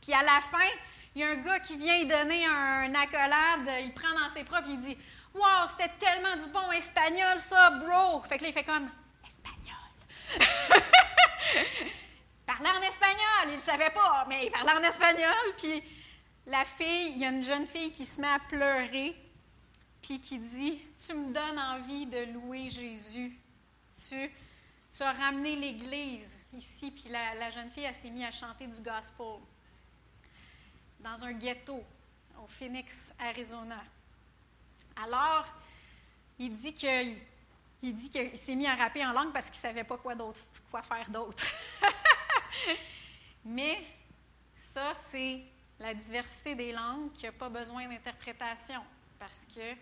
Puis 0.00 0.12
à 0.12 0.22
la 0.22 0.40
fin, 0.40 0.68
il 1.14 1.20
y 1.20 1.24
a 1.24 1.30
un 1.30 1.36
gars 1.36 1.60
qui 1.60 1.76
vient 1.76 1.98
lui 1.98 2.06
donner 2.06 2.44
un, 2.44 2.94
accolade, 2.94 3.70
il 3.82 3.92
prend 3.94 4.18
dans 4.18 4.28
ses 4.28 4.42
bras, 4.42 4.62
puis 4.62 4.72
il 4.72 4.80
dit 4.80 4.98
Wow, 5.34 5.66
c'était 5.66 5.92
tellement 5.98 6.36
du 6.36 6.48
bon 6.48 6.72
espagnol, 6.72 7.38
ça, 7.38 7.70
bro! 7.70 8.22
Fait 8.22 8.36
que 8.36 8.42
là, 8.42 8.48
il 8.48 8.52
fait 8.52 8.64
comme! 8.64 8.90
parlait 12.46 12.70
en 12.70 12.82
espagnol, 12.82 13.48
il 13.48 13.54
ne 13.54 13.60
savait 13.60 13.90
pas, 13.90 14.24
mais 14.28 14.46
il 14.46 14.50
parlait 14.50 14.72
en 14.72 14.82
espagnol. 14.82 15.54
Puis 15.58 15.82
la 16.46 16.64
fille, 16.64 17.12
il 17.12 17.18
y 17.18 17.24
a 17.24 17.30
une 17.30 17.44
jeune 17.44 17.66
fille 17.66 17.92
qui 17.92 18.06
se 18.06 18.20
met 18.20 18.28
à 18.28 18.38
pleurer, 18.38 19.14
puis 20.00 20.20
qui 20.20 20.38
dit 20.38 20.80
Tu 21.04 21.14
me 21.14 21.32
donnes 21.32 21.58
envie 21.58 22.06
de 22.06 22.32
louer 22.32 22.68
Jésus. 22.68 23.38
Tu, 24.08 24.30
as 25.00 25.12
ramené 25.12 25.56
l'Église 25.56 26.46
ici. 26.52 26.90
Puis 26.90 27.08
la, 27.08 27.50
jeune 27.50 27.68
fille, 27.68 27.88
s'est 27.92 28.10
mise 28.10 28.24
à 28.24 28.30
chanter 28.30 28.66
du 28.66 28.80
gospel 28.80 29.40
dans 31.00 31.24
un 31.24 31.32
ghetto 31.32 31.82
au 32.42 32.46
Phoenix, 32.48 33.14
Arizona. 33.18 33.82
Alors, 35.02 35.46
il 36.38 36.56
dit 36.56 36.74
que 36.74 37.14
il 37.82 37.96
dit 37.96 38.08
qu'il 38.08 38.38
s'est 38.38 38.54
mis 38.54 38.66
à 38.66 38.76
rapper 38.76 39.04
en 39.04 39.12
langue 39.12 39.32
parce 39.32 39.50
qu'il 39.50 39.58
ne 39.58 39.74
savait 39.74 39.84
pas 39.84 39.98
quoi, 39.98 40.14
faire 40.82 41.10
d'autre. 41.10 41.44
Mais 43.44 43.84
ça, 44.56 44.94
c'est 44.94 45.40
la 45.80 45.92
diversité 45.92 46.54
des 46.54 46.72
langues 46.72 47.12
qui 47.12 47.26
n'a 47.26 47.32
pas 47.32 47.48
besoin 47.48 47.88
d'interprétation 47.88 48.82
parce 49.18 49.46
que 49.46 49.74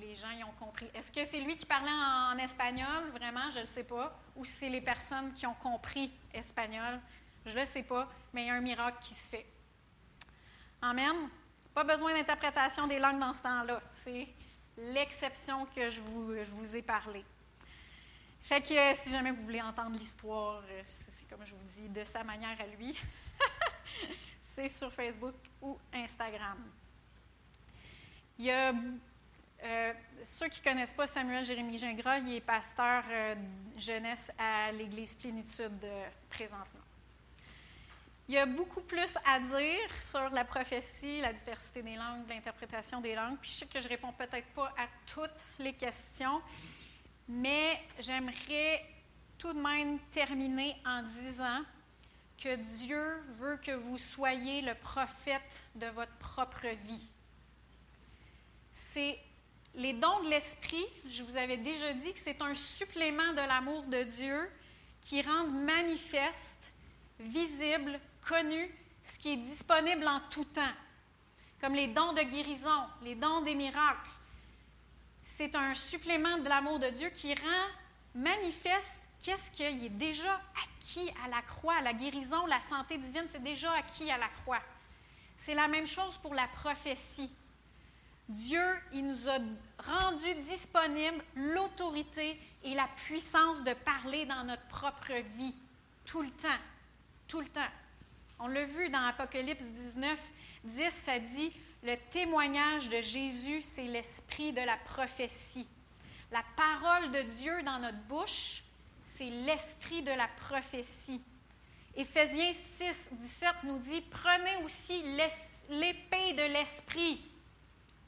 les 0.00 0.14
gens 0.14 0.30
y 0.30 0.44
ont 0.44 0.52
compris. 0.58 0.88
Est-ce 0.94 1.10
que 1.10 1.24
c'est 1.24 1.40
lui 1.40 1.56
qui 1.56 1.66
parlait 1.66 1.90
en, 1.90 2.38
espagnol, 2.38 3.10
vraiment? 3.10 3.50
Je 3.50 3.56
ne 3.56 3.60
le 3.62 3.66
sais 3.66 3.82
pas. 3.82 4.16
Ou 4.36 4.44
c'est 4.44 4.68
les 4.68 4.80
personnes 4.80 5.32
qui 5.32 5.44
ont 5.46 5.54
compris 5.54 6.12
espagnol? 6.32 7.00
Je 7.44 7.54
ne 7.56 7.60
le 7.60 7.66
sais 7.66 7.82
pas, 7.82 8.08
mais 8.32 8.44
il 8.44 8.46
y 8.46 8.50
a 8.50 8.54
un 8.54 8.60
miracle 8.60 8.98
qui 9.00 9.14
se 9.14 9.28
fait. 9.28 9.46
Amen. 10.80 11.28
Pas 11.74 11.82
besoin 11.82 12.14
d'interprétation 12.14 12.86
des 12.86 13.00
langues 13.00 13.18
dans 13.18 13.32
ce 13.32 13.42
temps-là. 13.42 13.80
C'est 13.92 14.28
l'exception 14.80 15.66
que 15.66 15.90
je 15.90 16.00
vous, 16.00 16.76
ai 16.76 16.82
parlé. 16.82 17.24
Fait 18.42 18.62
que 18.62 18.74
euh, 18.74 18.94
si 18.94 19.10
jamais 19.10 19.30
vous 19.30 19.42
voulez 19.42 19.60
entendre 19.60 19.96
l'histoire, 19.98 20.62
euh, 20.70 20.82
c'est 20.84 21.28
comme 21.28 21.44
je 21.44 21.54
vous 21.54 21.68
dis, 21.68 21.88
de 21.88 22.04
sa 22.04 22.24
manière 22.24 22.58
à 22.60 22.66
lui, 22.66 22.98
c'est 24.42 24.68
sur 24.68 24.92
Facebook 24.92 25.34
ou 25.60 25.78
Instagram. 25.92 26.58
Il 28.38 28.46
y 28.46 28.50
a 28.50 28.72
euh, 29.62 29.92
ceux 30.24 30.48
qui 30.48 30.60
ne 30.60 30.64
connaissent 30.64 30.94
pas 30.94 31.06
Samuel 31.06 31.44
Jérémy 31.44 31.78
Gingras, 31.78 32.18
il 32.18 32.36
est 32.36 32.40
pasteur 32.40 33.04
jeunesse 33.76 34.30
à 34.38 34.72
l'Église 34.72 35.14
Plénitude 35.14 35.86
présentement. 36.30 36.79
Il 38.30 38.34
y 38.34 38.38
a 38.38 38.46
beaucoup 38.46 38.82
plus 38.82 39.18
à 39.26 39.40
dire 39.40 40.00
sur 40.00 40.30
la 40.30 40.44
prophétie, 40.44 41.20
la 41.20 41.32
diversité 41.32 41.82
des 41.82 41.96
langues, 41.96 42.28
l'interprétation 42.28 43.00
des 43.00 43.16
langues. 43.16 43.36
Puis 43.40 43.50
je 43.50 43.56
sais 43.56 43.66
que 43.66 43.80
je 43.80 43.88
réponds 43.88 44.12
peut-être 44.12 44.46
pas 44.54 44.72
à 44.78 44.86
toutes 45.04 45.44
les 45.58 45.72
questions, 45.72 46.40
mais 47.26 47.82
j'aimerais 47.98 48.86
tout 49.36 49.52
de 49.52 49.58
même 49.58 49.98
terminer 50.12 50.76
en 50.86 51.02
disant 51.02 51.62
que 52.38 52.54
Dieu 52.54 53.20
veut 53.38 53.56
que 53.56 53.72
vous 53.72 53.98
soyez 53.98 54.62
le 54.62 54.76
prophète 54.76 55.64
de 55.74 55.86
votre 55.86 56.16
propre 56.18 56.68
vie. 56.84 57.10
C'est 58.72 59.18
les 59.74 59.92
dons 59.92 60.22
de 60.22 60.30
l'esprit, 60.30 60.86
je 61.08 61.24
vous 61.24 61.36
avais 61.36 61.56
déjà 61.56 61.92
dit 61.94 62.12
que 62.12 62.20
c'est 62.20 62.40
un 62.42 62.54
supplément 62.54 63.32
de 63.32 63.38
l'amour 63.48 63.82
de 63.86 64.04
Dieu 64.04 64.48
qui 65.00 65.20
rend 65.20 65.48
manifeste, 65.48 66.72
visible, 67.18 67.98
connu 68.26 68.70
ce 69.04 69.18
qui 69.18 69.32
est 69.32 69.36
disponible 69.36 70.06
en 70.06 70.20
tout 70.30 70.44
temps, 70.44 70.72
comme 71.60 71.74
les 71.74 71.88
dons 71.88 72.12
de 72.12 72.22
guérison, 72.22 72.86
les 73.02 73.14
dons 73.14 73.42
des 73.42 73.54
miracles. 73.54 74.10
C'est 75.22 75.54
un 75.54 75.74
supplément 75.74 76.38
de 76.38 76.48
l'amour 76.48 76.78
de 76.78 76.88
Dieu 76.88 77.10
qui 77.10 77.34
rend 77.34 77.68
manifeste 78.14 79.08
qu'est-ce 79.22 79.50
qui 79.50 79.62
est 79.62 79.88
déjà 79.90 80.40
acquis 80.64 81.10
à 81.24 81.28
la 81.28 81.42
croix. 81.42 81.80
La 81.82 81.92
guérison, 81.92 82.46
la 82.46 82.60
santé 82.60 82.98
divine, 82.98 83.26
c'est 83.28 83.42
déjà 83.42 83.72
acquis 83.72 84.10
à 84.10 84.18
la 84.18 84.28
croix. 84.42 84.62
C'est 85.36 85.54
la 85.54 85.68
même 85.68 85.86
chose 85.86 86.16
pour 86.18 86.34
la 86.34 86.48
prophétie. 86.48 87.30
Dieu, 88.28 88.62
il 88.92 89.06
nous 89.06 89.28
a 89.28 89.38
rendu 89.78 90.34
disponible 90.48 91.22
l'autorité 91.34 92.40
et 92.62 92.74
la 92.74 92.88
puissance 93.06 93.64
de 93.64 93.72
parler 93.72 94.24
dans 94.26 94.44
notre 94.44 94.66
propre 94.68 95.14
vie, 95.36 95.54
tout 96.04 96.22
le 96.22 96.30
temps, 96.30 96.48
tout 97.26 97.40
le 97.40 97.48
temps. 97.48 97.60
On 98.42 98.48
l'a 98.48 98.64
vu 98.64 98.88
dans 98.88 99.02
Apocalypse 99.02 99.64
19, 99.64 100.18
10, 100.64 100.90
ça 100.90 101.18
dit, 101.18 101.52
le 101.82 101.94
témoignage 102.10 102.88
de 102.88 103.02
Jésus, 103.02 103.60
c'est 103.60 103.84
l'esprit 103.84 104.54
de 104.54 104.62
la 104.62 104.78
prophétie. 104.78 105.68
La 106.32 106.42
parole 106.56 107.10
de 107.10 107.20
Dieu 107.20 107.62
dans 107.64 107.78
notre 107.78 108.00
bouche, 108.04 108.64
c'est 109.04 109.28
l'esprit 109.28 110.02
de 110.02 110.12
la 110.12 110.26
prophétie. 110.26 111.20
Éphésiens 111.94 112.52
6, 112.78 113.10
17 113.12 113.54
nous 113.64 113.78
dit, 113.80 114.00
prenez 114.00 114.56
aussi 114.64 115.02
l'épée 115.68 116.32
de 116.32 116.50
l'esprit, 116.54 117.22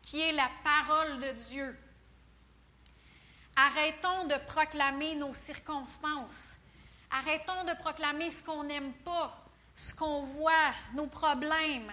qui 0.01 0.19
est 0.19 0.33
la 0.33 0.49
parole 0.65 1.21
de 1.21 1.33
Dieu. 1.51 1.79
Arrêtons 3.55 4.25
de 4.29 4.47
proclamer 4.47 5.15
nos 5.15 5.35
circonstances. 5.35 6.59
Arrêtons 7.11 7.65
de 7.65 7.79
proclamer 7.83 8.31
ce 8.31 8.43
qu'on 8.43 8.65
n'aime 8.65 8.95
pas 9.05 9.43
ce 9.77 9.95
qu'on 9.95 10.21
voit, 10.21 10.73
nos 10.95 11.07
problèmes. 11.07 11.93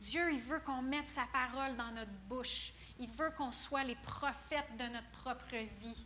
Dieu, 0.00 0.32
il 0.32 0.40
veut 0.40 0.60
qu'on 0.60 0.82
mette 0.82 1.08
sa 1.08 1.26
parole 1.32 1.76
dans 1.76 1.90
notre 1.92 2.10
bouche. 2.28 2.72
Il 2.98 3.10
veut 3.10 3.30
qu'on 3.30 3.52
soit 3.52 3.84
les 3.84 3.96
prophètes 3.96 4.76
de 4.78 4.84
notre 4.84 5.10
propre 5.10 5.56
vie. 5.80 6.04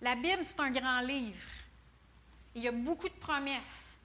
La 0.00 0.14
Bible, 0.14 0.42
c'est 0.42 0.60
un 0.60 0.70
grand 0.70 1.00
livre. 1.00 1.48
Il 2.54 2.62
y 2.62 2.68
a 2.68 2.72
beaucoup 2.72 3.08
de 3.08 3.14
promesses. 3.14 3.96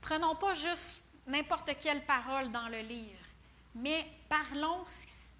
Prenons 0.00 0.34
pas 0.36 0.54
juste 0.54 1.02
n'importe 1.26 1.76
quelle 1.80 2.04
parole 2.06 2.50
dans 2.50 2.68
le 2.68 2.80
livre, 2.80 3.18
mais 3.74 4.06
parlons 4.28 4.84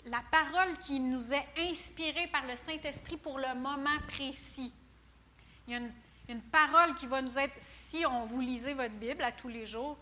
la 0.04 0.22
parole 0.30 0.76
qui 0.78 1.00
nous 1.00 1.32
est 1.32 1.46
inspirée 1.58 2.26
par 2.28 2.46
le 2.46 2.54
Saint-Esprit 2.54 3.16
pour 3.16 3.38
le 3.38 3.54
moment 3.54 3.98
précis. 4.08 4.72
Il 5.66 5.72
y 5.72 5.76
a 5.76 5.78
une 5.78 5.92
une 6.28 6.42
parole 6.42 6.94
qui 6.94 7.06
va 7.06 7.22
nous 7.22 7.38
être, 7.38 7.54
si 7.60 8.04
on 8.04 8.24
vous 8.24 8.40
lisez 8.40 8.74
votre 8.74 8.94
Bible 8.94 9.22
à 9.22 9.32
tous 9.32 9.48
les 9.48 9.66
jours, 9.66 9.96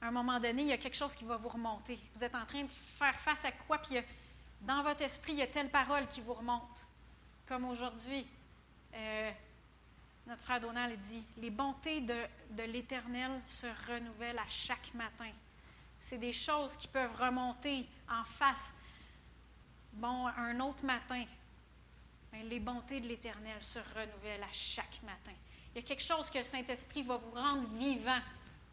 à 0.00 0.08
un 0.08 0.10
moment 0.10 0.38
donné, 0.38 0.62
il 0.62 0.68
y 0.68 0.72
a 0.72 0.78
quelque 0.78 0.96
chose 0.96 1.14
qui 1.14 1.24
va 1.24 1.36
vous 1.38 1.48
remonter. 1.48 1.98
Vous 2.14 2.22
êtes 2.22 2.34
en 2.34 2.44
train 2.44 2.64
de 2.64 2.70
faire 2.98 3.18
face 3.20 3.44
à 3.44 3.52
quoi, 3.52 3.78
puis 3.78 3.96
dans 4.60 4.82
votre 4.82 5.02
esprit, 5.02 5.32
il 5.32 5.38
y 5.38 5.42
a 5.42 5.46
telle 5.46 5.70
parole 5.70 6.06
qui 6.08 6.20
vous 6.20 6.34
remonte. 6.34 6.86
Comme 7.48 7.64
aujourd'hui, 7.64 8.26
euh, 8.94 9.30
notre 10.26 10.42
frère 10.42 10.60
Donald 10.60 10.98
dit, 11.08 11.22
les 11.38 11.50
bontés 11.50 12.00
de, 12.00 12.16
de 12.50 12.62
l'Éternel 12.64 13.40
se 13.46 13.66
renouvellent 13.90 14.38
à 14.38 14.48
chaque 14.48 14.92
matin. 14.94 15.30
C'est 16.00 16.18
des 16.18 16.32
choses 16.34 16.76
qui 16.76 16.88
peuvent 16.88 17.14
remonter 17.18 17.86
en 18.10 18.24
face. 18.24 18.74
Bon, 19.94 20.26
un 20.26 20.60
autre 20.60 20.84
matin, 20.84 21.24
les 22.44 22.60
bontés 22.60 23.00
de 23.00 23.08
l'Éternel 23.08 23.62
se 23.62 23.78
renouvellent 23.78 24.42
à 24.42 24.52
chaque 24.52 25.02
matin. 25.02 25.32
Il 25.74 25.80
y 25.80 25.84
a 25.84 25.86
quelque 25.86 26.02
chose 26.02 26.30
que 26.30 26.38
le 26.38 26.44
Saint-Esprit 26.44 27.02
va 27.02 27.16
vous 27.16 27.32
rendre 27.32 27.66
vivant. 27.74 28.20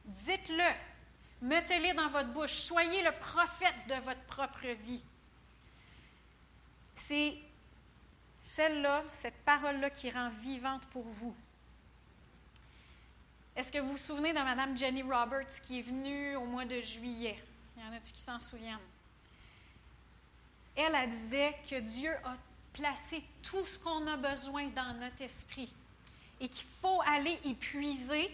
Dites-le. 0.05 0.71
Mettez-le 1.41 1.95
dans 1.95 2.09
votre 2.09 2.29
bouche. 2.29 2.53
Soyez 2.53 3.01
le 3.01 3.11
prophète 3.13 3.87
de 3.87 3.95
votre 3.95 4.21
propre 4.25 4.67
vie. 4.85 5.01
C'est 6.95 7.35
Celle-là, 8.43 9.03
cette 9.09 9.37
parole-là 9.45 9.89
qui 9.89 10.09
rend 10.09 10.29
vivante 10.29 10.85
pour 10.87 11.03
vous. 11.03 11.35
Est-ce 13.55 13.71
que 13.71 13.79
vous 13.79 13.91
vous 13.91 13.97
souvenez 13.97 14.33
de 14.33 14.39
Mme 14.39 14.77
Jenny 14.77 15.03
Roberts 15.03 15.61
qui 15.63 15.79
est 15.79 15.83
venue 15.83 16.35
au 16.35 16.45
mois 16.45 16.65
de 16.65 16.81
juillet? 16.81 17.41
Il 17.77 17.83
y 17.83 17.85
en 17.85 17.93
a-tu 17.93 18.11
qui 18.11 18.21
s'en 18.21 18.39
souviennent? 18.39 18.77
Elle, 20.75 20.95
elle 20.95 21.11
disait 21.11 21.55
que 21.69 21.79
Dieu 21.79 22.11
a 22.23 22.35
placé 22.73 23.23
tout 23.43 23.63
ce 23.65 23.77
qu'on 23.77 24.07
a 24.07 24.17
besoin 24.17 24.67
dans 24.67 24.93
notre 24.93 25.21
esprit 25.21 25.73
et 26.41 26.49
qu'il 26.49 26.67
faut 26.81 27.01
aller 27.05 27.39
y 27.45 27.53
puiser 27.53 28.29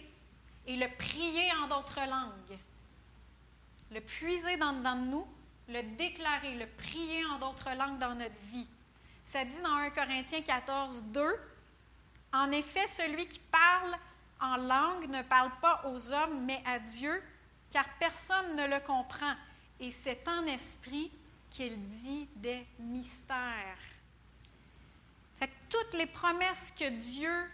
et 0.66 0.76
le 0.76 0.88
prier 0.96 1.52
en 1.62 1.68
d'autres 1.68 2.00
langues. 2.00 2.58
Le 3.92 4.00
puiser 4.00 4.56
dans, 4.56 4.72
nous, 4.96 5.26
le 5.68 5.82
déclarer, 5.96 6.54
le 6.54 6.66
prier 6.66 7.24
en 7.26 7.38
d'autres 7.38 7.70
langues 7.76 7.98
dans 7.98 8.14
notre 8.14 8.40
vie. 8.50 8.66
Ça 9.26 9.44
dit 9.44 9.60
dans 9.62 9.74
1 9.74 9.90
Corinthiens 9.90 10.40
14, 10.40 11.02
2, 11.04 11.22
En 12.32 12.50
effet, 12.50 12.86
celui 12.86 13.28
qui 13.28 13.38
parle 13.38 13.94
en 14.40 14.56
langue 14.56 15.08
ne 15.10 15.22
parle 15.22 15.50
pas 15.60 15.82
aux 15.86 16.12
hommes, 16.12 16.44
mais 16.46 16.62
à 16.64 16.78
Dieu, 16.78 17.22
car 17.70 17.84
personne 17.98 18.56
ne 18.56 18.66
le 18.66 18.80
comprend. 18.80 19.34
Et 19.80 19.90
c'est 19.90 20.26
en 20.26 20.46
esprit 20.46 21.10
qu'il 21.50 21.78
dit 21.88 22.26
des 22.36 22.66
mystères. 22.78 23.78
Toutes 25.68 25.92
les 25.92 26.06
promesses 26.06 26.72
que 26.78 26.88
Dieu 26.88 27.50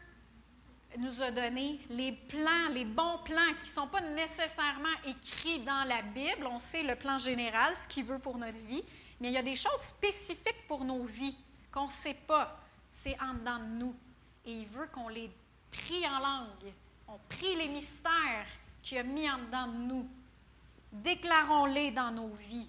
nous 0.99 1.23
a 1.23 1.31
données, 1.31 1.81
les 1.91 2.13
plans, 2.13 2.69
les 2.73 2.85
bons 2.85 3.19
plans 3.25 3.55
qui 3.61 3.69
ne 3.69 3.75
sont 3.75 3.89
pas 3.89 4.01
nécessairement 4.01 4.89
écrits 5.07 5.61
dans 5.61 5.85
la 5.85 6.03
Bible, 6.03 6.47
on 6.47 6.59
sait 6.59 6.83
le 6.83 6.95
plan 6.95 7.19
général, 7.19 7.77
ce 7.77 7.89
qu'il 7.89 8.05
veut 8.05 8.19
pour 8.19 8.39
notre 8.39 8.59
vie, 8.59 8.85
mais 9.21 9.29
il 9.29 9.35
y 9.35 9.39
a 9.39 9.43
des 9.43 9.57
choses 9.57 9.81
spécifiques 9.81 10.67
pour 10.69 10.85
nos 10.85 11.05
vies 11.05 11.37
qu'on 11.73 11.87
ne 11.87 11.91
sait 11.91 12.15
pas. 12.15 12.61
C'est 12.91 13.21
en 13.21 13.35
dedans 13.35 13.59
de 13.59 13.65
nous. 13.65 13.95
Et 14.47 14.53
il 14.53 14.67
veut 14.67 14.87
qu'on 14.87 15.09
les 15.09 15.31
prie 15.71 16.07
en 16.07 16.19
langue. 16.19 16.73
On 17.09 17.19
prie 17.29 17.55
les 17.57 17.69
mystères 17.69 18.47
qu'il 18.83 18.99
a 18.99 19.03
mis 19.03 19.29
en 19.29 19.39
dedans 19.39 19.67
de 19.69 19.77
nous. 19.77 20.09
Déclarons-les 20.93 21.91
dans 21.91 22.13
nos 22.13 22.29
vies. 22.35 22.69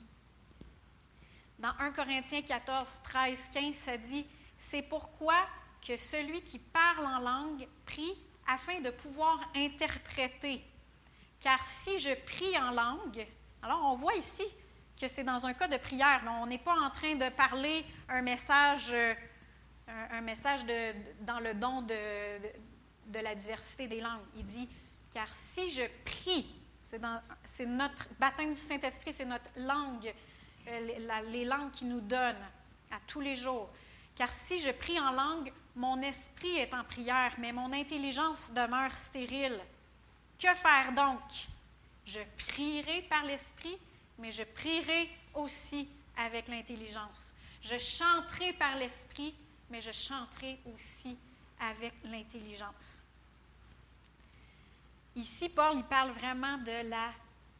Dans 1.60 1.74
1 1.80 1.92
Corinthiens 1.92 2.42
14, 2.42 3.00
13, 3.04 3.50
15, 3.54 3.76
ça 3.76 3.98
dit 3.98 4.26
C'est 4.58 4.82
pourquoi 4.82 5.36
que 5.86 5.96
celui 5.96 6.42
qui 6.42 6.60
parle 6.60 7.06
en 7.06 7.20
langue 7.20 7.68
prie 7.86 8.18
afin 8.48 8.80
de 8.82 8.90
pouvoir 8.90 9.40
interpréter. 9.56 10.64
Car 11.40 11.64
si 11.64 12.00
je 12.00 12.14
prie 12.26 12.58
en 12.58 12.72
langue, 12.72 13.28
alors 13.62 13.82
on 13.84 13.96
voit 13.96 14.16
ici 14.16 14.44
que 15.00 15.08
c'est 15.08 15.24
dans 15.24 15.46
un 15.46 15.54
cas 15.54 15.68
de 15.68 15.78
prière. 15.78 16.22
On 16.42 16.48
n'est 16.48 16.58
pas 16.58 16.76
en 16.80 16.90
train 16.90 17.16
de 17.16 17.30
parler 17.30 17.86
un 18.10 18.22
message, 18.22 18.92
euh, 18.94 19.14
un, 19.88 20.22
message 20.22 20.66
dans 21.22 21.40
le 21.40 21.54
don 21.54 21.82
de, 21.82 23.22
la 23.22 23.36
diversité 23.36 23.88
des 23.88 24.02
langues. 24.02 24.26
Il 24.38 24.46
dit, 24.46 24.68
car 25.12 25.32
si 25.34 25.70
je 25.70 25.84
prie, 26.04 26.48
c'est 26.80 27.66
notre 27.66 28.08
baptême 28.20 28.54
du 28.54 28.60
Saint-Esprit, 28.60 29.14
c'est 29.14 29.26
notre 29.26 29.50
langue, 29.58 30.14
euh, 30.68 31.22
les 31.30 31.46
langues 31.46 31.72
qu'il 31.72 31.90
nous 31.90 32.02
donne 32.02 32.38
à 32.92 33.00
tous 33.06 33.20
les 33.22 33.36
jours. 33.36 33.70
Car 34.16 34.32
si 34.32 34.58
je 34.60 34.72
prie 34.72 35.00
en 35.00 35.12
langue, 35.12 35.52
mon 35.76 36.02
esprit 36.02 36.58
est 36.58 36.74
en 36.74 36.84
prière, 36.84 37.34
mais 37.38 37.52
mon 37.52 37.72
intelligence 37.74 38.52
demeure 38.52 38.96
stérile. 38.96 39.60
Que 40.40 40.54
faire 40.56 40.92
donc? 40.94 41.22
Je 42.06 42.20
prierai 42.38 43.02
par 43.04 43.24
l'esprit, 43.24 43.78
mais 44.18 44.32
je 44.32 44.44
prierai 44.44 45.10
aussi 45.34 45.90
avec 46.18 46.48
l'intelligence. 46.48 47.34
Je 47.62 47.78
chanterai 47.78 48.54
par 48.54 48.76
l'esprit, 48.76 49.34
mais 49.70 49.82
je 49.82 49.92
chanterai 49.92 50.60
aussi 50.74 51.18
avec 51.60 51.94
l'intelligence. 52.04 53.02
Ici, 55.16 55.50
Paul, 55.50 55.78
il 55.78 55.84
parle 55.84 56.12
vraiment 56.12 56.58
de 56.60 56.90
la 56.90 57.12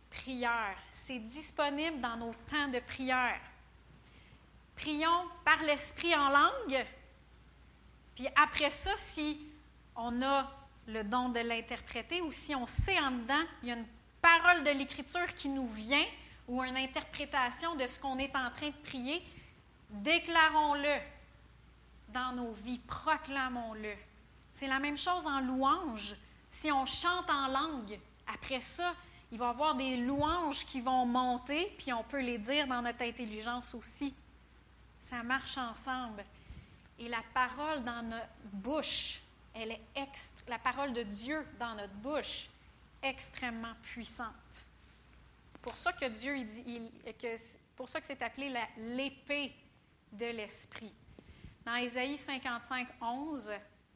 prière. 0.09 0.78
C'est 0.91 1.20
disponible 1.20 1.99
dans 1.99 2.18
nos 2.18 2.34
temps 2.49 2.68
de 2.68 2.80
prière. 2.80 3.39
Prions 4.76 5.30
par 5.43 5.63
l'esprit 5.63 6.13
en 6.16 6.30
langue, 6.30 6.86
puis 8.16 8.28
après 8.36 8.70
ça, 8.70 8.91
si 8.95 9.39
on 9.95 10.22
a 10.22 10.51
le 10.88 11.03
don 11.03 11.30
de 11.30 11.39
l'interpréter 11.39 12.22
ou 12.22 12.32
si 12.32 12.55
on 12.55 12.66
sait 12.66 12.99
en 12.99 13.11
dedans, 13.11 13.43
il 13.61 13.70
y 13.70 13.72
a 13.72 13.76
une 13.76 13.88
parole 14.22 14.63
de 14.63 14.72
l'Écriture 14.72 15.34
qui 15.36 15.49
nous 15.49 15.68
vient 15.68 16.05
ou 16.47 16.63
une 16.63 16.78
interprétation 16.78 17.76
de 17.76 17.88
ce 17.88 17.99
qu'on 17.99 18.18
est 18.18 18.36
en 18.36 18.49
train 18.51 18.70
de 18.70 18.84
prier, 18.84 19.24
déclarons-le 19.89 20.99
dans 22.09 22.32
nos 22.34 22.51
vies, 22.51 22.80
proclamons-le. 22.80 23.93
C'est 24.53 24.68
la 24.68 24.80
même 24.80 24.97
chose 24.97 25.26
en 25.26 25.41
louange. 25.41 26.16
Si 26.49 26.72
on 26.72 26.86
chante 26.86 27.30
en 27.30 27.47
langue, 27.47 27.99
après 28.28 28.61
ça, 28.61 28.93
il 29.32 29.38
va 29.38 29.47
y 29.47 29.49
avoir 29.49 29.76
des 29.76 29.97
louanges 29.97 30.66
qui 30.66 30.82
vont 30.82 31.05
monter, 31.05 31.76
puis 31.78 31.91
on 31.91 32.03
peut 32.03 32.22
les 32.22 32.38
dire 32.38 32.68
dans 32.68 32.82
notre 32.82 33.01
intelligence 33.01 33.74
aussi. 33.76 34.13
Ça 35.01 35.24
marche 35.24 35.57
ensemble. 35.57 36.24
Et 36.99 37.09
la 37.09 37.23
parole 37.33 37.83
dans 37.83 38.01
notre 38.03 38.27
bouche, 38.53 39.21
elle 39.53 39.71
est 39.71 39.81
la 40.47 40.59
parole 40.59 40.93
de 40.93 41.03
Dieu 41.03 41.45
dans 41.59 41.75
notre 41.75 41.93
bouche, 41.93 42.49
extrêmement 43.01 43.73
puissante. 43.81 44.33
Pour 45.61 45.77
ça 45.77 45.93
que 45.93 46.05
Dieu, 46.05 46.35
pour 47.75 47.89
ça 47.89 47.99
que 47.99 48.07
c'est 48.07 48.21
appelé 48.21 48.53
l'épée 48.77 49.53
de 50.11 50.27
l'esprit. 50.27 50.93
Dans 51.65 51.75
Ésaïe 51.75 52.17
55, 52.17 52.87
11, 53.01 53.51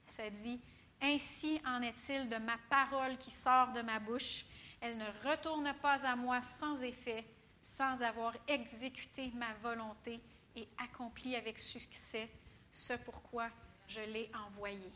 ça 0.06 0.30
dit 0.30 0.60
Ainsi 1.02 1.62
en 1.66 1.82
est-il 1.82 2.28
de 2.28 2.38
ma 2.38 2.58
parole 2.70 3.18
qui 3.18 3.32
sort 3.32 3.72
de 3.72 3.82
ma 3.82 4.00
bouche. 4.00 4.46
Elle 4.82 4.98
ne 4.98 5.30
retourne 5.30 5.74
pas 5.82 6.06
à 6.06 6.16
moi 6.16 6.42
sans 6.42 6.82
effet, 6.84 7.26
sans 7.62 8.02
avoir 8.02 8.34
exécuté 8.48 9.32
ma 9.36 9.54
volonté 9.62 10.20
et 10.56 10.68
accompli 10.78 11.36
avec 11.36 11.60
succès 11.60 12.30
ce 12.74 12.94
pourquoi 12.94 13.50
je 13.88 14.02
l'ai 14.02 14.30
envoyé. 14.48 14.92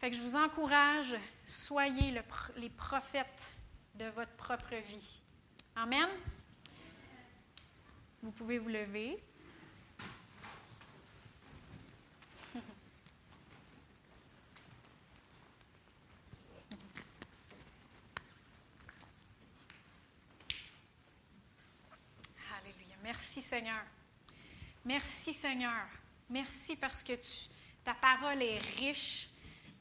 Fait 0.00 0.10
que 0.10 0.16
je 0.16 0.22
vous 0.22 0.36
encourage, 0.36 1.16
soyez 1.44 2.14
les 2.56 2.70
prophètes 2.70 3.54
de 3.94 4.04
votre 4.06 4.32
propre 4.32 4.74
vie. 4.74 5.22
Amen. 5.74 6.08
Vous 8.22 8.30
pouvez 8.30 8.58
vous 8.58 8.68
lever. 8.68 9.18
Alléluia. 22.58 22.96
Merci 23.02 23.40
Seigneur. 23.40 23.84
Merci 24.84 25.32
Seigneur. 25.32 25.86
Merci 26.28 26.74
parce 26.74 27.04
que 27.04 27.12
ta 27.84 27.94
parole 27.94 28.42
est 28.42 28.58
riche, 28.78 29.28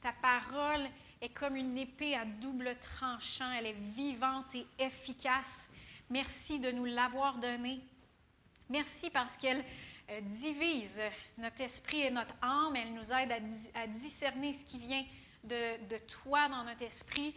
ta 0.01 0.13
parole 0.13 0.87
est 1.19 1.29
comme 1.29 1.55
une 1.55 1.75
épée 1.75 2.15
à 2.15 2.23
double 2.23 2.75
tranchant, 2.79 3.51
elle 3.51 3.65
est 3.65 3.81
vivante 3.95 4.53
et 4.53 4.67
efficace. 4.77 5.69
Merci 6.11 6.59
de 6.59 6.71
nous 6.71 6.85
l'avoir 6.85 7.39
donnée. 7.39 7.79
Merci 8.69 9.09
parce 9.09 9.37
qu'elle 9.37 9.63
euh, 10.11 10.21
divise 10.21 11.01
notre 11.39 11.61
esprit 11.61 12.01
et 12.01 12.11
notre 12.11 12.35
âme, 12.43 12.75
elle 12.75 12.93
nous 12.93 13.11
aide 13.11 13.33
à, 13.73 13.87
discerner 13.87 14.53
ce 14.53 14.63
qui 14.63 14.77
vient 14.77 15.03
de, 15.43 15.97
toi 16.05 16.47
dans 16.47 16.63
notre 16.63 16.83
esprit 16.83 17.33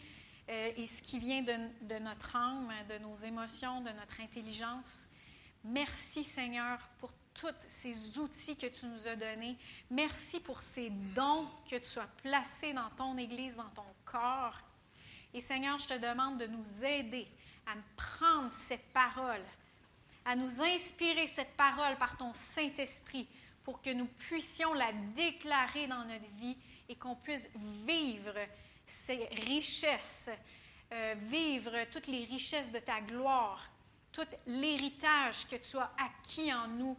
euh, 0.51 0.73
et 0.77 0.87
ce 0.87 1.01
qui 1.01 1.19
vient 1.19 1.41
de, 1.41 1.57
de 1.83 1.99
notre 1.99 2.37
âme, 2.37 2.71
de 2.91 2.99
nos 2.99 3.15
émotions, 3.15 3.81
de 3.81 3.91
notre 3.91 4.21
intelligence. 4.21 5.09
Merci 5.65 6.25
Seigneur 6.25 6.79
pour 6.99 7.13
tous 7.41 7.55
ces 7.69 8.19
outils 8.19 8.57
que 8.57 8.67
tu 8.67 8.87
nous 8.87 9.07
as 9.07 9.17
donnés. 9.17 9.57
Merci 9.91 10.41
pour 10.41 10.61
ces 10.61 10.91
dons 10.91 11.47
que 11.71 11.77
tu 11.77 11.99
as 11.99 12.09
placés 12.23 12.73
dans 12.73 12.91
ton 12.91 13.17
Église, 13.17 13.57
dans 13.57 13.71
ton 13.71 13.87
corps. 14.05 14.59
Et 15.33 15.41
Seigneur, 15.41 15.79
je 15.79 15.89
te 15.89 15.99
demande 15.99 16.39
de 16.39 16.47
nous 16.47 16.85
aider 16.85 17.29
à 17.67 17.75
prendre 17.97 18.53
cette 18.53 18.93
parole, 18.93 19.45
à 20.25 20.35
nous 20.35 20.63
inspirer 20.63 21.27
cette 21.27 21.57
parole 21.57 21.97
par 21.97 22.17
ton 22.17 22.33
Saint-Esprit 22.33 23.29
pour 23.63 23.83
que 23.83 23.91
nous 23.91 24.07
puissions 24.07 24.73
la 24.73 24.93
déclarer 25.15 25.87
dans 25.87 26.05
notre 26.05 26.29
vie 26.41 26.57
et 26.89 26.97
qu'on 26.97 27.15
puisse 27.15 27.49
vivre 27.87 28.35
ces 28.87 29.27
richesses, 29.47 30.31
euh, 30.93 31.15
vivre 31.19 31.73
toutes 31.93 32.07
les 32.07 32.25
richesses 32.25 32.73
de 32.73 32.79
ta 32.79 33.01
gloire, 33.03 33.71
tout 34.11 34.27
l'héritage 34.47 35.47
que 35.47 35.57
tu 35.57 35.77
as 35.77 35.93
acquis 35.99 36.53
en 36.53 36.67
nous 36.67 36.97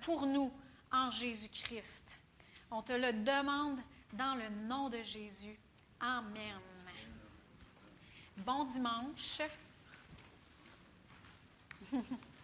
pour 0.00 0.26
nous 0.26 0.52
en 0.92 1.10
Jésus-Christ. 1.10 2.18
On 2.70 2.82
te 2.82 2.92
le 2.92 3.12
demande 3.12 3.78
dans 4.12 4.34
le 4.34 4.48
nom 4.66 4.88
de 4.88 5.02
Jésus. 5.02 5.58
Amen. 6.00 6.60
Bon 8.38 8.64
dimanche. 8.64 9.40